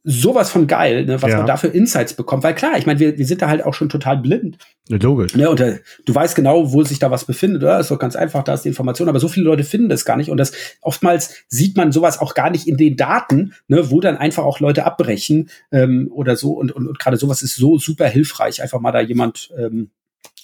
sowas 0.04 0.50
von 0.50 0.66
geil, 0.66 1.06
ne, 1.06 1.22
was 1.22 1.30
ja. 1.30 1.38
man 1.38 1.46
dafür 1.46 1.74
Insights 1.74 2.14
bekommt. 2.14 2.44
Weil 2.44 2.56
klar, 2.56 2.78
ich 2.78 2.86
meine, 2.86 3.00
wir, 3.00 3.18
wir 3.18 3.26
sind 3.26 3.42
da 3.42 3.50
halt 3.50 3.64
auch 3.64 3.74
schon 3.74 3.90
total 3.90 4.18
blind. 4.18 4.58
logisch. 4.98 5.36
Ne, 5.36 5.50
und 5.50 5.60
äh, 5.60 5.80
du 6.06 6.16
weißt 6.16 6.36
genau, 6.36 6.74
wo 6.74 6.84
sich 6.84 6.98
da 6.98 7.12
was 7.12 7.26
befindet, 7.26 7.62
oder? 7.62 7.80
Ist 7.80 7.92
doch 7.92 8.00
ganz 8.00 8.16
einfach, 8.16 8.44
da 8.44 8.56
ist 8.56 8.64
die 8.64 8.70
Information. 8.70 9.10
Aber 9.10 9.20
so 9.20 9.28
viele 9.28 9.46
Leute 9.46 9.64
finden 9.64 9.90
das 9.90 10.06
gar 10.06 10.18
nicht. 10.18 10.32
Und 10.32 10.38
das 10.38 10.54
oftmals 10.82 11.44
sieht 11.50 11.78
man 11.78 11.92
sowas 11.92 12.20
auch 12.20 12.34
gar 12.34 12.50
nicht 12.50 12.68
in 12.68 12.78
den 12.78 12.96
Daten, 12.98 13.54
ne, 13.68 13.92
wo 13.92 14.02
dann 14.02 14.18
einfach 14.18 14.44
auch 14.44 14.60
Leute 14.60 14.86
abbrechen 14.86 15.50
ähm, 15.72 16.10
oder 16.12 16.36
so. 16.36 16.54
Und, 16.54 16.72
und, 16.72 16.88
und 16.88 17.00
gerade 17.00 17.18
sowas 17.18 17.44
ist 17.44 17.56
so 17.56 17.78
super 17.78 18.08
hilfreich, 18.08 18.62
einfach 18.64 18.80
mal 18.80 18.92
da 18.92 19.02
jemand 19.02 19.52
ähm, 19.58 19.92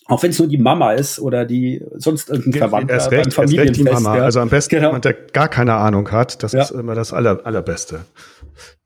auch 0.07 0.23
wenn 0.23 0.31
es 0.31 0.39
nur 0.39 0.47
die 0.47 0.57
Mama 0.57 0.93
ist 0.93 1.19
oder 1.19 1.45
die 1.45 1.83
sonst 1.95 2.29
irgendein 2.29 2.59
Verwandter 2.59 2.93
erst 2.93 3.11
recht, 3.11 3.33
Familienfest. 3.33 3.79
Erst 3.79 3.89
recht 3.89 3.99
die 3.99 4.03
Mama. 4.03 4.17
Ja. 4.17 4.23
Also 4.23 4.39
am 4.39 4.49
besten 4.49 4.75
genau. 4.75 4.87
jemand, 4.89 5.05
der 5.05 5.13
gar 5.13 5.49
keine 5.49 5.73
Ahnung 5.73 6.09
hat. 6.11 6.43
Das 6.43 6.53
ja. 6.53 6.61
ist 6.61 6.71
immer 6.71 6.95
das 6.95 7.11
aller, 7.11 7.45
allerbeste. 7.45 8.05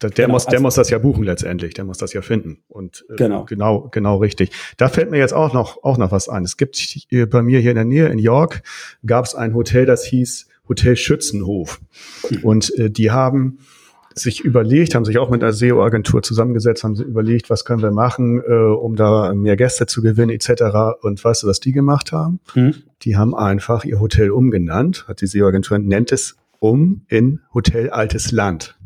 Der, 0.02 0.10
der 0.10 0.26
genau, 0.26 0.34
muss, 0.34 0.46
der 0.46 0.54
also, 0.54 0.64
muss 0.64 0.76
das 0.76 0.90
ja 0.90 0.98
buchen 0.98 1.24
letztendlich, 1.24 1.76
der 1.76 1.86
muss 1.86 2.00
das 2.00 2.14
ja 2.14 2.22
finden. 2.22 2.64
Und 2.68 3.06
äh, 3.10 3.16
genau. 3.18 3.46
genau, 3.46 3.88
genau 3.92 4.18
richtig. 4.18 4.52
Da 4.78 4.90
fällt 4.90 5.12
mir 5.12 5.20
jetzt 5.20 5.34
auch 5.34 5.54
noch, 5.54 5.84
auch 5.84 5.98
noch 5.98 6.12
was 6.12 6.28
ein. 6.28 6.44
Es 6.44 6.58
gibt 6.58 6.76
hier, 6.76 7.30
bei 7.30 7.44
mir 7.44 7.60
hier 7.60 7.72
in 7.72 7.76
der 7.76 7.86
Nähe 7.86 8.08
in 8.08 8.18
York 8.18 8.64
gab 9.06 9.26
es 9.26 9.36
ein 9.36 9.54
Hotel, 9.54 9.86
das 9.86 10.04
hieß 10.04 10.48
Hotel 10.68 10.96
Schützenhof. 10.96 11.82
Mhm. 12.30 12.44
Und 12.44 12.80
äh, 12.80 12.90
die 12.90 13.12
haben 13.12 13.60
sich 14.16 14.42
überlegt, 14.42 14.96
haben 14.96 15.06
sich 15.06 15.18
auch 15.18 15.30
mit 15.30 15.44
einer 15.44 15.54
SEO-Agentur 15.54 16.22
zusammengesetzt, 16.22 16.84
haben 16.84 16.96
sich 16.96 17.06
überlegt, 17.06 17.50
was 17.50 17.66
können 17.66 17.82
wir 17.82 17.92
machen, 17.92 18.42
äh, 18.42 18.54
um 18.54 18.96
da 18.96 19.34
mehr 19.34 19.56
Gäste 19.56 19.86
zu 19.86 20.02
gewinnen 20.02 20.30
etc. 20.30 21.00
Und 21.02 21.24
weißt 21.24 21.44
du, 21.44 21.48
was 21.48 21.60
die 21.60 21.72
gemacht 21.72 22.12
haben? 22.12 22.40
Mhm. 22.56 22.76
Die 23.04 23.18
haben 23.18 23.36
einfach 23.36 23.84
ihr 23.84 24.00
Hotel 24.00 24.32
umgenannt, 24.32 25.06
hat 25.08 25.22
die 25.22 25.28
SEO-Agentur, 25.28 25.80
nennt 25.80 26.12
es 26.12 26.38
um 26.60 27.02
in 27.08 27.40
Hotel 27.54 27.90
Altes 27.90 28.32
Land. 28.32 28.78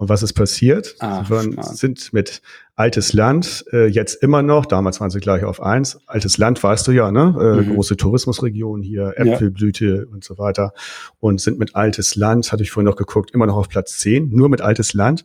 Und 0.00 0.08
was 0.08 0.22
ist 0.22 0.32
passiert? 0.32 0.96
Sie 0.98 1.30
waren, 1.30 1.58
sind 1.60 2.14
mit 2.14 2.40
Altes 2.74 3.12
Land 3.12 3.66
äh, 3.70 3.86
jetzt 3.86 4.22
immer 4.22 4.40
noch, 4.40 4.64
damals 4.64 4.98
waren 4.98 5.10
sie 5.10 5.20
gleich 5.20 5.44
auf 5.44 5.60
eins. 5.60 5.98
Altes 6.06 6.38
Land 6.38 6.62
weißt 6.62 6.88
du 6.88 6.92
ja, 6.92 7.12
ne? 7.12 7.36
Äh, 7.38 7.60
mhm. 7.60 7.74
Große 7.74 7.98
Tourismusregion 7.98 8.80
hier, 8.80 9.12
Äpfelblüte 9.16 9.84
ja. 9.84 10.10
und 10.10 10.24
so 10.24 10.38
weiter. 10.38 10.72
Und 11.18 11.42
sind 11.42 11.58
mit 11.58 11.76
Altes 11.76 12.16
Land, 12.16 12.50
hatte 12.50 12.62
ich 12.62 12.70
vorhin 12.70 12.88
noch 12.88 12.96
geguckt, 12.96 13.32
immer 13.32 13.44
noch 13.44 13.56
auf 13.56 13.68
Platz 13.68 13.98
zehn. 13.98 14.30
Nur 14.30 14.48
mit 14.48 14.62
Altes 14.62 14.94
Land. 14.94 15.24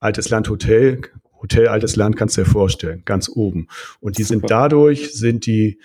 Altes 0.00 0.30
Land 0.30 0.48
Hotel, 0.48 1.02
Hotel 1.42 1.68
Altes 1.68 1.94
Land 1.94 2.16
kannst 2.16 2.38
du 2.38 2.44
dir 2.44 2.50
vorstellen, 2.50 3.02
ganz 3.04 3.28
oben. 3.28 3.68
Und 4.00 4.16
die 4.16 4.22
Super. 4.22 4.40
sind 4.40 4.50
dadurch, 4.50 5.12
sind 5.12 5.44
die 5.44 5.80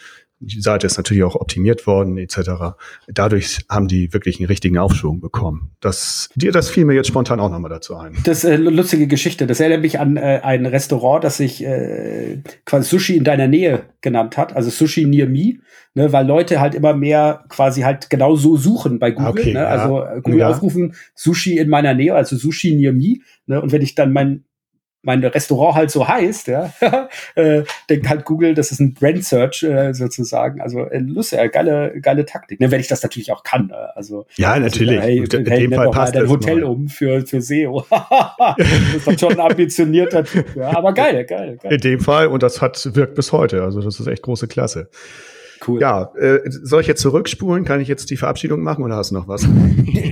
die 0.45 0.61
Seite 0.61 0.87
ist 0.87 0.97
natürlich 0.97 1.23
auch 1.23 1.35
optimiert 1.35 1.87
worden 1.87 2.17
etc. 2.17 2.75
Dadurch 3.07 3.59
haben 3.69 3.87
die 3.87 4.13
wirklich 4.13 4.39
einen 4.39 4.47
richtigen 4.47 4.77
Aufschwung 4.77 5.19
bekommen. 5.19 5.71
Das, 5.79 6.29
dir, 6.35 6.51
das 6.51 6.69
fiel 6.69 6.85
mir 6.85 6.93
jetzt 6.93 7.07
spontan 7.07 7.39
auch 7.39 7.49
nochmal 7.49 7.69
dazu 7.69 7.95
ein. 7.95 8.15
Das 8.23 8.43
ist 8.43 8.49
äh, 8.49 8.55
lustige 8.57 9.07
Geschichte. 9.07 9.47
Das 9.47 9.59
erinnert 9.59 9.81
mich 9.81 9.99
an 9.99 10.17
äh, 10.17 10.41
ein 10.43 10.65
Restaurant, 10.65 11.23
das 11.23 11.37
sich 11.37 11.63
äh, 11.63 12.41
quasi 12.65 12.89
Sushi 12.89 13.15
in 13.17 13.23
deiner 13.23 13.47
Nähe 13.47 13.83
genannt 14.01 14.37
hat, 14.37 14.55
also 14.55 14.69
Sushi 14.69 15.05
Near 15.05 15.27
Me, 15.27 15.55
ne, 15.93 16.11
weil 16.11 16.27
Leute 16.27 16.59
halt 16.59 16.75
immer 16.75 16.93
mehr 16.93 17.45
quasi 17.49 17.81
halt 17.81 18.09
genau 18.09 18.35
so 18.35 18.57
suchen 18.57 18.99
bei 18.99 19.11
Google. 19.11 19.31
Okay, 19.31 19.53
ne? 19.53 19.67
Also 19.67 19.99
ja. 19.99 20.19
Google 20.19 20.39
ja. 20.39 20.49
aufrufen 20.49 20.95
Sushi 21.15 21.57
in 21.57 21.69
meiner 21.69 21.93
Nähe, 21.93 22.13
also 22.13 22.35
Sushi 22.35 22.75
Near 22.75 22.93
Me. 22.93 23.17
Ne? 23.47 23.61
Und 23.61 23.71
wenn 23.71 23.81
ich 23.81 23.95
dann 23.95 24.13
mein 24.13 24.43
mein 25.03 25.23
Restaurant 25.23 25.75
halt 25.75 25.91
so 25.91 26.07
heißt, 26.07 26.47
ja, 26.47 26.73
äh, 27.35 27.63
denkt 27.89 28.09
halt 28.09 28.25
Google, 28.25 28.53
das 28.53 28.71
ist 28.71 28.79
ein 28.79 28.93
Brand 28.93 29.23
Search 29.23 29.63
äh, 29.63 29.93
sozusagen. 29.93 30.61
Also 30.61 30.85
äh, 30.85 30.99
lustig, 30.99 31.39
äh, 31.39 31.49
geile, 31.49 31.99
geile 32.01 32.25
Taktik. 32.25 32.59
Ne, 32.59 32.71
wenn 32.71 32.79
ich 32.79 32.87
das 32.87 33.03
natürlich 33.03 33.31
auch 33.31 33.43
kann. 33.43 33.69
Äh, 33.69 33.73
also 33.95 34.25
ja, 34.37 34.57
natürlich. 34.57 34.99
Also, 34.99 35.07
hey, 35.07 35.17
in 35.17 35.45
hey, 35.45 35.59
dem 35.59 35.73
Fall 35.73 35.91
passt 35.91 36.15
dein 36.15 36.29
Hotel 36.29 36.61
mal. 36.61 36.63
um 36.63 36.87
für 36.87 37.25
für 37.27 37.41
SEO. 37.41 37.85
das 38.57 39.07
ist 39.07 39.19
schon 39.19 39.33
ein 39.33 39.39
ambitionierter 39.51 40.23
Typ. 40.23 40.55
Ja, 40.55 40.75
aber 40.75 40.93
geil, 40.93 41.25
geil, 41.25 41.57
geil. 41.61 41.73
In 41.73 41.81
dem 41.81 41.99
Fall 41.99 42.27
und 42.27 42.41
das 42.41 42.61
hat 42.61 42.95
wirkt 42.95 43.15
bis 43.15 43.33
heute. 43.33 43.61
Also 43.63 43.81
das 43.81 43.99
ist 43.99 44.07
echt 44.07 44.23
große 44.23 44.47
Klasse. 44.47 44.89
Cool. 45.65 45.81
Ja, 45.81 46.11
äh, 46.15 46.39
soll 46.45 46.81
ich 46.81 46.87
jetzt 46.87 47.01
zurückspulen? 47.01 47.63
Kann 47.63 47.79
ich 47.79 47.87
jetzt 47.87 48.09
die 48.09 48.17
Verabschiedung 48.17 48.61
machen 48.61 48.83
oder 48.83 48.95
hast 48.95 49.11
du 49.11 49.15
noch 49.15 49.27
was? 49.27 49.47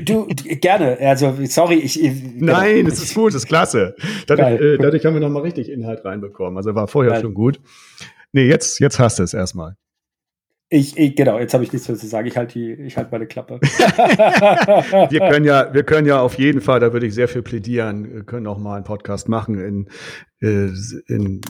Du, 0.03 0.27
gerne. 0.27 0.97
Also 0.99 1.35
sorry, 1.45 1.75
ich. 1.75 2.01
ich 2.01 2.23
Nein, 2.35 2.87
es 2.87 3.03
ist 3.03 3.13
gut, 3.13 3.29
es 3.29 3.35
ist 3.35 3.47
klasse. 3.47 3.95
Dadurch, 4.25 4.59
äh, 4.59 4.77
dadurch 4.77 5.05
haben 5.05 5.13
wir 5.13 5.21
noch 5.21 5.29
mal 5.29 5.41
richtig 5.41 5.69
Inhalt 5.69 6.03
reinbekommen. 6.03 6.57
Also 6.57 6.73
war 6.73 6.87
vorher 6.87 7.13
Geil. 7.13 7.21
schon 7.21 7.33
gut. 7.35 7.59
Nee, 8.31 8.45
jetzt, 8.45 8.79
jetzt 8.79 8.99
hast 8.99 9.19
du 9.19 9.23
es 9.23 9.33
erstmal. 9.33 9.75
Ich, 10.69 10.97
ich, 10.97 11.15
genau, 11.15 11.37
jetzt 11.37 11.53
habe 11.53 11.65
ich 11.65 11.73
nichts 11.73 11.87
mehr 11.89 11.97
zu 11.97 12.07
sagen. 12.07 12.27
Ich 12.27 12.37
halte 12.37 12.57
ich 12.57 12.95
halt 12.95 13.11
meine 13.11 13.27
Klappe. 13.27 13.59
wir 13.61 15.19
können 15.19 15.45
ja, 15.45 15.73
wir 15.73 15.83
können 15.83 16.07
ja 16.07 16.21
auf 16.21 16.35
jeden 16.35 16.61
Fall, 16.61 16.79
da 16.79 16.93
würde 16.93 17.05
ich 17.05 17.13
sehr 17.13 17.27
viel 17.27 17.41
plädieren, 17.41 18.25
können 18.25 18.47
auch 18.47 18.57
mal 18.57 18.75
einen 18.75 18.85
Podcast 18.85 19.27
machen 19.27 19.59
in, 19.59 19.89
äh, 20.41 20.69
in 21.07 21.41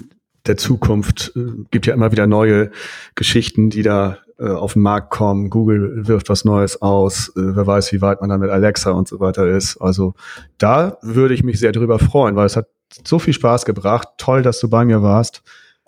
der 0.46 0.58
Zukunft. 0.58 1.34
Äh, 1.36 1.64
gibt 1.72 1.86
ja 1.86 1.94
immer 1.94 2.12
wieder 2.12 2.28
neue 2.28 2.72
Geschichten, 3.16 3.70
die 3.70 3.84
da 3.84 4.20
äh, 4.40 4.48
auf 4.48 4.74
den 4.74 4.82
Markt 4.82 5.12
kommen. 5.12 5.50
Google 5.50 6.08
wirft 6.08 6.30
was 6.30 6.46
Neues 6.46 6.82
aus. 6.82 7.30
Äh, 7.30 7.56
wer 7.56 7.68
weiß, 7.68 7.94
wie 7.94 8.02
weit 8.02 8.22
man 8.22 8.30
dann 8.30 8.40
mit 8.40 8.50
Alexa 8.50 8.92
und 8.92 9.08
so 9.08 9.20
weiter 9.20 9.48
ist. 9.48 9.78
Also 9.78 10.16
da 10.58 10.98
würde 11.02 11.34
ich 11.34 11.44
mich 11.44 11.60
sehr 11.60 11.72
drüber 11.72 12.00
freuen, 12.00 12.36
weil 12.36 12.48
es 12.48 12.56
hat 12.56 12.68
so 13.06 13.20
viel 13.20 13.34
Spaß 13.34 13.66
gebracht. 13.66 14.08
Toll, 14.18 14.42
dass 14.42 14.60
du 14.60 14.70
bei 14.70 14.84
mir 14.84 15.02
warst. 15.02 15.44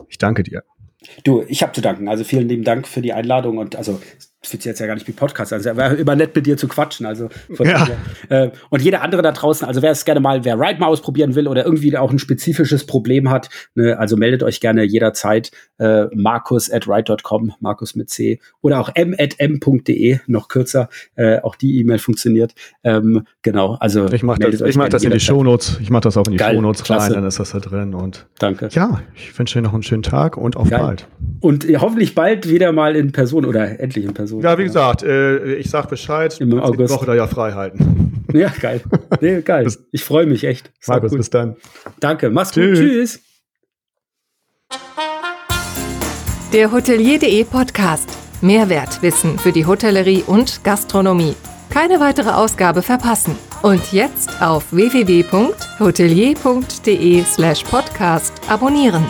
Ich 0.07 0.17
danke 0.17 0.43
dir. 0.43 0.63
Du, 1.23 1.43
ich 1.47 1.63
habe 1.63 1.73
zu 1.73 1.81
danken. 1.81 2.07
Also 2.07 2.23
vielen 2.23 2.47
lieben 2.47 2.63
Dank 2.63 2.87
für 2.87 3.01
die 3.01 3.13
Einladung 3.13 3.57
und 3.57 3.75
also 3.75 3.99
das 4.43 4.51
sich 4.51 4.65
jetzt 4.65 4.79
ja 4.79 4.87
gar 4.87 4.95
nicht 4.95 5.07
wie 5.07 5.13
Podcast 5.13 5.53
an. 5.53 5.57
Also 5.59 5.75
wäre 5.77 5.95
immer 5.95 6.15
nett 6.15 6.35
mit 6.35 6.45
dir 6.45 6.57
zu 6.57 6.67
quatschen. 6.67 7.05
Also 7.05 7.29
ja. 7.59 7.87
äh, 8.29 8.51
und 8.69 8.81
jeder 8.81 9.01
andere 9.01 9.21
da 9.21 9.31
draußen, 9.31 9.65
also 9.65 9.81
wer 9.81 9.91
es 9.91 10.03
gerne 10.05 10.19
mal, 10.19 10.43
wer 10.43 10.59
Ride 10.59 10.79
mal 10.79 10.87
ausprobieren 10.87 11.35
will 11.35 11.47
oder 11.47 11.65
irgendwie 11.65 11.97
auch 11.97 12.11
ein 12.11 12.19
spezifisches 12.19 12.85
Problem 12.85 13.29
hat, 13.29 13.49
ne, 13.75 13.97
also 13.97 14.17
meldet 14.17 14.43
euch 14.43 14.59
gerne 14.59 14.83
jederzeit 14.83 15.51
äh, 15.79 16.05
Markus 16.13 16.69
at 16.69 16.87
ride.com, 16.87 17.53
Markus 17.61 17.95
mit 17.95 18.09
C 18.09 18.39
oder 18.61 18.81
auch 18.81 18.91
m 18.95 19.15
at 19.17 19.39
m.de, 19.39 20.19
noch 20.27 20.49
kürzer. 20.49 20.89
Äh, 21.15 21.39
auch 21.39 21.55
die 21.55 21.79
E-Mail 21.79 21.99
funktioniert. 21.99 22.53
Ähm, 22.83 23.25
genau, 23.41 23.75
also 23.79 24.11
ich 24.11 24.23
mache 24.23 24.39
das, 24.39 24.61
ich 24.61 24.75
mach 24.75 24.89
das 24.89 25.03
in 25.03 25.11
die 25.11 25.19
Shownotes. 25.19 25.79
Ich 25.81 25.89
mache 25.89 26.01
das 26.01 26.17
auch 26.17 26.25
in 26.25 26.33
die 26.33 26.37
Geil, 26.37 26.55
Shownotes 26.55 26.89
rein, 26.89 27.13
dann 27.13 27.25
ist 27.25 27.39
das 27.39 27.51
da 27.51 27.59
drin. 27.59 27.93
Und 27.93 28.27
danke. 28.39 28.67
Ja, 28.71 29.01
ich 29.15 29.37
wünsche 29.39 29.59
dir 29.59 29.63
noch 29.63 29.73
einen 29.73 29.83
schönen 29.83 30.03
Tag 30.03 30.35
und 30.35 30.57
auf 30.57 30.69
Geil. 30.69 30.79
bald. 30.79 31.07
Und 31.39 31.69
äh, 31.69 31.77
hoffentlich 31.77 32.13
bald 32.13 32.49
wieder 32.49 32.73
mal 32.73 32.95
in 32.95 33.13
Person 33.13 33.45
oder 33.45 33.79
endlich 33.79 34.03
in 34.03 34.13
Person 34.13 34.32
so. 34.33 34.41
Ja, 34.41 34.57
wie 34.57 34.63
gesagt, 34.63 35.03
äh, 35.03 35.55
ich 35.55 35.69
sag 35.69 35.89
Bescheid. 35.89 36.35
Im 36.39 36.57
August. 36.59 36.91
Die 36.91 36.95
Woche 36.95 37.05
da 37.05 37.13
ja 37.15 37.27
frei 37.27 37.51
halten. 37.53 38.09
Ja, 38.33 38.51
geil. 38.59 38.81
Nee, 39.21 39.41
geil. 39.41 39.71
ich 39.91 40.03
freue 40.03 40.25
mich 40.25 40.43
echt. 40.43 40.71
Markus, 40.87 41.11
gut. 41.11 41.19
bis 41.19 41.29
dann. 41.29 41.55
Danke. 41.99 42.31
Mach's 42.31 42.51
Tschüss. 42.51 42.79
gut. 42.79 42.89
Tschüss. 42.89 43.19
Der 46.51 46.71
Hotelier.de 46.71 47.43
Podcast. 47.43 48.09
Mehrwertwissen 48.41 49.37
für 49.37 49.51
die 49.51 49.67
Hotellerie 49.67 50.23
und 50.25 50.63
Gastronomie. 50.63 51.35
Keine 51.69 51.99
weitere 51.99 52.29
Ausgabe 52.29 52.81
verpassen. 52.81 53.35
Und 53.61 53.93
jetzt 53.93 54.41
auf 54.41 54.65
www.hotelier.de 54.71 57.23
slash 57.23 57.63
podcast 57.63 58.33
abonnieren. 58.49 59.05